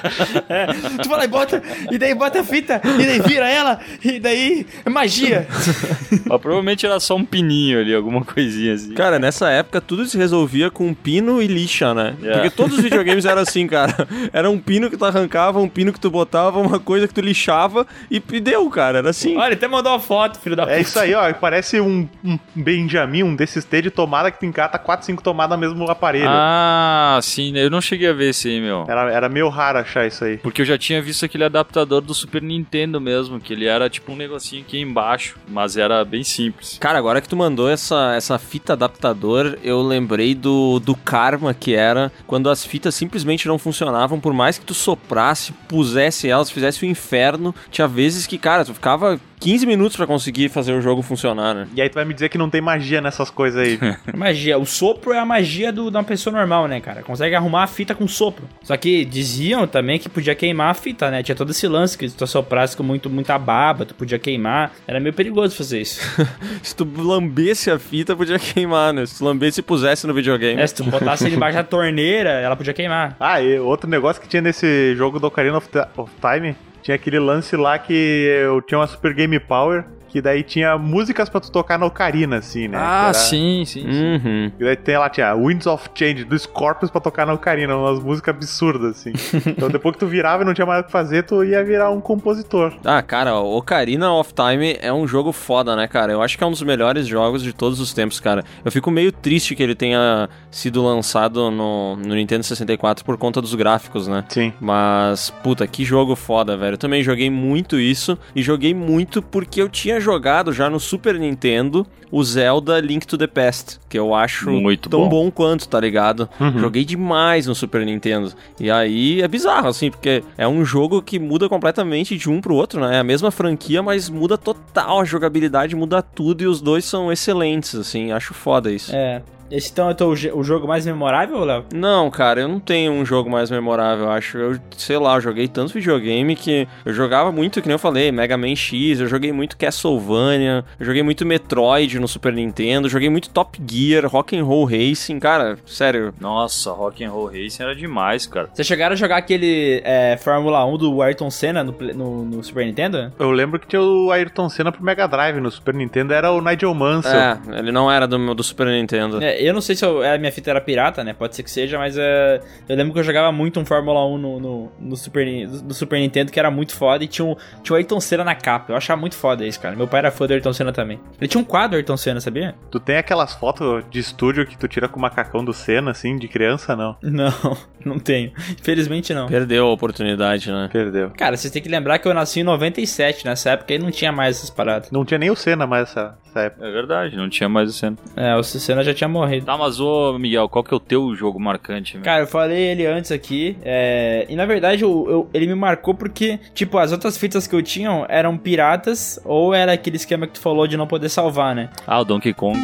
[0.48, 0.66] É,
[1.02, 4.18] tu vai lá e bota, e daí bota a fita, e daí vira ela, e
[4.18, 5.46] daí é magia.
[6.26, 8.94] Mas provavelmente era só um pininho ali, alguma coisinha assim.
[8.94, 12.16] Cara, nessa época tudo se resolvia com pino e lixa, né?
[12.22, 12.32] É.
[12.32, 14.08] Porque todos os videogames eram assim, cara.
[14.32, 17.20] Era um pino que tu arrancava, um pino que tu botava, uma coisa que tu
[17.20, 18.98] lixava e, e deu, cara.
[18.98, 19.36] Era assim.
[19.36, 20.76] Olha, ele até mandou uma foto, filho da puta.
[20.76, 21.32] É isso aí, ó.
[21.34, 25.58] Parece um, um Benjamin, um desses T de tomada que tu encata 4, 5 tomadas
[25.58, 26.26] no mesmo aparelho.
[26.28, 28.84] Ah, sim, eu não cheguei a ver esse aí, meu.
[28.88, 30.38] Era, era meio raro achar isso aí.
[30.38, 34.12] Porque eu já tinha visto aquele adaptador do Super Nintendo mesmo, que ele era tipo
[34.12, 36.78] um negocinho aqui embaixo, mas era bem simples.
[36.80, 41.74] Cara, agora que tu mandou essa, essa fita adaptador, eu lembrei do, do karma que
[41.74, 46.84] era quando as fitas simplesmente não funcionavam, por mais que tu soprasse, pusesse elas, fizesse
[46.84, 47.54] o inferno.
[47.70, 51.66] Tinha vezes que, cara, tu ficava 15 minutos pra conseguir fazer o jogo funcionar, né?
[51.74, 53.78] E aí tu vai me dizer que não tem magia nessas coisas aí.
[54.16, 54.58] Magia.
[54.58, 57.02] O sopro é a magia do, de uma pessoa normal, né, cara?
[57.02, 58.48] Consegue arrumar a fita com sopro.
[58.62, 61.22] Só que diziam também que podia queimar a fita, né?
[61.22, 64.72] Tinha todo esse lance que se tu soprasse com muito, muita baba, tu podia queimar.
[64.86, 66.00] Era meio perigoso fazer isso.
[66.62, 69.04] Se tu lambesse a fita, podia queimar, né?
[69.06, 70.60] Se tu lambesse e pusesse no videogame.
[70.60, 73.16] É, se tu botasse ele embaixo da torneira, ela podia queimar.
[73.18, 76.54] ah, e outro negócio que tinha nesse jogo do Ocarina of, of Time,
[76.86, 81.28] tinha aquele lance lá que eu tinha uma Super Game Power, que daí tinha músicas
[81.28, 82.78] pra tu tocar na Ocarina, assim, né?
[82.80, 83.82] Ah, era- sim, sim.
[83.82, 83.88] sim.
[83.88, 84.52] Uhum.
[84.58, 87.98] E daí tem lá, tinha Winds of Change, do Scorpions pra tocar na Ocarina, umas
[88.00, 89.12] músicas absurdas, assim.
[89.46, 91.90] então depois que tu virava e não tinha mais o que fazer, tu ia virar
[91.90, 92.72] um compositor.
[92.84, 96.12] Ah, cara, o Ocarina of Time é um jogo foda, né, cara?
[96.12, 98.44] Eu acho que é um dos melhores jogos de todos os tempos, cara.
[98.64, 103.40] Eu fico meio triste que ele tenha sido lançado no, no Nintendo 64 por conta
[103.40, 104.24] dos gráficos, né?
[104.28, 104.52] Sim.
[104.60, 106.74] Mas, puta, que jogo foda, velho.
[106.74, 111.18] Eu também joguei muito isso e joguei muito porque eu tinha jogado já no Super
[111.18, 115.24] Nintendo o Zelda Link to the Past, que eu acho Muito tão bom.
[115.24, 115.30] bom.
[115.30, 116.28] quanto, tá ligado?
[116.56, 118.32] Joguei demais no Super Nintendo.
[118.60, 122.54] E aí é bizarro, assim, porque é um jogo que muda completamente de um pro
[122.54, 122.96] outro, né?
[122.96, 127.10] É a mesma franquia, mas muda total a jogabilidade, muda tudo e os dois são
[127.10, 128.12] excelentes, assim.
[128.12, 128.94] Acho foda isso.
[128.94, 129.20] É.
[129.50, 131.64] Esse então é o teu o jogo mais memorável, Léo?
[131.72, 134.38] Não, cara, eu não tenho um jogo mais memorável, eu acho.
[134.38, 138.10] Eu, sei lá, eu joguei tanto videogame que eu jogava muito, que nem eu falei,
[138.10, 143.08] Mega Man X, eu joguei muito Castlevania, eu joguei muito Metroid no Super Nintendo, joguei
[143.08, 146.12] muito Top Gear, Rock and Roll Racing, cara, sério.
[146.20, 148.48] Nossa, Rock and Roll Racing era demais, cara.
[148.52, 152.66] Vocês chegaram a jogar aquele é, Fórmula 1 do Ayrton Senna no, no- no Super
[152.66, 153.12] Nintendo?
[153.18, 156.40] Eu lembro que tinha o Ayrton Senna pro Mega Drive, no Super Nintendo era o
[156.40, 157.12] Nigel Mansell.
[157.18, 159.22] É, ele não era do, do Super Nintendo.
[159.22, 161.12] É, eu não sei se eu- a minha fita era pirata, né?
[161.12, 164.18] Pode ser que seja, mas é, eu lembro que eu jogava muito um Fórmula 1
[164.18, 167.74] no, no, no Super, no Super Nintendo, que era muito foda, e tinha um, tinha
[167.74, 168.72] o Ayrton Senna na capa.
[168.72, 169.74] Eu achava muito foda isso, cara.
[169.76, 170.98] Meu pai era fã do Ayrton Senna também.
[171.20, 172.54] Ele tinha um quadro Ayrton Senna, sabia?
[172.70, 176.16] Tu tem aquelas fotos de estúdio que tu tira com o macacão do Senna, assim,
[176.16, 176.96] de criança, não?
[177.02, 177.32] Não,
[177.84, 178.32] não tenho.
[178.60, 179.26] Infelizmente não.
[179.28, 180.68] Perdeu a oportunidade, né?
[180.72, 181.10] Perdeu.
[181.16, 184.12] Cara, vocês têm que lembrar que eu nasci em 97, nessa época aí não tinha
[184.12, 184.90] mais essas paradas.
[184.90, 186.66] Não tinha nem o Senna mais essa, essa época.
[186.66, 187.96] É verdade, não tinha mais o cena.
[188.16, 189.25] É, o Senna já tinha morrido.
[189.44, 192.04] Tá, mas ô Miguel, qual que é o teu jogo marcante, meu?
[192.04, 195.94] Cara, eu falei ele antes aqui, é, e na verdade eu- eu- ele me marcou
[195.94, 200.34] porque, tipo, as outras fitas que eu tinha eram piratas ou era aquele esquema que
[200.34, 201.68] tu falou de não poder salvar, né?
[201.86, 202.58] Ah, o Donkey Kong.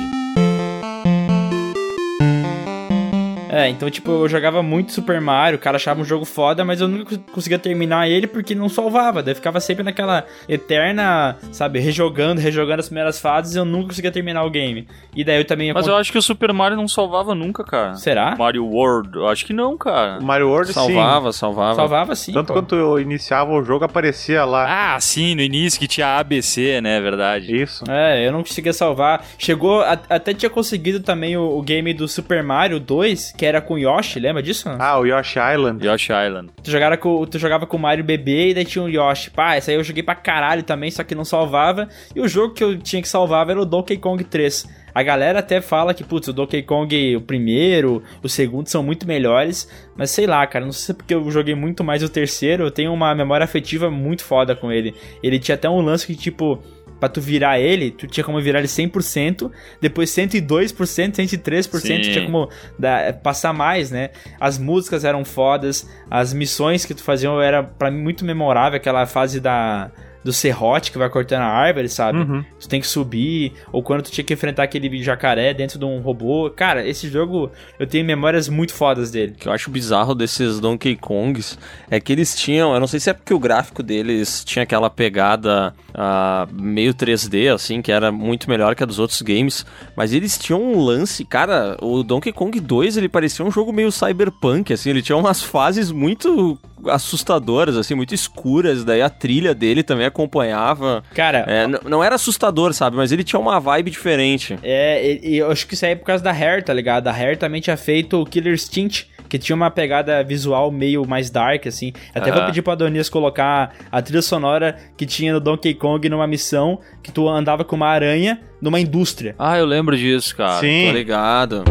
[3.52, 6.80] É, então, tipo, eu jogava muito Super Mario, o cara achava um jogo foda, mas
[6.80, 9.22] eu nunca cons- conseguia terminar ele porque não salvava.
[9.22, 13.88] Daí eu ficava sempre naquela eterna, sabe, rejogando, rejogando as primeiras fases e eu nunca
[13.88, 14.86] conseguia terminar o game.
[15.14, 15.72] E daí eu também...
[15.72, 17.94] Mas eu acho que o Super Mario não salvava nunca, cara.
[17.96, 18.34] Será?
[18.36, 20.18] Mario World, eu acho que não, cara.
[20.18, 21.74] O Mario World, Salvava, salvava.
[21.74, 22.32] Salvava sim, sim.
[22.32, 22.54] Tanto pô.
[22.54, 24.94] quanto eu iniciava o jogo, aparecia lá.
[24.94, 27.54] Ah, sim, no início que tinha ABC, né, é verdade.
[27.54, 27.84] Isso.
[27.90, 29.24] É, eu não conseguia salvar.
[29.36, 33.60] Chegou, a- até tinha conseguido também o, o game do Super Mario 2, que era
[33.60, 34.68] com Yoshi, lembra disso?
[34.78, 35.84] Ah, o Yoshi Island.
[35.84, 36.52] Yoshi Island.
[36.62, 39.32] Tu, jogava com, tu jogava com o Mario bebê e daí tinha o Yoshi.
[39.32, 41.88] Pá, essa aí eu joguei pra caralho também, só que não salvava.
[42.14, 44.68] E o jogo que eu tinha que salvar era o Donkey Kong 3.
[44.94, 49.08] A galera até fala que, putz, o Donkey Kong, o primeiro, o segundo são muito
[49.08, 49.68] melhores.
[49.96, 52.62] Mas sei lá, cara, não sei se é porque eu joguei muito mais o terceiro,
[52.62, 54.94] eu tenho uma memória afetiva muito foda com ele.
[55.20, 56.62] Ele tinha até um lance que, tipo,
[57.02, 59.50] pra tu virar ele, tu tinha como virar ele 100%,
[59.80, 62.00] depois 102%, 103%, Sim.
[62.12, 62.48] tinha como
[62.78, 64.10] dar- passar mais, né?
[64.38, 69.04] As músicas eram fodas, as missões que tu fazia era pra mim muito memorável, aquela
[69.04, 69.90] fase da
[70.24, 72.18] do serrote que vai cortando a árvore, sabe?
[72.18, 72.44] Uhum.
[72.60, 76.00] Tu tem que subir, ou quando tu tinha que enfrentar aquele jacaré dentro de um
[76.00, 76.50] robô.
[76.50, 79.32] Cara, esse jogo eu tenho memórias muito fodas dele.
[79.32, 81.58] O que eu acho bizarro desses Donkey Kongs
[81.90, 84.88] é que eles tinham, eu não sei se é porque o gráfico deles tinha aquela
[84.88, 89.66] pegada ah, meio 3D, assim, que era muito melhor que a dos outros games,
[89.96, 93.90] mas eles tinham um lance, cara, o Donkey Kong 2, ele parecia um jogo meio
[93.90, 96.58] cyberpunk, assim, ele tinha umas fases muito
[96.88, 101.02] assustadoras, assim, muito escuras, daí a trilha dele também acompanhava.
[101.14, 104.58] Cara, É, não era assustador, sabe, mas ele tinha uma vibe diferente.
[104.62, 107.08] É, e, e eu acho que isso aí é por causa da Rare, tá ligado?
[107.08, 111.30] A Rare também tinha feito o Killer Instinct, que tinha uma pegada visual meio mais
[111.30, 111.92] dark, assim.
[112.14, 112.46] Até vou Ah.
[112.46, 117.10] pedir pro Adonias colocar a trilha sonora que tinha no Donkey Kong numa missão que
[117.10, 119.34] tu andava com uma aranha numa indústria.
[119.38, 120.60] Ah, eu lembro disso, cara.
[120.60, 120.86] Sim.
[120.86, 121.64] Tô ligado.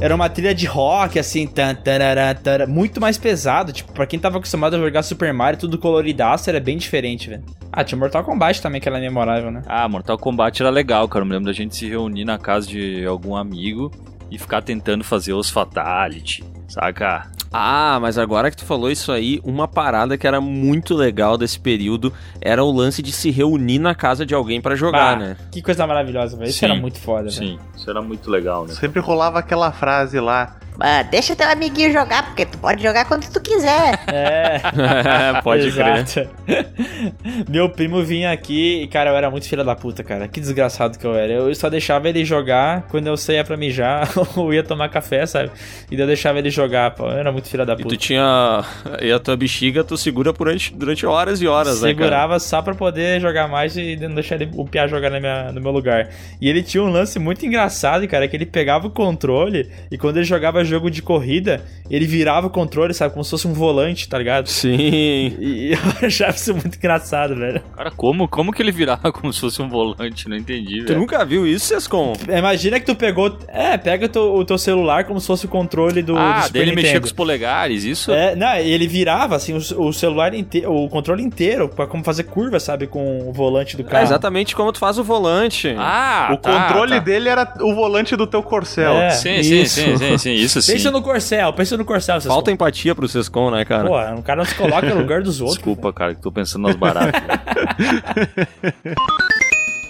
[0.00, 3.72] Era uma trilha de rock, assim, tan, tarará, tará, muito mais pesado.
[3.72, 7.42] Tipo, pra quem tava acostumado a jogar Super Mario, tudo coloridaço, era bem diferente, velho.
[7.72, 9.62] Ah, tinha Mortal Kombat também, que era memorável, né?
[9.66, 11.24] Ah, Mortal Kombat era legal, cara.
[11.24, 13.90] Eu me lembro da gente se reunir na casa de algum amigo
[14.30, 17.26] e ficar tentando fazer os Fatality, saca?
[17.52, 21.58] Ah, mas agora que tu falou isso aí, uma parada que era muito legal desse
[21.58, 25.36] período era o lance de se reunir na casa de alguém pra jogar, Bah, né?
[25.50, 26.50] Que coisa maravilhosa, velho.
[26.50, 27.30] Isso era muito foda.
[27.30, 28.74] Sim, isso era muito legal, né?
[28.74, 30.56] Sempre rolava aquela frase lá.
[30.80, 33.98] Ah, deixa teu amiguinho jogar, porque tu pode jogar quando tu quiser.
[34.06, 34.60] É.
[35.42, 36.04] Pode crer.
[37.48, 40.28] Meu primo vinha aqui e, cara, eu era muito filha da puta, cara.
[40.28, 41.32] Que desgraçado que eu era.
[41.32, 45.50] Eu só deixava ele jogar quando eu saía pra mijar ou ia tomar café, sabe?
[45.90, 47.06] E daí eu deixava ele jogar, pô.
[47.06, 47.88] Eu era muito filha da E puta.
[47.88, 48.64] tu tinha.
[49.00, 52.04] E a tua bexiga tu segura durante, durante horas e horas, né, cara?
[52.04, 55.52] Segurava só pra poder jogar mais e não deixar ele, o Pia jogar na minha-
[55.52, 56.08] no meu lugar.
[56.40, 60.16] E ele tinha um lance muito engraçado, cara, que ele pegava o controle e quando
[60.18, 63.12] ele jogava jogo de corrida, ele virava o controle, sabe?
[63.12, 64.46] Como se fosse um volante, tá ligado?
[64.48, 64.76] Sim.
[64.78, 67.60] E eu achava isso muito engraçado, velho.
[67.76, 70.28] Cara, como, como que ele virava como se fosse um volante?
[70.28, 71.00] Não entendi, Tu velho.
[71.00, 72.12] nunca viu isso, Sescom?
[72.28, 73.38] Imagina que tu pegou.
[73.48, 76.12] É, pega o teu, o teu celular como se fosse o controle do.
[76.12, 77.00] do Ah, Super daí ele mexia Nintendo.
[77.02, 78.12] com os polegares, isso?
[78.12, 82.24] É, não, ele virava assim o, o celular inteiro, o controle inteiro, pra como fazer
[82.24, 84.04] curva, sabe, com o volante do É carro.
[84.04, 85.74] exatamente como tu faz o volante.
[85.78, 86.98] Ah, o tá, controle tá.
[87.00, 88.92] dele era o volante do teu corcel.
[88.94, 90.72] É, Sim, sim, sim, sim, sim, isso sim.
[90.72, 92.20] Pensa no Corcel, pensa no Corcel.
[92.22, 93.88] Falta empatia pro Sescom, né, cara?
[93.88, 95.58] Pô, um cara não se coloca no lugar dos outros.
[95.58, 97.20] Desculpa, cara, que tô pensando nas baratas.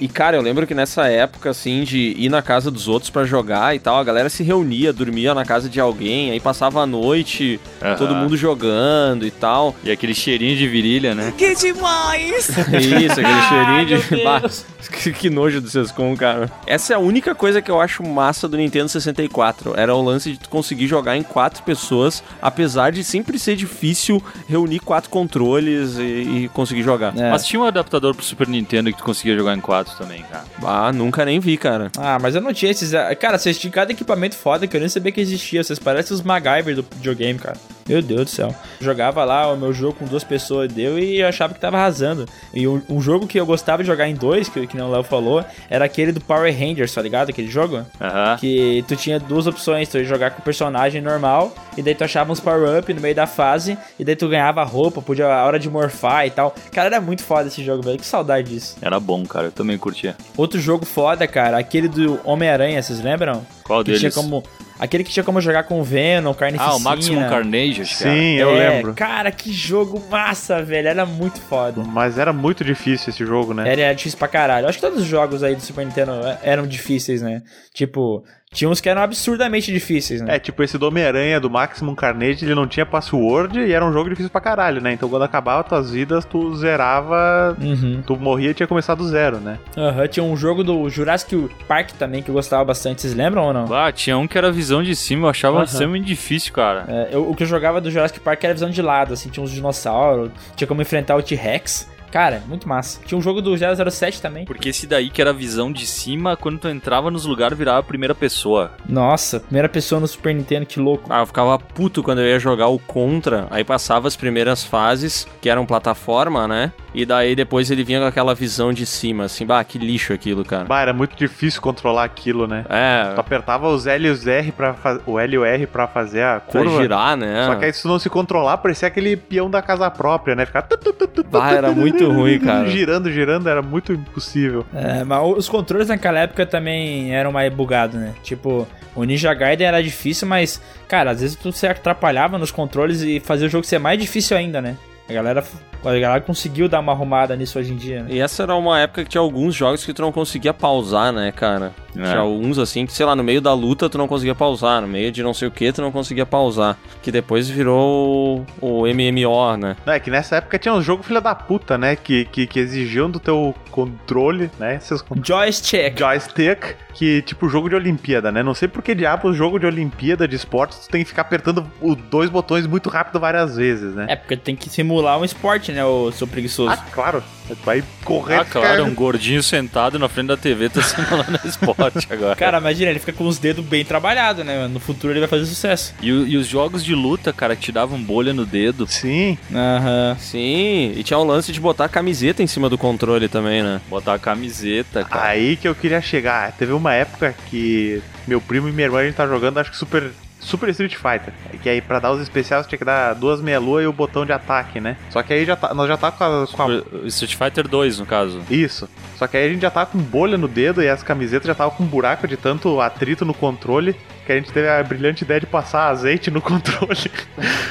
[0.01, 3.25] E, cara, eu lembro que nessa época, assim, de ir na casa dos outros pra
[3.25, 6.87] jogar e tal, a galera se reunia, dormia na casa de alguém, aí passava a
[6.87, 7.61] noite,
[7.97, 9.75] todo mundo jogando e tal.
[9.83, 11.33] E aquele cheirinho de virilha, né?
[11.37, 12.49] Que demais!
[12.49, 14.25] Isso, aquele cheirinho de.
[14.25, 14.43] Bah,
[15.03, 16.51] que, que nojo do Sescom, cara.
[16.67, 19.75] Essa é a única coisa que eu acho massa do Nintendo 64.
[19.77, 24.23] Era o lance de tu conseguir jogar em quatro pessoas, apesar de sempre ser difícil
[24.49, 27.17] reunir quatro controles e, e conseguir jogar.
[27.17, 27.31] É.
[27.31, 30.45] Mas tinha um adaptador pro Super Nintendo que tu conseguia jogar em quatro também, cara.
[30.62, 31.91] Ah, nunca nem vi, cara.
[31.97, 32.93] Ah, mas eu não tinha esses.
[33.20, 35.62] Cara, vocês tinham cada equipamento foda que eu nem sabia que existia.
[35.62, 37.57] Vocês parecem os MacGyver do videogame, cara.
[37.89, 38.55] Meu Deus do céu.
[38.80, 42.26] Jogava lá o meu jogo com duas pessoas deu e eu achava que tava arrasando.
[42.53, 44.93] E um, um jogo que eu gostava de jogar em dois, que, que não o
[44.93, 47.30] Léo falou, era aquele do Power Rangers, tá ligado?
[47.30, 47.84] Aquele jogo?
[48.01, 48.36] Aham.
[48.39, 52.05] Que tu tinha duas opções, tu ia jogar com o personagem normal, e daí tu
[52.05, 55.59] achava uns power-up no meio da fase, e daí tu ganhava roupa, podia a hora
[55.59, 56.55] de morfar e tal.
[56.72, 57.99] Cara, era muito foda esse jogo, velho.
[57.99, 58.76] Que saudade disso.
[58.82, 59.47] Era bom, cara.
[59.47, 60.16] Eu também curtia.
[60.36, 63.47] Outro jogo foda, cara, aquele do Homem-Aranha, vocês lembram?
[63.64, 64.01] Qual Que deles?
[64.01, 64.43] tinha como.
[64.79, 66.72] Aquele que tinha como jogar com o Venom, Carnificina.
[66.72, 68.12] Ah, o Maximum Carnage, acho que era.
[68.14, 68.95] Sim, eu É, lembro.
[68.95, 70.89] Cara, que jogo massa, velho.
[70.89, 71.83] Era muito foda.
[71.85, 73.70] Mas era muito difícil esse jogo, né?
[73.70, 74.68] Era difícil pra caralho.
[74.68, 77.43] Acho que todos os jogos aí do Super Nintendo é, eram difíceis, né?
[77.74, 78.22] Tipo,
[78.53, 80.37] tinha uns que eram absurdamente difíceis, né?
[80.37, 83.93] É, tipo, esse do Homem-Aranha, do Maximum Carnage, ele não tinha password e era um
[83.93, 84.93] jogo difícil pra caralho, né?
[84.93, 87.57] Então quando acabava tuas vidas, tu zerava.
[87.61, 88.03] Uhum.
[88.07, 89.59] Tu morria e tinha começado do zero, né?
[89.77, 93.03] Aham, tinha um jogo do Jurassic Park também que eu gostava bastante.
[93.03, 93.73] Vocês lembram ou não?
[93.75, 95.65] Ah, tinha um que era visão de cima, eu achava Aham.
[95.65, 96.85] extremamente difícil, cara.
[96.89, 99.43] É, eu- o que eu jogava do Jurassic Park era visão de lado, assim, tinha
[99.45, 101.89] uns dinossauros, tinha como enfrentar o T-Rex.
[102.11, 103.01] Cara, muito massa.
[103.05, 104.45] Tinha um jogo do 007 também.
[104.45, 107.83] Porque esse daí que era visão de cima, quando tu entrava nos lugares, virava a
[107.83, 108.73] primeira pessoa.
[108.89, 111.05] Nossa, primeira pessoa no Super Nintendo, que louco.
[111.13, 115.27] Ah, eu ficava puto quando eu ia jogar o Contra, aí passava as primeiras fases,
[115.41, 116.73] que eram plataforma, né?
[116.95, 120.45] E daí depois ele vinha com aquela visão de cima, assim, bah, que lixo aquilo,
[120.45, 120.65] cara.
[120.65, 122.65] Bah, era muito difícil controlar aquilo, né?
[122.69, 124.75] É, Tu apertava os L e os R pra
[125.07, 126.81] o L e o R pra fazer a pra curva.
[126.83, 127.47] girar, né?
[127.47, 130.47] Só que aí se tu não se controlar, parecia aquele peão da casa própria, né?
[130.47, 132.69] Tu, Bah, era muito ruim, cara.
[132.69, 134.65] girando, girando, era muito impossível.
[134.75, 138.15] É, mas os controles naquela época também eram mais bugados, né?
[138.23, 143.03] Tipo, o Ninja Gaiden era difícil, mas, cara, às vezes tu se atrapalhava nos controles
[143.03, 144.77] e fazia o jogo ser mais difícil ainda, né?
[145.09, 145.43] A galera,
[145.83, 148.11] a galera conseguiu dar uma arrumada nisso hoje em dia, né?
[148.11, 151.33] E essa era uma época que tinha alguns jogos que tu não conseguia pausar, né,
[151.33, 151.73] cara?
[151.97, 152.03] É.
[152.03, 154.87] Tinha alguns assim que, sei lá, no meio da luta tu não conseguia pausar, no
[154.87, 156.77] meio de não sei o que tu não conseguia pausar.
[157.03, 159.77] Que depois virou o, o MMO, né?
[159.87, 161.97] Não, é que nessa época tinha uns jogos filha da puta, né?
[161.97, 164.79] Que, que, que exigiam do teu controle, né?
[164.81, 165.99] Seus Joystick.
[165.99, 168.43] joystick, que tipo jogo de Olimpíada, né?
[168.43, 171.67] Não sei por que diabos jogo de Olimpíada de esportes tu tem que ficar apertando
[171.81, 174.07] os dois botões muito rápido várias vezes, né?
[174.09, 176.71] É, porque tem que simular um esporte, né, o seu preguiçoso.
[176.73, 177.23] Ah, claro.
[177.65, 178.35] Vai correr.
[178.41, 182.37] Ah, claro, ficar- um gordinho sentado na frente da TV tá simulando esporte agora.
[182.37, 184.69] Cara, imagina, ele fica com os dedos bem trabalhados, né?
[184.69, 185.95] No futuro ele vai fazer sucesso.
[186.03, 188.87] E, e os jogos de luta, cara, que te davam bolha no dedo.
[188.87, 189.39] Sim.
[189.55, 190.17] Aham.
[190.21, 193.81] Sim, e tinha o lance de botar a camiseta em cima do controle também, né?
[193.89, 195.29] Botar a camiseta, cara.
[195.29, 196.53] Aí que eu queria chegar.
[196.53, 199.77] Teve uma época que meu primo e minha irmã a gente tá jogando, acho que
[199.79, 200.11] Super.
[200.49, 201.33] Super Street Fighter.
[201.63, 204.33] Que aí pra dar os especiais tinha que dar duas meia-lua e o botão de
[204.33, 204.97] ataque, né?
[205.11, 207.99] Só que aí já tá, nós já tá com a, com a Street Fighter 2,
[207.99, 208.41] no caso.
[208.51, 208.89] Isso.
[209.17, 211.55] Só que aí a gente já tava com bolha no dedo e as camisetas já
[211.55, 213.95] tava com buraco de tanto atrito no controle
[214.25, 217.11] que a gente teve a brilhante ideia de passar azeite no controle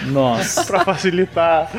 [0.08, 0.66] Nossa.
[0.66, 1.70] pra facilitar,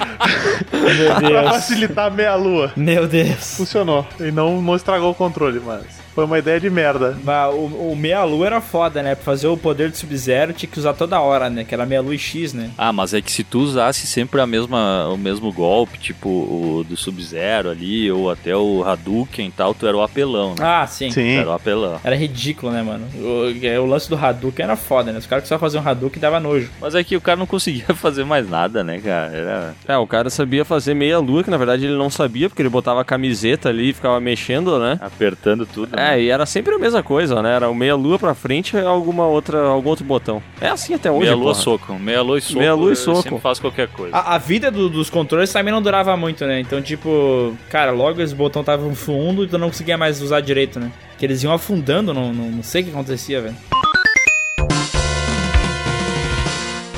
[0.72, 1.50] Meu pra Deus.
[1.50, 2.72] facilitar a meia lua.
[2.76, 3.56] Meu Deus.
[3.56, 7.16] Funcionou e não, não estragou o controle, mas foi uma ideia de merda.
[7.22, 9.14] Mas o, o meia-lua era foda, né?
[9.14, 11.62] Pra fazer o poder do Sub-Zero tinha que usar toda hora, né?
[11.62, 12.70] Que era meia-lua e X, né?
[12.76, 16.84] Ah, mas é que se tu usasse sempre a mesma, o mesmo golpe, tipo o
[16.88, 20.64] do Sub-Zero ali, ou até o Hadouken e tal, tu era o apelão, né?
[20.64, 21.06] Ah, sim.
[21.06, 21.36] Tu Sim.
[21.36, 22.00] era o apelão.
[22.02, 23.06] Era ridículo, né, mano?
[23.14, 25.20] O, é, o lance do Hadouken era foda, né?
[25.20, 26.68] Os caras que só faziam Hadouken dava nojo.
[26.80, 29.32] Mas é que o cara não conseguia fazer mais nada, né, cara?
[29.32, 29.74] Era...
[29.86, 32.68] É, o cara sabia fazer meia lua, que na verdade ele não sabia, porque ele
[32.68, 34.98] botava a camiseta ali e ficava mexendo, né?
[35.00, 35.94] Apertando tudo.
[35.94, 36.07] né?
[36.14, 37.54] É, e era sempre a mesma coisa, né?
[37.56, 40.42] Era o meia lua pra frente e alguma outra, algum outro botão.
[40.60, 41.54] É assim até hoje, Meia lua porra.
[41.62, 41.94] soco.
[41.98, 42.58] Meia lua e soco.
[42.58, 43.22] Meia lua e soco.
[43.22, 44.16] sempre faço qualquer coisa.
[44.16, 46.60] A, a vida do- dos controles também não durava muito, né?
[46.60, 50.78] Então, tipo, cara, logo esse botão tava fundo e tu não conseguia mais usar direito,
[50.80, 50.90] né?
[51.18, 53.56] Que eles iam afundando, não, não, não sei o que acontecia, velho.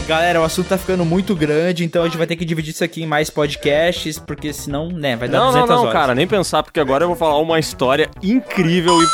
[0.06, 2.82] Galera, o assunto tá ficando muito grande, então a gente vai ter que dividir isso
[2.82, 5.92] aqui em mais podcasts, porque senão, né, vai dar Não, 200 não, não, horas.
[5.92, 9.06] cara, nem pensar, porque agora eu vou falar uma história incrível e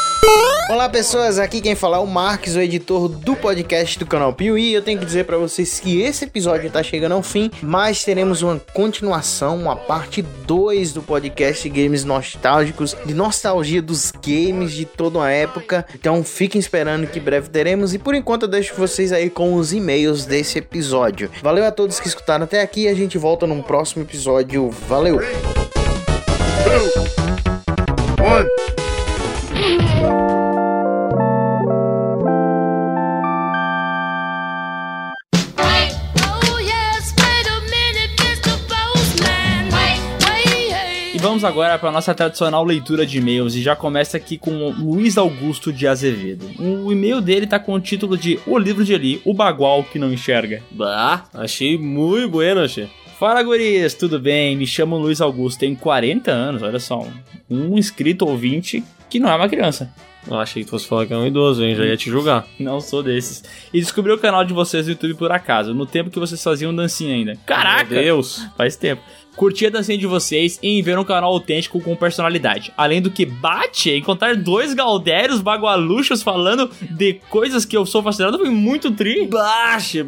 [0.69, 4.73] Olá pessoas, aqui quem fala é o Marques, o editor do podcast do canal Piuí.
[4.73, 8.43] Eu tenho que dizer pra vocês que esse episódio tá chegando ao fim, mas teremos
[8.43, 15.19] uma continuação, uma parte 2 do podcast Games Nostálgicos, de nostalgia dos games de toda
[15.19, 15.87] uma época.
[15.95, 19.73] Então fiquem esperando que breve teremos e por enquanto eu deixo vocês aí com os
[19.73, 21.31] e-mails desse episódio.
[21.45, 24.69] Valeu a todos que escutaram até aqui e a gente volta num próximo episódio.
[24.89, 25.21] Valeu!
[29.55, 30.26] E
[41.27, 45.19] vamos agora para nossa tradicional leitura de e-mails e já começa aqui com o Luiz
[45.19, 46.49] Augusto de Azevedo.
[46.57, 49.99] O e-mail dele tá com o título de O Livro de Eli, o bagual que
[49.99, 50.63] não enxerga.
[50.71, 52.89] Bah, achei muito bueno, achei.
[53.19, 54.55] Fala gurias, tudo bem?
[54.55, 57.05] Me chamo Luiz Augusto, tenho 40 anos, olha só,
[57.51, 59.93] um, inscrito ouvinte que não é uma criança.
[60.29, 61.75] Eu achei que fosse falar que é um idoso, hein?
[61.75, 62.47] Já ia te julgar.
[62.59, 63.45] Não sou desses.
[63.73, 66.75] E descobri o canal de vocês no YouTube por acaso, no tempo que vocês faziam
[66.75, 67.37] dancinha ainda.
[67.47, 67.95] Caraca!
[67.95, 68.45] Meu Deus!
[68.57, 69.03] Faz tempo.
[69.37, 72.73] Curti a dancinha de vocês e em ver um canal autêntico com personalidade.
[72.77, 78.39] Além do que bate, encontrar dois galdérios bagualuchos falando de coisas que eu sou fascinado
[78.39, 79.27] foi muito tri.
[79.27, 79.99] Baixe,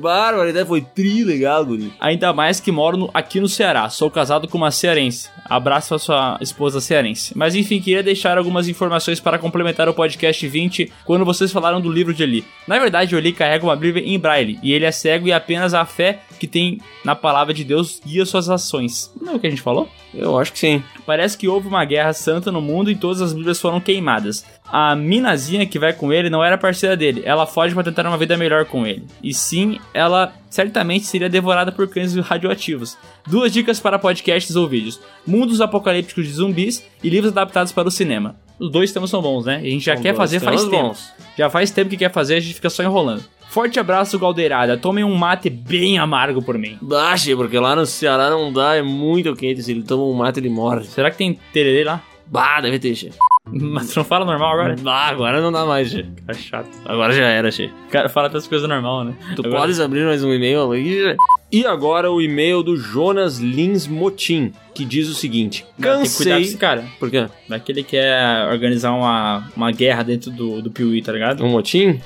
[0.49, 1.93] ideia foi tri legal, guri.
[2.01, 3.89] Ainda mais que moro no- aqui no Ceará.
[3.91, 5.29] Sou casado com uma cearense.
[5.45, 7.33] Abraço a sua esposa cearense.
[7.37, 11.91] Mas enfim, queria deixar algumas informações para complementar o podcast 20 quando vocês falaram do
[11.93, 12.45] livro de Eli.
[12.66, 15.85] Na verdade, Eli carrega uma Bíblia em braille e ele é cego e apenas a
[15.85, 19.12] fé que tem na palavra de Deus guia suas ações.
[19.20, 19.89] Não é o que a gente falou?
[20.14, 20.82] Eu acho que sim.
[21.05, 24.45] Parece que houve uma guerra santa no mundo e todas as Bíblias foram queimadas.
[24.70, 27.22] A minazinha que vai com ele não era parceira dele.
[27.24, 29.05] Ela foge para tentar uma vida melhor com ele.
[29.22, 32.97] E sim, ela certamente seria devorada por cães radioativos.
[33.26, 37.91] Duas dicas para podcasts ou vídeos: Mundos apocalípticos de zumbis e livros adaptados para o
[37.91, 38.36] cinema.
[38.59, 39.57] Os dois temas são bons, né?
[39.57, 40.89] A gente já São quer fazer faz temas tempo.
[40.89, 41.12] bons.
[41.36, 43.22] Já faz tempo que quer fazer, a gente fica só enrolando.
[43.59, 44.76] Forte abraço, Galdeirada.
[44.76, 46.78] Tomem um mate bem amargo por mim.
[46.80, 49.64] Baixe, porque lá no Ceará não dá, é muito quente.
[49.64, 50.84] Se ele toma um mate, ele morre.
[50.84, 52.00] Será que tem tererê lá?
[52.24, 53.11] Bah, deve ter, che.
[53.50, 54.76] Mas tu não fala normal agora?
[54.80, 56.04] Bah, agora não dá mais, che.
[56.24, 56.68] Tá chato.
[56.84, 57.68] Agora já era, che.
[57.88, 59.14] O cara fala outras coisas normal, né?
[59.34, 61.16] Tu Agora- podes abrir mais um e-mail che?
[61.51, 65.94] E agora o e-mail do Jonas Lins Motim, que diz o seguinte: Tem que cuidar
[65.94, 66.42] com Cansei.
[66.42, 66.84] esse cara.
[66.99, 67.26] Por quê?
[67.49, 71.42] Vai que ele quer organizar uma, uma guerra dentro do, do Piuí, tá ligado?
[71.42, 72.01] Um motim?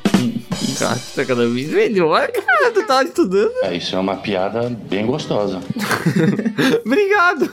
[0.78, 2.70] Cara, tu tá cada vez melhor, cara.
[2.70, 3.52] Tu tá estudando.
[3.64, 5.60] É, isso é uma piada bem gostosa.
[6.86, 7.50] Obrigado.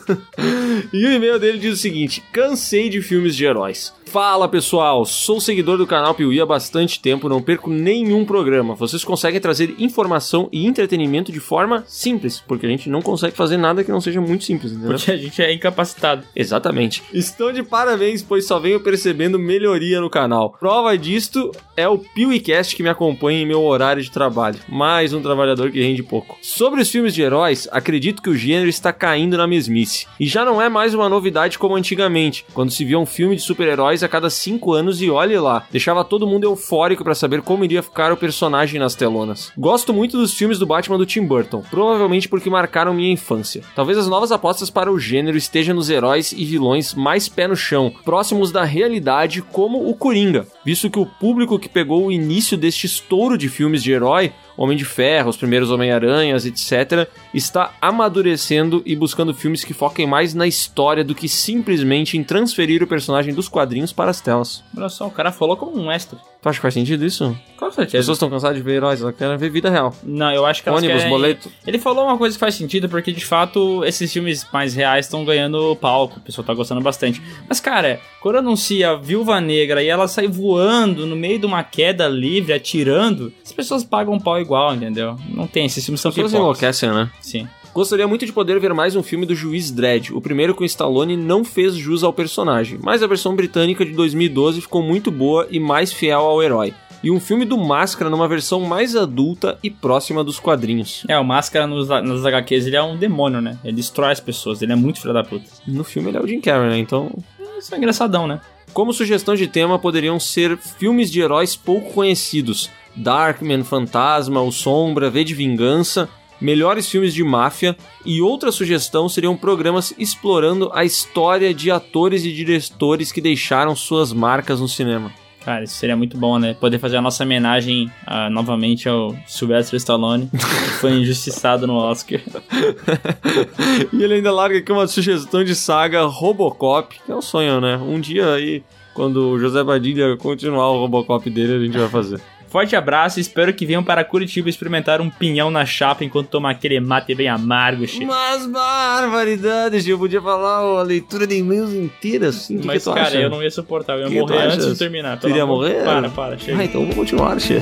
[0.93, 3.93] E o e-mail dele diz o seguinte: Cansei de filmes de heróis.
[4.11, 8.73] Fala pessoal, sou seguidor do canal Piuí há bastante tempo, não perco nenhum programa.
[8.73, 13.57] Vocês conseguem trazer informação e entretenimento de forma simples, porque a gente não consegue fazer
[13.57, 14.95] nada que não seja muito simples, entendeu?
[14.97, 16.23] Porque a gente é incapacitado.
[16.35, 17.03] Exatamente.
[17.13, 20.57] Estão de parabéns, pois só venho percebendo melhoria no canal.
[20.59, 24.57] Prova disto é o PeeWeeCast que me acompanha em meu horário de trabalho.
[24.67, 26.35] Mais um trabalhador que rende pouco.
[26.41, 30.07] Sobre os filmes de heróis, acredito que o gênero está caindo na mesmice.
[30.19, 33.43] E já não é mais uma novidade como antigamente, quando se via um filme de
[33.43, 37.63] super-heróis a cada 5 anos e olhe lá, deixava todo mundo eufórico para saber como
[37.63, 39.51] iria ficar o personagem nas telonas.
[39.57, 43.63] Gosto muito dos filmes do Batman do Tim Burton, provavelmente porque marcaram minha infância.
[43.75, 47.55] Talvez as novas apostas para o gênero estejam nos heróis e vilões mais pé no
[47.55, 52.57] chão, próximos da realidade, como o Coringa, visto que o público que pegou o início
[52.57, 54.31] deste estouro de filmes de herói
[54.61, 60.33] Homem de Ferro, os primeiros Homem-Aranhas, etc., está amadurecendo e buscando filmes que foquem mais
[60.33, 64.61] na história do que simplesmente em transferir o personagem dos quadrinhos para as telas.
[64.75, 66.19] Olha só, o cara falou como um extra.
[66.41, 67.37] Tu acha que faz sentido isso?
[67.57, 67.97] Com As certeza.
[67.97, 69.93] pessoas estão cansadas de ver heróis, elas querem ver vida real.
[70.01, 71.11] Não, eu acho que elas Ônibus, querem...
[71.11, 71.51] boleto.
[71.67, 75.25] Ele falou uma coisa que faz sentido, porque de fato esses filmes mais reais estão
[75.25, 77.21] ganhando palco, o pessoal tá gostando bastante.
[77.47, 81.61] Mas, cara, quando anuncia a Viúva Negra e ela sai voando no meio de uma
[81.61, 85.15] queda livre, atirando, as pessoas pagam pau igual, entendeu?
[85.29, 86.33] Não tem, esses filmes são pipocas.
[86.33, 87.11] enlouquecem, né?
[87.21, 87.47] Sim.
[87.71, 90.09] Gostaria muito de poder ver mais um filme do Juiz Dredd.
[90.11, 94.61] O primeiro com Stallone não fez jus ao personagem, mas a versão britânica de 2012
[94.61, 96.73] ficou muito boa e mais fiel ao herói.
[97.03, 101.05] E um filme do Máscara numa versão mais adulta e próxima dos quadrinhos.
[101.07, 103.57] É, o Máscara nos, nas HQs, ele é um demônio, né?
[103.63, 105.45] Ele destrói as pessoas, ele é muito filho da puta.
[105.65, 106.77] No filme ele é o Jim Carrey, né?
[106.79, 107.11] Então
[107.57, 108.41] Isso é engraçadão, né?
[108.73, 115.09] Como sugestão de tema, poderiam ser filmes de heróis pouco conhecidos: Darkman, Fantasma, O Sombra,
[115.09, 116.09] V de Vingança,
[116.39, 117.75] melhores filmes de máfia.
[118.05, 124.13] E outra sugestão seriam programas explorando a história de atores e diretores que deixaram suas
[124.13, 125.11] marcas no cinema.
[125.43, 126.53] Cara, isso seria muito bom, né?
[126.53, 132.19] Poder fazer a nossa homenagem ah, novamente ao Sylvester Stallone, que foi injustiçado no Oscar.
[133.93, 137.77] e ele ainda larga aqui uma sugestão de saga Robocop, que é um sonho, né?
[137.77, 138.61] Um dia aí,
[138.93, 142.21] quando o José Badilha continuar o Robocop dele, a gente vai fazer.
[142.49, 146.51] Forte abraço e espero que venham para Curitiba experimentar um pinhão na chapa enquanto tomar
[146.51, 148.03] aquele mate bem amargo, che.
[148.05, 152.57] Mas barbaridades, eu podia falar a leitura de e-mails inteira assim.
[152.57, 153.17] que Mas, que cara, acha?
[153.17, 155.19] eu não ia suportar, eu ia Que morrer antes de terminar.
[155.19, 155.83] Tu iria amor- morrer?
[155.83, 156.57] Para, para, chega.
[156.59, 157.61] Ah, então vou continuar, Che.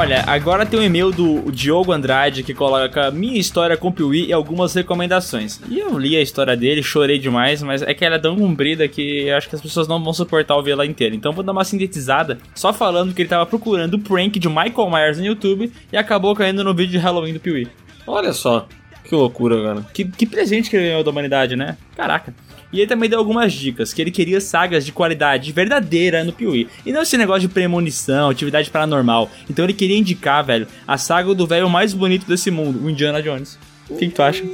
[0.00, 4.28] Olha, agora tem um e-mail do Diogo Andrade que coloca minha história com o Piuí
[4.28, 5.60] e algumas recomendações.
[5.68, 8.88] E eu li a história dele, chorei demais, mas é que ela é tão comprida
[8.88, 11.14] que eu acho que as pessoas não vão suportar ouvir ela inteira.
[11.14, 14.90] Então vou dar uma sintetizada, só falando que ele tava procurando o prank de Michael
[14.90, 17.68] Myers no YouTube e acabou caindo no vídeo de Halloween do Piuí.
[18.06, 18.66] Olha só,
[19.04, 19.86] que loucura, cara.
[19.92, 21.76] Que, que presente que ele ganhou da humanidade, né?
[21.94, 22.34] Caraca.
[22.72, 26.68] E ele também deu algumas dicas, que ele queria sagas de qualidade verdadeira no Piuí.
[26.86, 29.30] E não esse negócio de premonição, atividade paranormal.
[29.48, 33.22] Então ele queria indicar, velho, a saga do velho mais bonito desse mundo, o Indiana
[33.22, 33.58] Jones.
[33.88, 34.44] O que, que tu acha?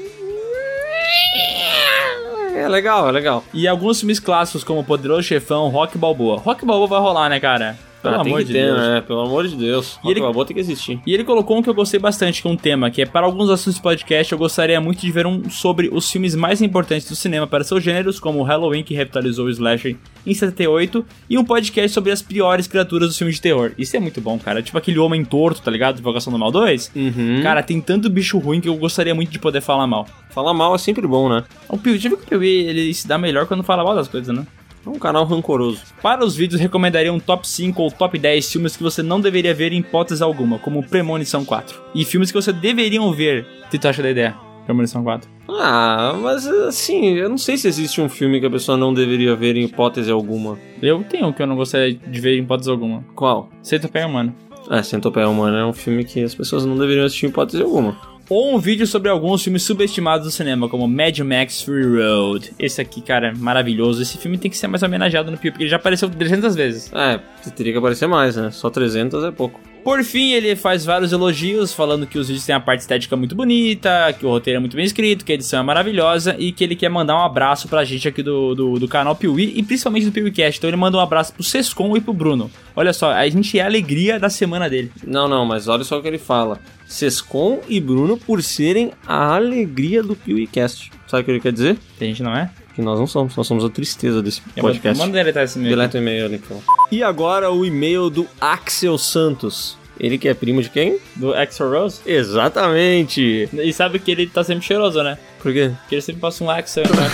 [2.55, 3.45] É legal, é legal.
[3.53, 6.39] E alguns filmes clássicos como Poderoso Chefão, Rock Balboa.
[6.39, 7.79] Rock Balboa vai rolar, né, cara?
[8.11, 8.79] Pelo Ah, amor de ter, Deus.
[8.79, 9.01] né?
[9.07, 9.99] Pelo amor de Deus.
[10.05, 11.01] E ele- tem que existir.
[11.07, 13.27] E ele colocou um que eu gostei bastante, que é um tema, que é para
[13.27, 17.09] alguns assuntos de podcast, eu gostaria muito de ver um sobre os filmes mais importantes
[17.09, 19.97] do cinema para seus gêneros, como o Halloween, que revitalizou o slasher
[20.27, 23.73] em 78, e um podcast sobre as piores criaturas dos filmes de terror.
[23.79, 24.63] Isso é muito bom, cara.
[24.63, 25.99] Tipo aquele Homem Torto, tá ligado?
[25.99, 26.91] Invocação do Mal 2.
[26.95, 27.41] Uhum.
[27.43, 30.07] Cara, tem tanto bicho ruim que eu gostaria muito de poder falar mal.
[30.31, 31.45] Falar mal é sempre bom, né?
[31.69, 34.09] O Piu, já viu que o Piuí, ele se dá melhor quando fala mal das
[34.09, 34.47] coisas, né?
[34.87, 35.83] É um canal rancoroso.
[36.01, 39.53] Para os vídeos, recomendaria um top 5 ou top 10 filmes que você não deveria
[39.53, 41.83] ver em hipótese alguma, como Premonição 4.
[41.93, 43.45] E filmes que você deveriam ver.
[43.69, 44.37] Que tu acha da ideia?
[44.65, 45.29] Premonição 4.
[45.49, 49.35] Ah, mas assim, eu não sei se existe um filme que a pessoa não deveria
[49.35, 50.57] ver em hipótese alguma.
[50.81, 53.05] Eu tenho um que eu não gostaria de ver em hipótese alguma.
[53.15, 53.49] Qual?
[53.63, 54.35] Centopeia Humana.
[54.71, 57.97] É, Centopeia Humana é um filme que as pessoas não deveriam assistir em hipótese alguma.
[58.29, 62.53] Ou um vídeo sobre alguns filmes subestimados do cinema, como Mad Max Fury Road.
[62.59, 64.03] Esse aqui, cara, é maravilhoso.
[64.03, 66.93] Esse filme tem que ser mais homenageado no Pio, porque ele já apareceu 300 vezes.
[66.93, 67.21] É,
[67.51, 68.51] teria que aparecer mais, né?
[68.51, 69.61] Só 300 é pouco.
[69.87, 73.37] Por fim, ele faz vários elogios, falando que os vídeos têm a parte estética muito
[73.37, 76.65] bonita, que o roteiro é muito bem escrito, que a edição é maravilhosa e que
[76.65, 80.07] ele quer mandar um abraço pra gente aqui do, do, do canal Piuí e principalmente
[80.07, 80.59] do PeeWeeCast.
[80.59, 82.51] Então ele manda um abraço pro Sescon e pro Bruno.
[82.75, 84.91] Olha só, a gente é a alegria da semana dele.
[85.07, 86.59] Não, não, mas olha só o que ele fala.
[86.87, 90.91] Sescon e Bruno por serem a alegria do PeeWeeCast.
[91.07, 91.77] Sabe o que ele quer dizer?
[91.99, 92.51] Que a gente não é?
[92.75, 94.99] Que nós não somos, nós somos a tristeza desse Eu podcast.
[94.99, 95.75] Manda deletar esse e-mail.
[95.77, 96.61] Deleta o e-mail ali, então.
[96.93, 99.77] E agora o e-mail do Axel Santos.
[99.99, 100.99] Ele que é primo de quem?
[101.15, 102.01] Do Axel Rose?
[102.05, 103.49] Exatamente.
[103.53, 105.17] E sabe que ele tá sempre cheiroso, né?
[105.41, 105.73] Por quê?
[105.81, 106.85] Porque ele sempre passa um Axel.
[106.85, 107.11] né?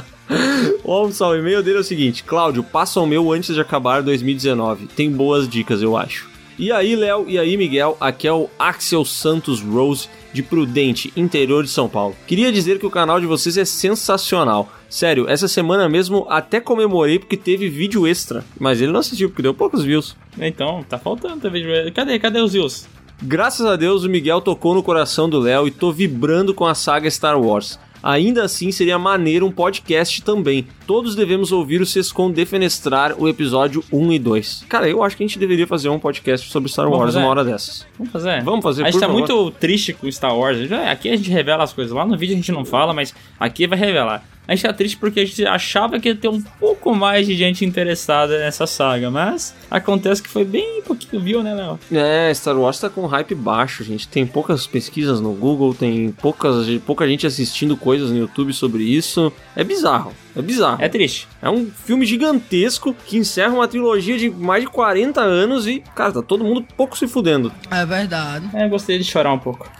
[0.84, 4.02] Olha só, o e-mail dele é o seguinte: Cláudio, passa o meu antes de acabar
[4.02, 4.86] 2019.
[4.88, 6.29] Tem boas dicas, eu acho.
[6.60, 11.64] E aí, Léo, e aí, Miguel, aqui é o Axel Santos Rose de Prudente, interior
[11.64, 12.14] de São Paulo.
[12.26, 14.70] Queria dizer que o canal de vocês é sensacional.
[14.86, 18.44] Sério, essa semana mesmo até comemorei porque teve vídeo extra.
[18.58, 20.14] Mas ele não assistiu porque deu poucos views.
[20.38, 21.70] então, tá faltando ter vídeo.
[21.94, 22.18] Cadê?
[22.18, 22.86] Cadê os views?
[23.22, 26.74] Graças a Deus o Miguel tocou no coração do Léo e tô vibrando com a
[26.74, 27.78] saga Star Wars.
[28.02, 30.66] Ainda assim, seria maneiro um podcast também.
[30.86, 34.64] Todos devemos ouvir o Sescon defenestrar o episódio 1 e 2.
[34.68, 37.44] Cara, eu acho que a gente deveria fazer um podcast sobre Star Wars uma hora
[37.44, 37.86] dessas.
[37.98, 38.42] Vamos fazer?
[38.42, 39.18] Vamos fazer, A gente por tá favor.
[39.18, 40.70] muito triste com Star Wars.
[40.72, 41.92] Aqui a gente revela as coisas.
[41.92, 44.24] Lá no vídeo a gente não fala, mas aqui vai revelar.
[44.46, 47.36] A gente tá triste porque a gente achava que ia ter um pouco mais de
[47.36, 51.78] gente interessada nessa saga, mas acontece que foi bem pouquinho viu, né, Léo?
[51.92, 54.08] É, Star Wars tá com hype baixo, gente.
[54.08, 59.32] Tem poucas pesquisas no Google, tem poucas, pouca gente assistindo coisas no YouTube sobre isso.
[59.54, 60.82] É bizarro, é bizarro.
[60.82, 61.28] É triste.
[61.40, 66.12] É um filme gigantesco que encerra uma trilogia de mais de 40 anos e, cara,
[66.12, 67.52] tá todo mundo pouco se fudendo.
[67.70, 68.48] É verdade.
[68.52, 69.70] É, gostei de chorar um pouco.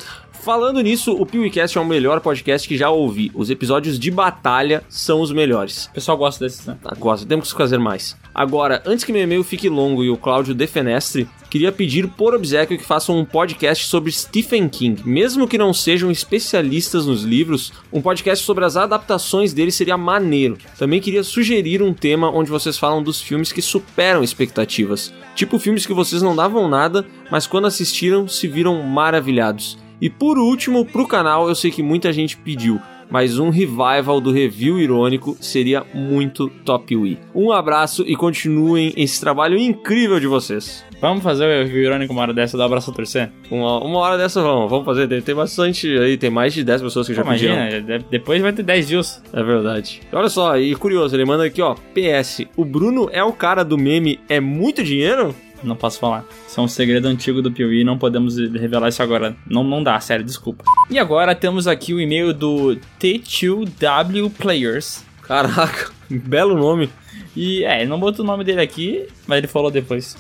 [0.40, 3.30] Falando nisso, o PeeWeeCast é o melhor podcast que já ouvi.
[3.34, 5.84] Os episódios de batalha são os melhores.
[5.86, 6.78] O pessoal gosta desses, né?
[6.82, 8.16] Ah, Gosto, temos que fazer mais.
[8.34, 12.78] Agora, antes que meu e-mail fique longo e o Cláudio defenestre, queria pedir por obsequio
[12.78, 15.02] que façam um podcast sobre Stephen King.
[15.04, 20.56] Mesmo que não sejam especialistas nos livros, um podcast sobre as adaptações dele seria maneiro.
[20.78, 25.12] Também queria sugerir um tema onde vocês falam dos filmes que superam expectativas.
[25.34, 29.76] Tipo filmes que vocês não davam nada, mas quando assistiram se viram maravilhados.
[30.01, 34.31] E por último, pro canal, eu sei que muita gente pediu, mas um revival do
[34.32, 37.18] review irônico seria muito top Wii.
[37.35, 40.85] Um abraço e continuem esse trabalho incrível de vocês.
[41.01, 43.31] Vamos fazer o review irônico uma hora dessa, dar o abraço a torcer?
[43.51, 45.09] Uma, uma hora dessa vamos, vamos fazer.
[45.09, 47.55] Tem, tem bastante aí, tem mais de 10 pessoas que já pediram.
[47.55, 49.22] Imagina, de- depois vai ter 10 views.
[49.32, 50.02] É verdade.
[50.12, 51.74] Olha só, e curioso, ele manda aqui, ó.
[51.94, 55.35] PS, o Bruno é o cara do meme É Muito Dinheiro?
[55.64, 56.24] Não posso falar.
[56.51, 59.36] Isso é um segredo antigo do Piuí, não podemos revelar isso agora.
[59.48, 60.64] Não, não dá, sério, desculpa.
[60.90, 65.05] E agora temos aqui o e-mail do T2W Players.
[65.22, 66.90] Caraca, belo nome.
[67.36, 70.16] E é, não botou o nome dele aqui, mas ele falou depois.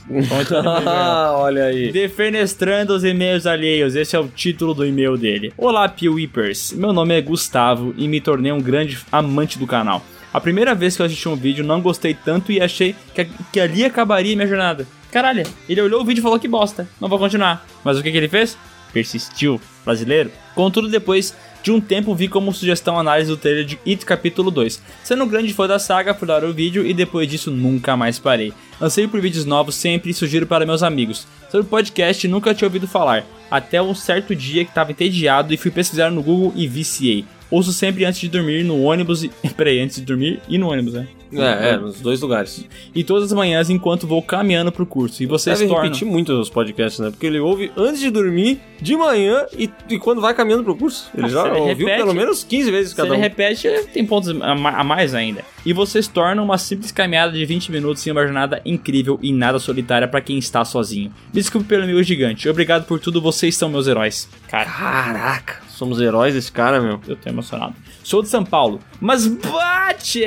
[0.84, 1.34] Lá.
[1.36, 1.90] Olha aí.
[1.90, 5.52] Defenestrando os e-mails alheios, esse é o título do e-mail dele.
[5.58, 6.72] Olá, Peeweepers.
[6.74, 10.00] Meu nome é Gustavo e me tornei um grande amante do canal.
[10.32, 13.60] A primeira vez que eu assisti um vídeo, não gostei tanto e achei que, que
[13.60, 14.86] ali acabaria minha jornada.
[15.10, 17.66] Caralho, ele olhou o vídeo e falou que bosta, não vou continuar.
[17.82, 18.56] Mas o que, que ele fez?
[18.92, 19.60] Persistiu.
[19.84, 20.30] Brasileiro.
[20.54, 24.50] Contudo, depois de um tempo, vi como sugestão a análise do trailer de It Capítulo
[24.50, 24.80] 2.
[25.02, 28.18] Sendo um grande fã da saga, fui dar o vídeo e depois disso nunca mais
[28.18, 28.52] parei.
[28.80, 31.26] Anseio por vídeos novos sempre e sugiro para meus amigos.
[31.50, 33.24] Sobre o podcast, nunca tinha ouvido falar.
[33.50, 37.24] Até um certo dia que estava entediado e fui pesquisar no Google e viciei.
[37.50, 39.30] Ouço sempre antes de dormir no ônibus e.
[39.56, 41.08] Peraí, antes de dormir e no ônibus, né?
[41.32, 42.66] É, é, nos dois lugares.
[42.92, 45.22] E todas as manhãs enquanto vou caminhando pro curso.
[45.22, 45.84] E vocês Deve tornam.
[45.84, 47.08] repetir muito os podcasts, né?
[47.10, 51.08] Porque ele ouve antes de dormir, de manhã e, e quando vai caminhando pro curso.
[51.16, 53.20] Ele Ah, já se ele ouviu repete- pelo menos 15 vezes Se cada ele um.
[53.20, 55.44] repete, tem pontos a ma- a mais ainda.
[55.64, 59.60] E vocês tornam uma simples caminhada de 20 minutos em uma jornada incrível e nada
[59.60, 61.12] solitária pra quem está sozinho.
[61.32, 62.48] Me desculpe pelo meu gigante.
[62.48, 64.28] Obrigado por tudo, vocês são meus heróis.
[64.48, 67.00] Cara, Caraca, somos heróis desse cara, meu.
[67.08, 67.74] eu tô emocionado.
[68.04, 70.20] Sou de São Paulo, mas bate!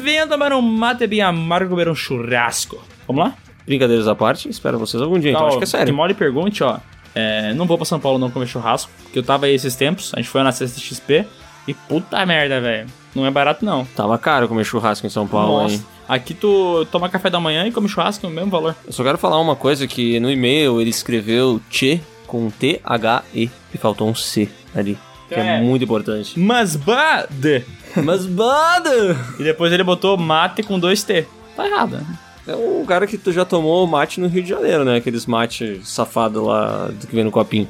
[0.00, 2.80] Venha tomar um mate bem amargo comer um churrasco.
[3.08, 3.34] Vamos lá?
[3.66, 5.94] Brincadeiras à parte, espero vocês algum dia, então Ó, acho que é Que sério.
[5.94, 6.78] mole pergunte, ó.
[7.14, 10.12] É, não vou pra São Paulo não comer churrasco, porque eu tava aí esses tempos,
[10.14, 11.26] a gente foi na CCXP
[11.66, 12.86] e puta merda, velho.
[13.14, 13.84] Não é barato não.
[13.96, 15.74] Tava caro comer churrasco em São Paulo, Nossa.
[15.74, 15.86] hein?
[16.08, 18.74] Aqui tu toma café da manhã e come churrasco no mesmo valor.
[18.86, 23.78] Eu só quero falar uma coisa que no e-mail ele escreveu Tchê com T-H-E e
[23.78, 24.98] faltou um C ali.
[25.28, 25.60] Que é, É.
[25.60, 26.38] muito importante.
[26.38, 27.64] Mas bad!
[28.04, 29.16] Mas bada!
[29.38, 31.26] E depois ele botou mate com dois T.
[31.56, 32.06] Tá errado, né?
[32.46, 34.96] É o cara que tu já tomou mate no Rio de Janeiro, né?
[34.96, 37.68] Aqueles mate safado lá do que vem no copinho.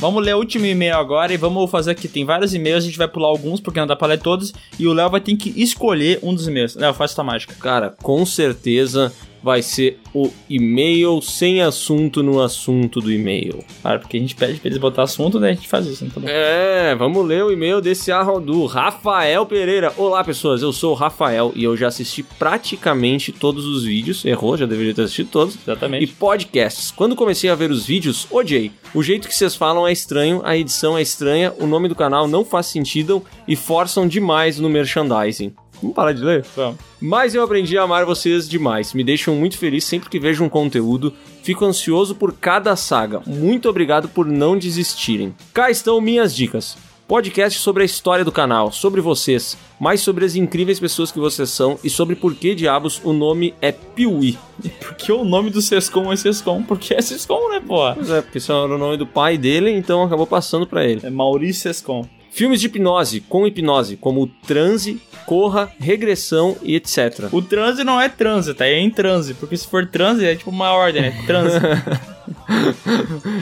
[0.00, 2.06] Vamos ler o último e-mail agora e vamos fazer aqui.
[2.08, 4.52] Tem vários e-mails, a gente vai pular alguns porque não dá pra ler todos.
[4.78, 6.74] E o Léo vai ter que escolher um dos e-mails.
[6.74, 7.54] Léo, faz tua mágica.
[7.58, 9.10] Cara, com certeza
[9.44, 13.62] vai ser o e-mail sem assunto no assunto do e-mail.
[13.82, 15.50] Claro, porque a gente pede pra eles botar assunto, né?
[15.50, 16.34] A gente faz isso, então tá bom.
[16.34, 18.10] É, vamos ler o e-mail desse
[18.42, 19.92] do Rafael Pereira.
[19.98, 24.24] Olá, pessoas, eu sou o Rafael e eu já assisti praticamente todos os vídeos.
[24.24, 25.58] Errou, já deveria ter assistido todos.
[25.62, 26.04] Exatamente.
[26.04, 26.90] E podcasts.
[26.90, 28.72] Quando comecei a ver os vídeos, odiei.
[28.94, 32.26] O jeito que vocês falam é estranho, a edição é estranha, o nome do canal
[32.26, 35.52] não faz sentido e forçam demais no merchandising.
[35.80, 36.44] Vamos parar de ler?
[36.56, 36.78] Vamos.
[37.00, 38.94] Mas eu aprendi a amar vocês demais.
[38.94, 41.12] Me deixam muito feliz sempre que vejo um conteúdo.
[41.42, 43.20] Fico ansioso por cada saga.
[43.26, 45.34] Muito obrigado por não desistirem.
[45.52, 46.76] Cá estão minhas dicas.
[47.06, 51.50] Podcast sobre a história do canal, sobre vocês, mais sobre as incríveis pessoas que vocês
[51.50, 54.38] são e sobre por que diabos o nome é Piuí.
[54.80, 57.92] Porque o nome do Sescom é Sescom, porque é Sescom, né, pô?
[57.94, 61.02] Pois é, porque esse era o nome do pai dele, então acabou passando pra ele.
[61.04, 62.06] É Maurício Sescom.
[62.30, 67.28] Filmes de hipnose, com hipnose, como Transe, Corra, Regressão e etc.
[67.32, 68.66] O transe não é transe, tá?
[68.66, 71.24] É em transe, porque se for transe é tipo uma ordem, né?
[71.26, 71.58] Transe.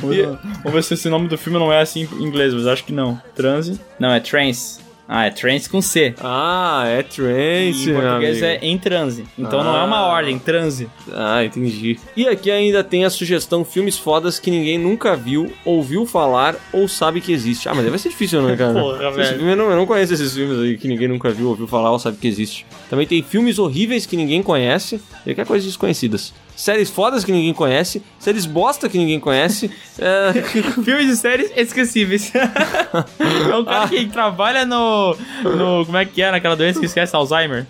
[0.01, 0.17] vamos,
[0.63, 2.93] vamos ver se esse nome do filme não é assim em inglês, mas acho que
[2.93, 3.21] não.
[3.35, 3.81] Transe.
[3.99, 4.81] Não, é trance.
[5.15, 6.15] Ah, é trance com C.
[6.23, 9.25] Ah, é trance, Em meu português é em transe.
[9.39, 10.07] Então não é uma Ah.
[10.07, 10.89] ordem, transe.
[11.13, 11.99] Ah, entendi.
[12.17, 16.89] E aqui ainda tem a sugestão filmes fodas que ninguém nunca viu, ouviu falar ou
[16.89, 17.69] sabe que existe.
[17.69, 18.73] Ah, mas deve ser difícil, né, cara?
[18.81, 19.51] Porra, velho.
[19.51, 21.99] eu, não, eu não conheço esses filmes aí que ninguém nunca viu, ouviu falar ou
[21.99, 22.65] sabe que existe.
[22.89, 24.95] Também tem filmes horríveis que ninguém conhece
[25.27, 26.33] e qualquer coisas desconhecidas.
[26.57, 29.71] Séries fodas que ninguém conhece, séries bosta que ninguém conhece.
[29.99, 30.33] é,
[30.85, 32.33] Filmes e séries esquecíveis.
[32.35, 35.85] é um cara que trabalha no, no.
[35.87, 36.31] Como é que é?
[36.31, 37.67] Naquela doença que esquece Alzheimer.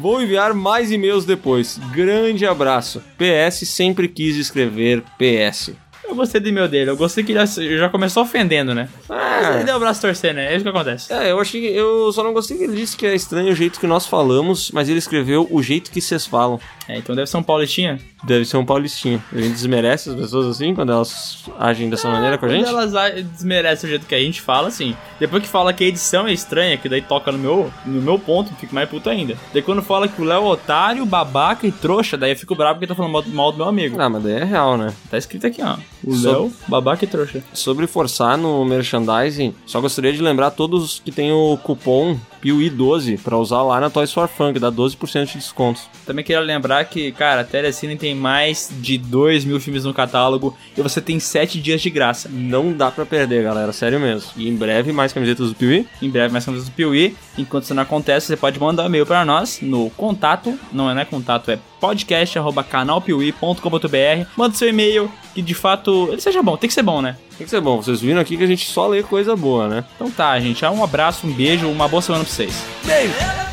[0.00, 1.78] Vou enviar mais e-mails depois.
[1.92, 3.02] Grande abraço.
[3.16, 5.72] PS, sempre quis escrever PS.
[6.10, 6.90] Eu gostei do e-mail dele.
[6.90, 8.88] Eu gostei que ele já- começou ofendendo, né?
[9.08, 10.52] Mas ele deu o braço torcer, né?
[10.52, 11.12] É isso que acontece.
[11.12, 11.66] É, eu achei que.
[11.68, 14.70] Eu só não gostei que ele disse que é estranho o jeito que nós falamos,
[14.72, 16.58] mas ele escreveu o jeito que vocês falam.
[16.88, 17.98] É, então deve ser um paulistinha.
[18.24, 19.22] Deve ser um paulistinho.
[19.32, 22.68] A gente desmerece as pessoas assim quando elas agem dessa maneira com a Quando gente?
[22.68, 24.94] elas a- desmerecem o jeito que a gente fala, assim.
[25.18, 28.18] Depois que fala que a edição é estranha, que daí toca no meu, no meu
[28.18, 29.36] ponto, fico mais puto ainda.
[29.54, 32.74] Daí quando fala que o Léo é otário, babaca e trouxa, daí eu fico bravo
[32.74, 33.96] porque tá falando mal, mal do meu amigo.
[34.00, 34.92] Ah, mas daí é real, né?
[35.10, 35.76] Tá escrito aqui, ó.
[36.04, 37.42] O Sob- Léo, babaca e trouxa.
[37.52, 43.36] Sobre forçar no merchandising, só gostaria de lembrar todos que tem o cupom PIUI12 pra
[43.36, 45.80] usar lá na Toys for Fun, que dá 12% de desconto.
[46.06, 50.56] Também queria lembrar que, cara, a Telecine tem mais de 2 mil filmes no catálogo
[50.76, 52.28] e você tem 7 dias de graça.
[52.30, 54.30] Não dá pra perder, galera, sério mesmo.
[54.36, 55.86] E em breve mais camisetas do Piuí.
[56.00, 57.16] Em breve mais camisas do Piuí.
[57.38, 60.94] Enquanto isso não acontece, você pode mandar um e-mail para nós no contato, não é,
[60.94, 64.26] não é contato, é podcast@canalpiuí.com.br.
[64.36, 67.16] Manda seu e-mail, que de fato ele seja bom, tem que ser bom, né?
[67.40, 69.82] Tem que ser bom, vocês viram aqui que a gente só lê coisa boa, né?
[69.96, 72.52] Então tá, gente, um abraço, um beijo, uma boa semana pra vocês.
[72.84, 73.49] Beijo.